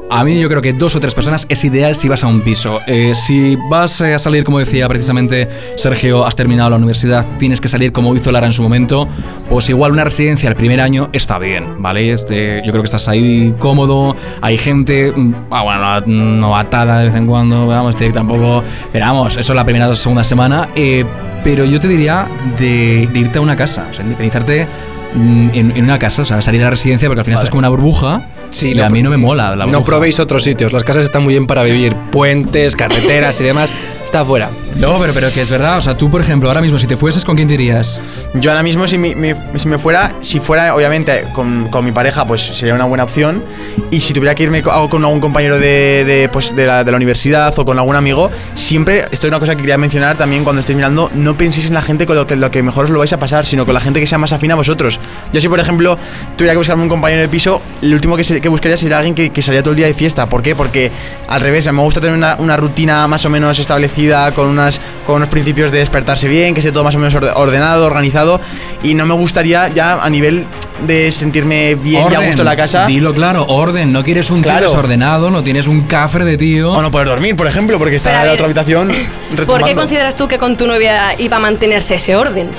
A 0.10 0.24
mí 0.24 0.40
yo 0.40 0.48
creo 0.48 0.62
que 0.62 0.74
dos 0.74 0.96
o 0.96 1.00
tres 1.00 1.14
personas 1.16 1.46
es 1.50 1.64
ideal 1.66 1.96
si 1.96 2.08
vas 2.08 2.24
a 2.24 2.28
un 2.28 2.42
piso. 2.42 2.80
Eh, 2.88 3.14
si 3.16 3.58
vas 3.70 4.00
eh, 4.02 4.14
a 4.14 4.20
salir, 4.20 4.44
como 4.44 4.60
decía 4.60 4.88
precisamente 4.88 5.50
Sergio, 5.76 6.26
has 6.26 6.36
terminado 6.36 6.70
la 6.70 6.76
universidad, 6.76 7.26
tienes 7.40 7.60
que 7.60 7.68
salir 7.68 7.92
como 7.92 8.16
hizo 8.16 8.32
Lara 8.32 8.46
en 8.46 8.54
su 8.54 8.62
momento, 8.62 9.08
pues 9.50 9.70
igual 9.70 9.92
una 9.92 10.04
residencia 10.04 10.50
el 10.50 10.56
primer 10.56 10.82
año 10.82 11.10
está 11.14 11.40
bien, 11.40 11.82
¿vale? 11.82 12.12
Este, 12.12 12.62
yo 12.64 12.72
creo 12.72 12.84
que 12.84 12.88
estás 12.88 13.08
ahí 13.08 13.56
cómodo, 13.58 14.16
hay 14.42 14.58
gente, 14.58 15.12
mm, 15.16 15.34
ah, 15.50 15.64
bueno, 15.64 16.02
no, 16.06 16.58
atada 16.58 17.00
de 17.00 17.06
vez 17.06 17.16
en 17.16 17.26
cuando, 17.26 17.68
vamos, 17.68 17.96
tampoco... 18.14 18.64
Pero 18.92 19.06
vamos, 19.06 19.38
eso 19.38 19.54
es 19.54 19.56
la 19.56 19.66
primera 19.66 19.90
o 19.90 19.96
segunda 19.96 20.24
semana. 20.24 20.70
eh, 20.76 21.06
pero 21.44 21.66
yo 21.66 21.78
te 21.80 21.90
diría 21.90 22.28
de, 22.58 23.10
de 23.12 23.20
irte 23.20 23.38
a 23.38 23.42
una 23.42 23.56
casa, 23.58 23.88
o 23.92 23.94
sea, 23.94 24.04
independizarte 24.04 24.66
en, 25.16 25.74
en 25.76 25.84
una 25.84 26.00
casa, 26.00 26.24
o 26.24 26.26
sea, 26.26 26.42
salir 26.42 26.62
a 26.62 26.66
la 26.66 26.70
residencia 26.72 27.08
porque 27.08 27.22
al 27.22 27.26
final 27.26 27.40
estás 27.40 27.50
como 27.50 27.60
una 27.60 27.70
burbuja. 27.70 28.28
Sí, 28.50 28.72
y 28.72 28.76
no 28.76 28.86
a 28.86 28.90
mí 28.90 29.02
no 29.02 29.10
me 29.10 29.18
mola 29.18 29.56
la 29.56 29.66
No 29.66 29.84
probéis 29.84 30.20
otros 30.20 30.44
sitios. 30.44 30.72
Las 30.74 30.84
casas 30.84 31.04
están 31.04 31.24
muy 31.24 31.34
bien 31.34 31.48
para 31.48 31.64
vivir. 31.64 31.96
Puentes, 32.12 32.76
carreteras 32.76 33.40
y 33.42 33.44
demás. 33.44 33.74
Está 34.14 34.22
afuera. 34.22 34.52
No, 34.76 35.00
pero, 35.00 35.12
pero 35.12 35.32
que 35.32 35.42
es 35.42 35.50
verdad. 35.50 35.80
O 35.80 35.82
sea, 35.82 35.98
tú, 35.98 36.08
por 36.12 36.22
ejemplo, 36.22 36.48
ahora 36.48 36.62
mismo, 36.62 36.78
si 36.78 36.86
te 36.86 36.96
fueses, 36.96 37.26
¿con 37.26 37.36
quién 37.36 37.48
te 37.48 37.56
irías? 37.56 38.00
Yo 38.36 38.52
ahora 38.52 38.62
mismo, 38.62 38.86
si 38.86 39.00
me, 39.00 39.16
me- 39.16 39.36
si 39.58 39.68
me 39.68 39.80
fuera, 39.80 40.14
si 40.22 40.40
fuera 40.40 40.76
obviamente 40.76 41.26
con, 41.34 41.68
con 41.70 41.84
mi 41.84 41.92
pareja, 41.92 42.24
pues 42.28 42.42
sería 42.42 42.76
una 42.76 42.86
buena 42.86 43.06
opción. 43.06 43.44
Y 43.90 44.02
si 44.02 44.14
tuviera 44.14 44.36
que 44.36 44.44
irme 44.44 44.62
co- 44.62 44.88
con 44.88 45.04
algún 45.04 45.20
compañero 45.20 45.58
de, 45.58 46.04
de, 46.06 46.30
pues, 46.32 46.56
de, 46.56 46.68
la, 46.68 46.84
de 46.84 46.92
la 46.92 46.98
universidad 46.98 47.58
o 47.58 47.66
con 47.66 47.80
algún 47.80 47.96
amigo, 47.96 48.30
siempre, 48.54 49.00
esto 49.12 49.26
es 49.26 49.32
una 49.32 49.40
cosa 49.40 49.56
que 49.56 49.62
quería 49.62 49.80
mencionar 49.80 50.16
también 50.16 50.44
cuando 50.44 50.60
estéis 50.60 50.76
mirando, 50.76 51.10
no 51.16 51.36
penséis 51.36 51.66
en 51.66 51.74
la 51.74 51.82
gente 51.82 52.06
con 52.06 52.16
lo 52.16 52.28
que, 52.28 52.36
lo 52.36 52.52
que 52.52 52.62
mejor 52.62 52.86
os 52.86 52.92
lo 52.92 53.00
vais 53.00 53.14
a 53.14 53.18
pasar, 53.18 53.48
sino 53.48 53.66
con 53.66 53.74
la 53.74 53.82
gente 53.82 54.00
que 54.00 54.06
sea 54.06 54.20
más 54.20 54.32
afín 54.32 54.52
a 54.52 54.56
vosotros. 54.56 55.00
Yo 55.34 55.42
si, 55.42 55.48
por 55.50 55.60
ejemplo, 55.60 55.98
tuviera 56.38 56.54
que 56.54 56.60
buscarme 56.60 56.84
un 56.84 56.90
compañero 56.90 57.22
de 57.24 57.30
piso, 57.30 57.64
el 57.82 57.92
último 57.96 58.16
que, 58.16 58.24
se- 58.24 58.40
que 58.42 58.50
buscaría 58.50 58.78
sería 58.78 58.98
alguien 59.00 59.16
que, 59.16 59.32
que 59.32 59.42
salía 59.42 59.64
todo 59.64 59.72
el 59.72 59.78
día 59.78 59.88
de 59.88 59.96
fiesta. 59.96 60.28
¿Por 60.28 60.44
qué? 60.44 60.56
Porque 60.56 60.92
al 61.28 61.42
revés, 61.42 61.72
me 61.74 61.82
gusta 61.82 62.00
tener 62.00 62.16
una, 62.16 62.36
una 62.38 62.58
rutina 62.58 63.08
más 63.08 63.26
o 63.26 63.30
menos 63.32 63.58
establecida, 63.58 64.03
con, 64.36 64.48
unas, 64.48 64.80
con 65.06 65.16
unos 65.18 65.30
principios 65.30 65.72
de 65.72 65.80
despertarse 65.80 66.28
bien, 66.28 66.54
que 66.54 66.60
esté 66.60 66.72
todo 66.72 66.84
más 66.84 66.96
o 66.96 67.00
menos 67.00 67.14
orde- 67.16 67.32
ordenado, 67.36 67.86
organizado, 67.86 68.40
y 68.84 68.94
no 68.94 69.06
me 69.06 69.14
gustaría 69.14 69.70
ya 69.70 69.94
a 70.04 70.10
nivel 70.10 70.46
de 70.88 71.12
sentirme 71.12 71.76
bien 71.76 72.06
y 72.12 72.16
a 72.16 72.20
gusto 72.20 72.42
en 72.42 72.46
la 72.46 72.56
casa. 72.58 72.86
Dilo 72.88 73.14
claro, 73.14 73.46
orden. 73.48 73.94
No 73.94 74.04
quieres 74.04 74.30
un 74.32 74.42
tío 74.42 74.52
Claro. 74.52 74.68
desordenado, 74.68 75.30
no 75.30 75.44
tienes 75.44 75.68
un 75.68 75.82
cafre 75.84 76.26
de 76.26 76.36
tío. 76.38 76.74
O 76.74 76.82
no 76.82 76.92
poder 76.92 77.08
dormir, 77.08 77.36
por 77.38 77.48
ejemplo, 77.48 77.78
porque 77.80 77.96
está 77.96 78.22
en 78.22 78.28
la 78.28 78.34
otra 78.34 78.46
habitación 78.46 78.90
¿Por 78.90 79.38
retumbando. 79.40 79.68
qué 79.68 79.76
consideras 79.76 80.18
tú 80.18 80.28
que 80.28 80.38
con 80.38 80.58
tu 80.58 80.68
novia 80.68 81.16
iba 81.20 81.38
a 81.38 81.40
mantenerse 81.40 81.96
ese 81.96 82.16
orden? 82.16 82.50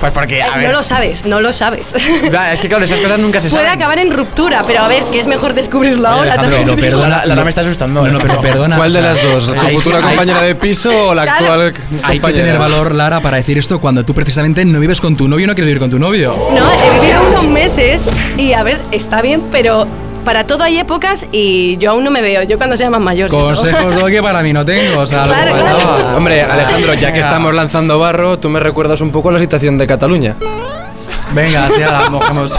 Pues 0.00 0.12
porque, 0.12 0.42
a 0.42 0.48
Eh, 0.48 0.58
ver. 0.58 0.66
no 0.66 0.72
lo 0.72 0.82
sabes, 0.82 1.24
no 1.26 1.40
lo 1.40 1.52
sabes. 1.52 1.94
Es 1.94 2.60
que 2.60 2.68
claro, 2.68 2.84
esas 2.84 3.00
cosas 3.00 3.18
nunca 3.18 3.40
se 3.40 3.48
Puede 3.50 3.64
saben. 3.64 3.78
acabar 3.80 3.98
en 3.98 4.12
ruptura, 4.12 4.62
pero 4.66 4.82
a 4.82 4.88
ver, 4.88 5.02
que 5.04 5.18
es 5.18 5.26
mejor 5.26 5.54
descubrirlo 5.54 6.06
ahora 6.08 6.34
Alejandro, 6.34 6.56
también. 6.58 6.76
pero 6.78 6.98
perdona, 6.98 7.26
la, 7.26 7.34
la 7.34 7.44
me 7.44 7.48
está 7.50 7.62
asustando. 7.62 8.02
No, 8.02 8.12
no, 8.12 8.18
pero 8.18 8.40
perdona. 8.40 8.76
¿Cuál 8.76 8.90
o 8.90 8.92
de 8.92 9.00
sea, 9.00 9.08
las 9.12 9.22
dos? 9.22 9.46
¿Tu 9.54 9.60
hay- 9.66 9.74
futura 9.76 9.96
hay- 9.98 10.02
compañera 10.04 10.42
de 10.42 10.54
piso 10.54 10.91
o 10.94 11.14
la 11.14 11.22
Claro. 11.24 11.38
actual 11.52 11.60
Hay 11.62 11.72
que 11.72 12.20
compañera? 12.20 12.44
tener 12.44 12.58
valor, 12.58 12.94
Lara, 12.94 13.20
para 13.20 13.36
decir 13.38 13.58
esto 13.58 13.80
cuando 13.80 14.04
tú 14.04 14.14
precisamente 14.14 14.64
no 14.64 14.80
vives 14.80 15.00
con 15.00 15.16
tu 15.16 15.28
novio 15.28 15.44
y 15.44 15.46
no 15.46 15.54
quieres 15.54 15.66
vivir 15.68 15.80
con 15.80 15.90
tu 15.90 15.98
novio. 15.98 16.34
No, 16.56 16.72
he 16.72 17.00
vivido 17.00 17.20
unos 17.30 17.44
meses 17.46 18.08
y 18.36 18.52
a 18.52 18.62
ver, 18.62 18.80
está 18.92 19.22
bien, 19.22 19.42
pero 19.50 19.86
para 20.24 20.44
todo 20.46 20.62
hay 20.62 20.78
épocas 20.78 21.26
y 21.32 21.76
yo 21.78 21.90
aún 21.90 22.04
no 22.04 22.10
me 22.12 22.22
veo. 22.22 22.42
Yo 22.44 22.56
cuando 22.56 22.76
sea 22.76 22.90
más 22.90 23.00
mayor. 23.00 23.28
Consejos 23.28 23.94
doy 23.96 24.12
que 24.12 24.22
para 24.22 24.42
mí 24.42 24.52
no 24.52 24.64
tengo. 24.64 25.00
O 25.00 25.06
sea, 25.06 25.24
Claro. 25.24 26.16
Hombre, 26.16 26.42
Alejandro, 26.42 26.94
ya 26.94 27.12
que 27.12 27.20
estamos 27.20 27.52
lanzando 27.54 27.98
barro, 27.98 28.38
tú 28.38 28.48
me 28.48 28.60
recuerdas 28.60 29.00
un 29.00 29.10
poco 29.10 29.30
la 29.32 29.38
situación 29.40 29.78
de 29.78 29.86
Cataluña. 29.86 30.36
Venga, 31.34 31.68
sí, 31.74 31.82
ahora 31.82 32.10
mojamos. 32.10 32.58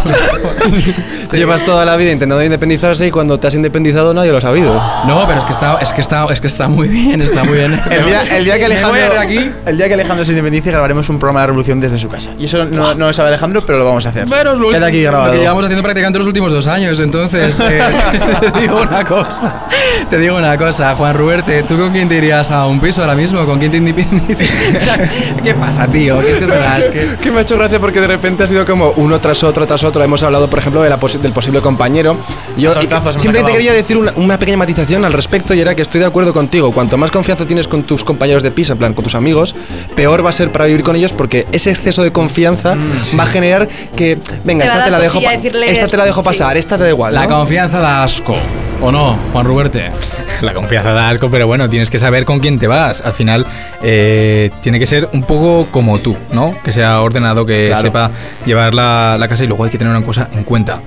Llevas 1.32 1.64
toda 1.66 1.86
la 1.86 1.96
vida 1.96 2.12
intentando 2.12 2.44
independizarse 2.44 3.08
y 3.08 3.12
cuando 3.12 3.40
te 3.40 3.48
has 3.48 3.56
independizado 3.56 4.14
nadie 4.14 4.32
lo 4.32 4.38
ha 4.38 4.42
sabido. 4.42 4.74
No, 5.08 5.26
pero 5.28 5.40
es 5.40 5.46
que 5.46 5.52
está, 5.52 5.78
es 5.82 5.94
que 5.94 6.02
está, 6.02 6.26
es 6.32 6.42
que 6.42 6.48
está 6.48 6.68
muy 6.68 6.88
bien, 6.88 7.22
está 7.22 7.44
muy 7.44 7.58
bien. 7.58 7.80
El 7.90 8.06
día, 8.06 8.38
el 8.38 8.46
día 8.46 8.58
que 8.58 8.66
Alejandro, 8.66 9.20
aquí. 9.20 9.52
el 9.66 9.78
día 9.78 9.88
que 9.88 9.94
Alejandro 9.94 10.26
se 10.26 10.32
independice 10.32 10.72
grabaremos 10.72 11.08
un 11.10 11.20
programa 11.20 11.42
de 11.42 11.48
revolución 11.48 11.80
desde 11.80 11.98
su 11.98 12.10
casa. 12.10 12.32
Y 12.40 12.46
eso 12.46 12.66
no, 12.66 12.96
no 12.96 13.08
lo 13.08 13.14
sabe 13.14 13.30
Alejandro, 13.30 13.64
pero 13.66 13.78
lo 13.80 13.86
vamos 13.86 14.06
a 14.06 14.10
hacer. 14.10 14.26
Pero 14.30 14.54
es 14.54 14.60
lo 14.60 14.70
Queda 14.70 14.88
aquí 14.88 15.04
grabado. 15.04 15.34
que 15.34 15.40
llevamos 15.40 15.64
haciendo 15.66 15.84
prácticamente 15.84 16.20
los 16.20 16.28
últimos 16.28 16.52
dos 16.52 16.68
años, 16.68 17.00
entonces 17.00 17.60
eh, 17.60 17.82
te 18.54 18.62
digo 18.62 18.82
una 18.82 19.04
cosa, 19.06 19.68
te 20.10 20.18
digo 20.18 20.38
una 20.38 20.58
cosa, 20.58 20.96
Juan 20.96 21.16
Ruberte, 21.16 21.64
¿tú 21.64 21.78
con 21.78 21.92
quién 21.92 22.08
te 22.10 22.16
irías 22.16 22.52
a 22.52 22.66
un 22.66 22.80
piso 22.80 23.02
ahora 23.02 23.16
mismo? 23.16 23.46
¿Con 23.46 23.60
quién 23.60 23.72
te 23.72 23.78
independizas? 23.78 25.00
¿Qué 25.44 25.54
pasa, 25.54 25.88
tío? 25.88 26.20
Que 26.22 26.32
es 26.32 26.38
que 26.38 26.44
es 26.46 26.50
verdad, 26.50 26.80
es 26.80 26.90
que... 26.90 27.16
Que 27.22 27.32
me 27.32 27.40
ha 27.40 27.42
hecho 27.42 27.58
gracia 27.58 27.80
porque 27.80 28.00
de 28.02 28.08
repente 28.08 28.44
ha 28.44 28.48
sido 28.48 28.63
como 28.66 28.92
uno 28.98 29.20
tras 29.20 29.44
otro, 29.44 29.66
tras 29.68 29.84
otro. 29.84 30.04
Hemos 30.04 30.24
hablado, 30.24 30.50
por 30.50 30.60
ejemplo, 30.60 30.82
de 30.82 30.90
la 30.90 31.00
posi- 31.00 31.20
del 31.20 31.34
posible 31.34 31.62
compañero. 31.62 32.18
Yo 32.58 32.74
Tortazos, 32.74 33.22
simplemente 33.22 33.52
quería 33.52 33.74
decir 33.74 33.98
una, 33.98 34.14
una 34.16 34.38
pequeña 34.40 34.58
matización 34.58 35.06
al 35.06 35.14
respecto 35.14 35.54
y 35.54 35.60
era 35.62 35.76
que 35.76 35.82
estoy 35.82 36.00
de 36.00 36.06
acuerdo 36.08 36.34
contigo. 36.34 36.72
Cuanto 36.72 36.98
más 36.98 37.12
confianza 37.12 37.46
tienes 37.46 37.68
con 37.68 37.84
tus 37.84 38.04
compañeros 38.04 38.44
de 38.44 38.52
piso, 38.52 38.74
en 38.74 38.80
plan, 38.80 38.94
con 38.94 39.04
tus 39.04 39.16
amigos, 39.16 39.56
peor 39.96 40.26
va 40.26 40.30
a 40.30 40.34
ser 40.34 40.52
para 40.52 40.66
vivir 40.66 40.84
con 40.84 40.96
ellos 40.96 41.12
porque 41.12 41.46
ese 41.52 41.70
exceso 41.72 42.04
de 42.04 42.12
confianza 42.12 42.76
va 43.20 43.24
a 43.24 43.28
generar 43.28 43.68
que, 43.96 44.18
venga, 44.44 44.66
Te 44.66 44.72
esta 44.72 44.84
te, 44.86 44.92
la 44.92 45.00
dejo, 45.00 45.20
decirles- 45.20 45.70
esta 45.72 45.88
te 45.88 45.98
la 45.98 46.06
dejo 46.06 46.22
sí. 46.22 46.28
pasar, 46.28 46.58
esta 46.58 46.78
te 46.78 46.84
da 46.84 46.90
igual. 46.90 47.14
La 47.14 47.28
¿no? 47.28 47.38
confianza 47.38 47.80
da 47.80 48.04
asco, 48.04 48.34
¿o 48.82 48.92
no, 48.92 49.18
Juan 49.32 49.46
Ruberte? 49.46 49.92
La 50.42 50.54
confianza 50.54 50.92
da 50.92 51.10
asco, 51.10 51.30
pero 51.30 51.48
bueno, 51.48 51.70
tienes 51.70 51.90
que 51.90 52.00
saber 52.00 52.26
con 52.26 52.40
quién 52.40 52.60
te 52.60 52.68
vas. 52.68 53.02
Al 53.02 53.14
final, 53.14 53.46
eh, 53.82 54.50
tiene 54.62 54.80
que 54.80 54.86
ser 54.86 55.08
un 55.14 55.22
poco 55.24 55.68
como 55.72 56.00
tú, 56.00 56.18
¿no? 56.32 56.56
Que 56.64 56.72
sea 56.74 57.00
ordenado, 57.02 57.46
que 57.46 57.68
Claro. 57.68 57.82
sepa 57.82 58.12
llevar 58.46 58.53
la, 58.54 59.18
la 59.20 59.28
casa 59.28 59.44
y 59.44 59.48
luego 59.48 59.64
hay 59.64 59.70
que 59.72 59.78
tener 59.78 59.96
una 59.96 60.06
cosa 60.06 60.30
en 60.34 60.44
cuenta. 60.44 60.82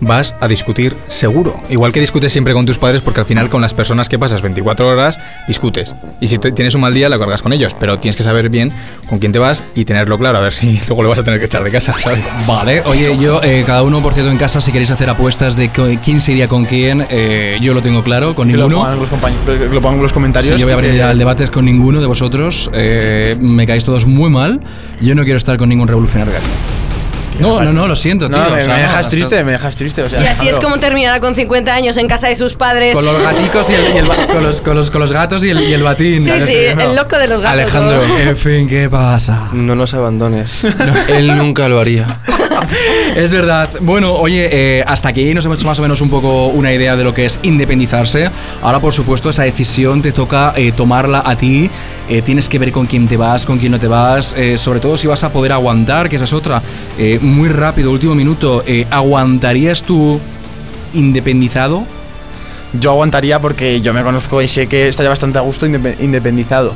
Vas 0.00 0.34
a 0.40 0.46
discutir 0.46 0.94
seguro. 1.08 1.60
Igual 1.70 1.92
que 1.92 1.98
discutes 1.98 2.30
siempre 2.32 2.52
con 2.52 2.64
tus 2.66 2.78
padres, 2.78 3.00
porque 3.00 3.18
al 3.20 3.26
final 3.26 3.48
con 3.48 3.60
las 3.60 3.74
personas 3.74 4.08
que 4.08 4.16
pasas 4.18 4.42
24 4.42 4.86
horas, 4.88 5.18
discutes. 5.48 5.94
Y 6.20 6.28
si 6.28 6.38
te- 6.38 6.52
tienes 6.52 6.74
un 6.76 6.82
mal 6.82 6.94
día, 6.94 7.08
lo 7.08 7.18
cargas 7.18 7.42
con 7.42 7.52
ellos. 7.52 7.74
Pero 7.80 7.98
tienes 7.98 8.14
que 8.14 8.22
saber 8.22 8.48
bien 8.48 8.70
con 9.08 9.18
quién 9.18 9.32
te 9.32 9.40
vas 9.40 9.64
y 9.74 9.84
tenerlo 9.86 10.16
claro, 10.16 10.38
a 10.38 10.40
ver 10.40 10.52
si 10.52 10.80
luego 10.86 11.02
lo 11.02 11.08
vas 11.08 11.18
a 11.18 11.24
tener 11.24 11.40
que 11.40 11.46
echar 11.46 11.64
de 11.64 11.70
casa, 11.72 11.94
¿sabes? 11.98 12.24
Vale, 12.46 12.82
oye, 12.82 13.16
yo, 13.18 13.40
eh, 13.42 13.64
cada 13.66 13.82
uno, 13.82 14.00
por 14.00 14.14
cierto, 14.14 14.30
en 14.30 14.38
casa, 14.38 14.60
si 14.60 14.70
queréis 14.70 14.90
hacer 14.92 15.10
apuestas 15.10 15.56
de 15.56 15.68
quién 15.70 16.20
se 16.20 16.30
iría 16.32 16.46
con 16.46 16.64
quién, 16.64 17.04
eh, 17.10 17.58
yo 17.60 17.74
lo 17.74 17.82
tengo 17.82 18.04
claro, 18.04 18.36
con 18.36 18.46
lo 18.52 18.56
ninguno. 18.68 18.76
pongan 18.84 19.00
los, 19.00 19.10
compañ- 19.10 19.68
lo 19.72 19.80
pongan 19.80 19.96
en 19.96 20.02
los 20.02 20.12
comentarios. 20.12 20.54
Sí, 20.54 20.60
yo 20.60 20.66
voy 20.66 20.72
a 20.72 20.74
abrir 20.74 20.90
porque- 20.90 20.98
ya 20.98 21.10
el 21.10 21.18
debate 21.18 21.48
con 21.48 21.64
ninguno 21.64 22.00
de 22.00 22.06
vosotros. 22.06 22.70
eh, 22.72 23.36
me 23.40 23.66
caéis 23.66 23.84
todos 23.84 24.06
muy 24.06 24.30
mal. 24.30 24.60
Yo 25.00 25.16
no 25.16 25.24
quiero 25.24 25.38
estar 25.38 25.58
con 25.58 25.68
ningún 25.70 25.88
revolucionario. 25.88 26.34
No, 27.38 27.62
no, 27.62 27.72
no, 27.72 27.86
lo 27.88 27.96
siento, 27.96 28.28
tío. 28.28 28.38
No, 28.38 28.50
me, 28.50 28.58
o 28.58 28.60
sea, 28.60 28.74
me 28.74 28.80
no, 28.82 28.86
dejas 28.88 29.00
estás- 29.00 29.10
triste, 29.10 29.44
me 29.44 29.52
dejas 29.52 29.76
triste. 29.76 30.02
O 30.02 30.08
sea, 30.10 30.20
Y 30.20 30.26
así 30.26 30.32
es 30.32 30.40
Alejandro. 30.40 30.62
como 30.68 30.78
terminará 30.78 31.20
con 31.20 31.34
50 31.34 31.74
años 31.74 31.96
en 31.96 32.08
casa 32.08 32.28
de 32.28 32.36
sus 32.36 32.54
padres. 32.54 32.94
Con 32.94 33.04
los 33.04 33.20
gaticos 33.22 33.70
y 33.70 33.74
el, 33.74 33.94
y 33.94 33.98
el 33.98 34.06
con, 34.06 34.42
los, 34.42 34.60
con, 34.62 34.74
los, 34.76 34.90
con 34.90 35.00
los 35.00 35.12
gatos 35.12 35.44
y 35.44 35.50
el, 35.50 35.60
y 35.62 35.72
el 35.72 35.82
batín. 35.82 36.22
Sí, 36.22 36.32
sí, 36.46 36.52
el 36.54 36.94
loco 36.96 37.16
de 37.18 37.28
los 37.28 37.40
gatos. 37.40 37.52
Alejandro. 37.60 38.00
¿no? 38.06 38.18
En 38.30 38.36
fin, 38.36 38.68
¿qué 38.68 38.88
pasa? 38.90 39.48
No 39.52 39.74
nos 39.74 39.94
abandones. 39.94 40.64
Él 41.08 41.36
nunca 41.36 41.68
lo 41.68 41.78
haría. 41.78 42.06
Es 43.16 43.32
verdad. 43.32 43.68
Bueno, 43.80 44.12
oye, 44.14 44.48
eh, 44.80 44.84
hasta 44.86 45.08
aquí 45.08 45.32
nos 45.32 45.44
hemos 45.46 45.58
hecho 45.58 45.66
más 45.68 45.78
o 45.78 45.82
menos 45.82 46.00
un 46.00 46.10
poco 46.10 46.46
una 46.48 46.72
idea 46.72 46.96
de 46.96 47.04
lo 47.04 47.14
que 47.14 47.24
es 47.26 47.38
independizarse. 47.42 48.30
Ahora, 48.62 48.80
por 48.80 48.92
supuesto, 48.92 49.30
esa 49.30 49.44
decisión 49.44 50.02
te 50.02 50.12
toca 50.12 50.52
eh, 50.56 50.72
tomarla 50.72 51.22
a 51.24 51.36
ti. 51.36 51.70
Eh, 52.08 52.22
tienes 52.22 52.48
que 52.48 52.58
ver 52.58 52.72
con 52.72 52.86
quién 52.86 53.06
te 53.06 53.16
vas, 53.16 53.44
con 53.44 53.58
quién 53.58 53.72
no 53.72 53.78
te 53.78 53.86
vas. 53.86 54.34
eh, 54.36 54.56
sobre 54.58 54.80
todo 54.80 54.96
si 54.96 55.06
vas 55.06 55.22
a 55.24 55.30
poder 55.32 55.52
aguantar, 55.52 56.08
que 56.08 56.16
esa 56.16 56.24
es 56.24 56.32
otra. 56.32 56.62
Eh, 56.98 57.18
muy 57.20 57.48
rápido, 57.48 57.90
último 57.90 58.14
minuto. 58.14 58.64
eh, 58.66 58.86
¿Aguantarías 58.90 59.82
tú 59.82 60.18
independizado? 60.94 61.84
Yo 62.78 62.90
aguantaría 62.90 63.38
porque 63.40 63.80
yo 63.80 63.94
me 63.94 64.02
conozco 64.02 64.42
y 64.42 64.48
sé 64.48 64.66
que 64.66 64.88
estaría 64.88 65.08
bastante 65.10 65.38
a 65.38 65.42
gusto 65.42 65.66
indepe- 65.66 65.96
independizado. 66.00 66.74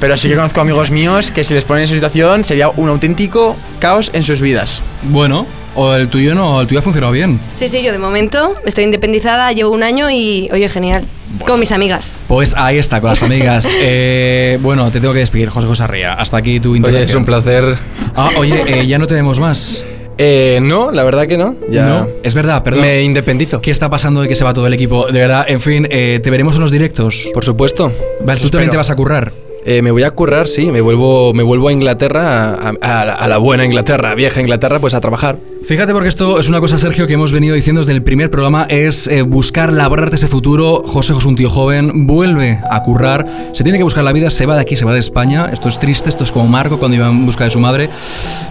Pero 0.00 0.16
sí 0.16 0.28
que 0.28 0.34
conozco 0.36 0.60
amigos 0.60 0.90
míos 0.90 1.30
que 1.30 1.44
si 1.44 1.54
les 1.54 1.64
ponen 1.64 1.82
en 1.82 1.84
esa 1.86 1.94
situación 1.94 2.44
sería 2.44 2.68
un 2.70 2.88
auténtico 2.88 3.56
caos 3.78 4.10
en 4.12 4.22
sus 4.22 4.40
vidas. 4.40 4.80
Bueno, 5.02 5.46
o 5.74 5.92
el 5.94 6.08
tuyo 6.08 6.34
no, 6.34 6.60
el 6.60 6.66
tuyo 6.66 6.80
ha 6.80 6.82
funcionado 6.82 7.12
bien. 7.12 7.38
Sí, 7.54 7.68
sí, 7.68 7.82
yo 7.82 7.92
de 7.92 7.98
momento 7.98 8.54
estoy 8.64 8.84
independizada, 8.84 9.52
llevo 9.52 9.70
un 9.70 9.82
año 9.82 10.10
y, 10.10 10.48
oye, 10.52 10.68
genial. 10.68 11.04
Con 11.46 11.58
mis 11.60 11.72
amigas. 11.72 12.14
Pues 12.28 12.54
ahí 12.56 12.78
está, 12.78 13.00
con 13.00 13.10
las 13.10 13.22
amigas. 13.22 13.68
Eh, 13.86 14.58
bueno, 14.62 14.90
te 14.90 15.00
tengo 15.00 15.12
que 15.12 15.20
despedir, 15.20 15.48
José 15.48 15.66
José 15.66 15.82
Arría. 15.84 16.14
Hasta 16.14 16.36
aquí 16.38 16.60
tu 16.60 16.70
Oye, 16.70 16.78
intervención. 16.78 17.08
es 17.10 17.14
un 17.16 17.24
placer. 17.24 17.76
Ah, 18.14 18.28
oye, 18.38 18.62
eh, 18.66 18.86
ya 18.86 18.98
no 18.98 19.06
tenemos 19.06 19.38
más. 19.40 19.84
Eh, 20.16 20.60
no, 20.62 20.90
la 20.92 21.02
verdad 21.02 21.26
que 21.26 21.36
no. 21.36 21.56
Ya 21.68 21.86
No, 21.86 22.08
es 22.22 22.34
verdad, 22.34 22.62
perdón. 22.62 22.82
me 22.82 23.02
independizo. 23.02 23.60
¿Qué 23.60 23.70
está 23.72 23.90
pasando 23.90 24.22
de 24.22 24.28
que 24.28 24.34
se 24.36 24.44
va 24.44 24.52
todo 24.54 24.66
el 24.66 24.72
equipo? 24.74 25.06
De 25.10 25.18
verdad, 25.18 25.44
en 25.48 25.60
fin, 25.60 25.86
eh, 25.90 26.20
te 26.22 26.30
veremos 26.30 26.54
en 26.54 26.60
los 26.62 26.70
directos. 26.70 27.28
Por 27.34 27.44
supuesto. 27.44 27.92
Vale, 28.24 28.40
tú 28.40 28.48
también 28.48 28.70
te 28.70 28.76
vas 28.76 28.90
a 28.90 28.96
currar. 28.96 29.32
Eh, 29.66 29.80
me 29.80 29.90
voy 29.90 30.02
a 30.02 30.10
currar, 30.10 30.46
sí, 30.46 30.70
me 30.70 30.82
vuelvo, 30.82 31.32
me 31.32 31.42
vuelvo 31.42 31.68
a 31.68 31.72
Inglaterra, 31.72 32.50
a, 32.54 32.72
a- 32.82 33.00
a 33.02 33.28
la- 33.28 33.38
buena 33.38 33.64
Inglaterra, 33.64 34.10
a 34.10 34.14
vieja 34.14 34.40
Inglaterra, 34.42 34.78
pues 34.78 34.92
a 34.94 35.00
trabajar. 35.00 35.38
Fíjate 35.66 35.94
porque 35.94 36.08
esto 36.10 36.38
es 36.38 36.50
una 36.50 36.60
cosa, 36.60 36.76
Sergio, 36.76 37.06
que 37.06 37.14
hemos 37.14 37.32
venido 37.32 37.54
diciendo 37.54 37.80
desde 37.80 37.92
el 37.92 38.02
primer 38.02 38.30
programa, 38.30 38.66
es 38.68 39.08
eh, 39.08 39.22
buscar 39.22 39.72
labrarte 39.72 40.16
ese 40.16 40.28
futuro. 40.28 40.82
José 40.84 41.14
José, 41.14 41.26
un 41.28 41.36
tío 41.36 41.48
joven, 41.48 42.06
vuelve 42.06 42.60
a 42.70 42.82
currar, 42.82 43.26
se 43.52 43.62
tiene 43.64 43.78
que 43.78 43.84
buscar 43.84 44.04
la 44.04 44.12
vida, 44.12 44.28
se 44.30 44.44
va 44.44 44.54
de 44.56 44.60
aquí, 44.60 44.76
se 44.76 44.84
va 44.84 44.92
de 44.92 45.00
España. 45.00 45.48
Esto 45.50 45.70
es 45.70 45.78
triste, 45.78 46.10
esto 46.10 46.24
es 46.24 46.30
como 46.32 46.46
Marco 46.46 46.78
cuando 46.78 46.96
iba 46.98 47.08
en 47.08 47.24
busca 47.24 47.44
de 47.44 47.50
su 47.50 47.60
madre. 47.60 47.88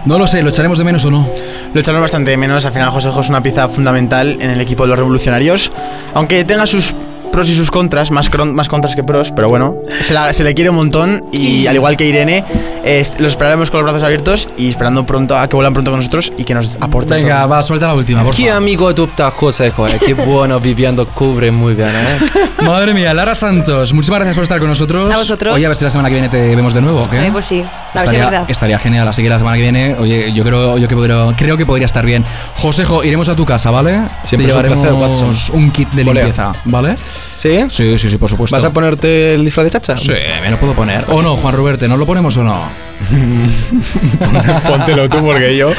No 0.06 0.18
lo 0.18 0.26
sé, 0.26 0.42
¿lo 0.42 0.50
echaremos 0.50 0.78
de 0.78 0.84
menos 0.84 1.04
o 1.04 1.12
no? 1.12 1.28
Lo 1.72 1.80
echaremos 1.80 2.02
bastante 2.02 2.32
de 2.32 2.36
menos. 2.36 2.64
Al 2.64 2.72
final, 2.72 2.90
José 2.90 3.10
José 3.10 3.20
es 3.26 3.30
una 3.30 3.42
pieza 3.44 3.68
fundamental 3.68 4.36
en 4.40 4.50
el 4.50 4.60
equipo 4.60 4.82
de 4.82 4.88
los 4.88 4.98
revolucionarios. 4.98 5.70
Aunque 6.14 6.44
tenga 6.44 6.66
sus 6.66 6.96
pros 7.34 7.48
y 7.48 7.54
sus 7.56 7.70
contras, 7.72 8.12
más, 8.12 8.30
cron- 8.30 8.52
más 8.52 8.68
contras 8.68 8.94
que 8.94 9.02
pros, 9.02 9.32
pero 9.34 9.48
bueno, 9.48 9.74
se, 10.02 10.14
la- 10.14 10.32
se 10.32 10.44
le 10.44 10.54
quiere 10.54 10.70
un 10.70 10.76
montón. 10.76 11.24
Y 11.32 11.66
al 11.66 11.74
igual 11.74 11.96
que 11.96 12.06
Irene, 12.06 12.44
es- 12.84 13.18
los 13.18 13.32
esperaremos 13.32 13.70
con 13.72 13.80
los 13.80 13.84
brazos 13.90 14.04
abiertos 14.04 14.48
y 14.56 14.68
esperando 14.68 15.04
pronto 15.04 15.36
a 15.36 15.48
que 15.48 15.56
vuelvan 15.56 15.72
pronto 15.72 15.90
con 15.90 15.98
nosotros 15.98 16.32
y 16.38 16.44
que 16.44 16.54
nos 16.54 16.76
aporten. 16.80 17.18
Venga, 17.22 17.40
todo. 17.40 17.48
va, 17.50 17.62
suelta 17.64 17.88
la 17.88 17.94
última, 17.94 18.22
por 18.22 18.34
Qué 18.36 18.44
favor. 18.44 18.56
amigo 18.58 18.90
estás, 18.90 19.32
José, 19.34 19.70
joder, 19.72 19.98
qué 19.98 20.14
bueno 20.14 20.60
viviendo, 20.60 21.06
cubre 21.08 21.50
muy 21.50 21.74
bien, 21.74 21.90
¿eh? 21.90 22.18
Madre 22.62 22.94
mía, 22.94 23.12
Lara 23.12 23.34
Santos, 23.34 23.92
muchísimas 23.92 24.18
gracias 24.20 24.36
por 24.36 24.44
estar 24.44 24.58
con 24.60 24.68
nosotros. 24.68 25.12
A 25.12 25.18
vosotros. 25.18 25.54
Oye, 25.56 25.66
a 25.66 25.68
ver 25.70 25.76
si 25.76 25.84
la 25.84 25.90
semana 25.90 26.08
que 26.08 26.14
viene 26.14 26.28
te 26.28 26.54
vemos 26.54 26.72
de 26.72 26.80
nuevo, 26.80 27.02
¿ok? 27.02 27.14
Ay, 27.14 27.30
pues 27.32 27.44
sí, 27.46 27.56
a 27.58 27.62
ver 27.62 27.70
si 27.72 27.98
es 27.98 28.04
Estaría, 28.04 28.24
verdad. 28.24 28.44
estaría 28.48 28.78
genial, 28.78 29.08
así 29.08 29.22
que 29.22 29.28
la 29.28 29.38
semana 29.38 29.56
que 29.56 29.62
viene, 29.62 29.96
oye, 29.98 30.32
yo 30.32 30.44
creo, 30.44 30.78
yo 30.78 30.86
que 30.88 30.94
podría, 30.94 31.26
creo 31.36 31.56
que 31.56 31.66
podría 31.66 31.86
estar 31.86 32.06
bien. 32.06 32.24
Josejo, 32.56 33.02
iremos 33.02 33.28
a 33.28 33.34
tu 33.36 33.44
casa, 33.44 33.70
¿vale? 33.70 34.02
Siempre 34.24 34.46
Te 34.48 34.54
un 34.54 34.60
placer, 34.62 34.70
llevaremos 34.92 35.20
Watson. 35.22 35.56
un 35.58 35.70
kit 35.72 35.90
de 35.90 36.04
limpieza, 36.04 36.52
¿vale? 36.64 36.96
¿Sí? 37.34 37.64
Sí, 37.68 37.98
sí, 37.98 38.10
sí, 38.10 38.16
por 38.16 38.30
supuesto. 38.30 38.56
¿Vas 38.56 38.64
a 38.64 38.72
ponerte 38.72 39.34
el 39.34 39.44
disfraz 39.44 39.64
de 39.64 39.70
chacha? 39.70 39.96
Sí, 39.96 40.12
me 40.42 40.50
lo 40.50 40.58
puedo 40.58 40.74
poner. 40.74 41.04
¿O 41.08 41.22
no, 41.22 41.36
Juan 41.36 41.54
Ruberte? 41.54 41.88
¿No 41.88 41.96
lo 41.96 42.06
ponemos 42.06 42.36
o 42.36 42.44
no? 42.44 42.68
Póntelo 44.68 45.08
tú 45.08 45.18
porque 45.18 45.56
yo, 45.56 45.72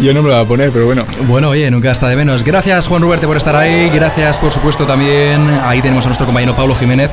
yo 0.00 0.14
no 0.14 0.22
me 0.22 0.28
lo 0.28 0.34
voy 0.34 0.44
a 0.44 0.48
poner, 0.48 0.70
pero 0.70 0.86
bueno. 0.86 1.04
Bueno, 1.26 1.50
oye, 1.50 1.70
nunca 1.70 1.90
está 1.90 2.08
de 2.08 2.16
menos. 2.16 2.44
Gracias, 2.44 2.86
Juan 2.86 3.02
Ruberte, 3.02 3.26
por 3.26 3.36
estar 3.36 3.56
ahí. 3.56 3.90
Gracias, 3.90 4.38
por 4.38 4.50
supuesto, 4.52 4.86
también. 4.86 5.48
Ahí 5.64 5.80
tenemos 5.80 6.04
a 6.04 6.08
nuestro 6.08 6.26
compañero 6.26 6.54
Pablo 6.54 6.74
Jiménez. 6.74 7.10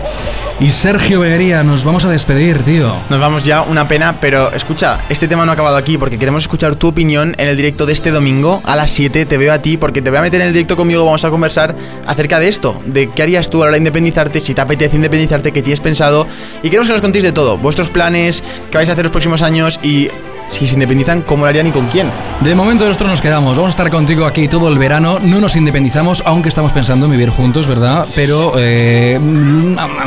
Y 0.59 0.69
Sergio 0.69 1.21
Beguería, 1.21 1.63
nos 1.63 1.85
vamos 1.85 2.03
a 2.03 2.09
despedir, 2.09 2.63
tío. 2.63 2.93
Nos 3.09 3.19
vamos 3.19 3.45
ya, 3.45 3.61
una 3.61 3.87
pena, 3.87 4.17
pero 4.19 4.51
escucha, 4.51 4.99
este 5.07 5.27
tema 5.29 5.45
no 5.45 5.51
ha 5.51 5.53
acabado 5.53 5.77
aquí 5.77 5.97
porque 5.97 6.17
queremos 6.17 6.43
escuchar 6.43 6.75
tu 6.75 6.89
opinión 6.89 7.33
en 7.37 7.47
el 7.47 7.55
directo 7.55 7.85
de 7.85 7.93
este 7.93 8.11
domingo 8.11 8.61
a 8.65 8.75
las 8.75 8.91
7. 8.91 9.25
Te 9.25 9.37
veo 9.37 9.53
a 9.53 9.61
ti 9.61 9.77
porque 9.77 10.01
te 10.01 10.09
voy 10.09 10.19
a 10.19 10.21
meter 10.21 10.41
en 10.41 10.47
el 10.47 10.53
directo 10.53 10.75
conmigo, 10.75 11.05
vamos 11.05 11.23
a 11.23 11.29
conversar 11.29 11.77
acerca 12.05 12.39
de 12.39 12.49
esto, 12.49 12.81
de 12.85 13.09
qué 13.09 13.23
harías 13.23 13.49
tú 13.49 13.61
a 13.61 13.65
la 13.65 13.69
hora 13.69 13.71
de 13.73 13.77
independizarte, 13.79 14.41
si 14.41 14.53
te 14.53 14.59
apetece 14.59 14.97
independizarte, 14.97 15.53
qué 15.53 15.61
tienes 15.61 15.79
pensado 15.79 16.27
y 16.61 16.69
queremos 16.69 16.87
que 16.87 16.93
nos 16.93 17.01
contéis 17.01 17.23
de 17.23 17.31
todo, 17.31 17.57
vuestros 17.57 17.89
planes, 17.89 18.43
qué 18.69 18.77
vais 18.77 18.89
a 18.89 18.93
hacer 18.93 19.05
los 19.05 19.11
próximos 19.11 19.41
años 19.41 19.58
y 19.83 20.09
si 20.49 20.65
se 20.65 20.73
independizan, 20.73 21.21
¿cómo 21.21 21.43
lo 21.43 21.49
harían 21.49 21.67
y 21.67 21.71
con 21.71 21.87
quién? 21.87 22.09
De 22.41 22.55
momento 22.55 22.85
nosotros 22.85 23.09
nos 23.11 23.21
quedamos. 23.21 23.55
Vamos 23.55 23.69
a 23.69 23.71
estar 23.71 23.89
contigo 23.89 24.25
aquí 24.25 24.47
todo 24.47 24.67
el 24.69 24.77
verano. 24.77 25.19
No 25.21 25.39
nos 25.39 25.55
independizamos, 25.55 26.23
aunque 26.25 26.49
estamos 26.49 26.73
pensando 26.73 27.05
en 27.05 27.11
vivir 27.11 27.29
juntos, 27.29 27.67
¿verdad? 27.67 28.07
Pero 28.15 28.53
eh, 28.57 29.19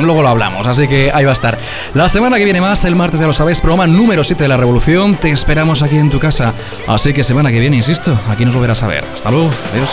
luego 0.00 0.22
lo 0.22 0.28
hablamos, 0.28 0.66
así 0.66 0.88
que 0.88 1.10
ahí 1.12 1.24
va 1.24 1.30
a 1.30 1.34
estar. 1.34 1.58
La 1.94 2.08
semana 2.08 2.38
que 2.38 2.44
viene 2.44 2.60
más, 2.60 2.84
el 2.84 2.96
martes 2.96 3.20
ya 3.20 3.26
lo 3.26 3.34
sabéis, 3.34 3.60
programa 3.60 3.86
número 3.86 4.24
7 4.24 4.42
de 4.42 4.48
la 4.48 4.56
Revolución. 4.56 5.16
Te 5.16 5.30
esperamos 5.30 5.82
aquí 5.82 5.96
en 5.96 6.10
tu 6.10 6.18
casa. 6.18 6.54
Así 6.88 7.12
que 7.12 7.22
semana 7.22 7.50
que 7.50 7.60
viene, 7.60 7.76
insisto, 7.76 8.18
aquí 8.28 8.44
nos 8.44 8.54
volverás 8.54 8.82
a 8.82 8.88
ver. 8.88 9.04
Hasta 9.14 9.30
luego. 9.30 9.50
Adiós. 9.72 9.90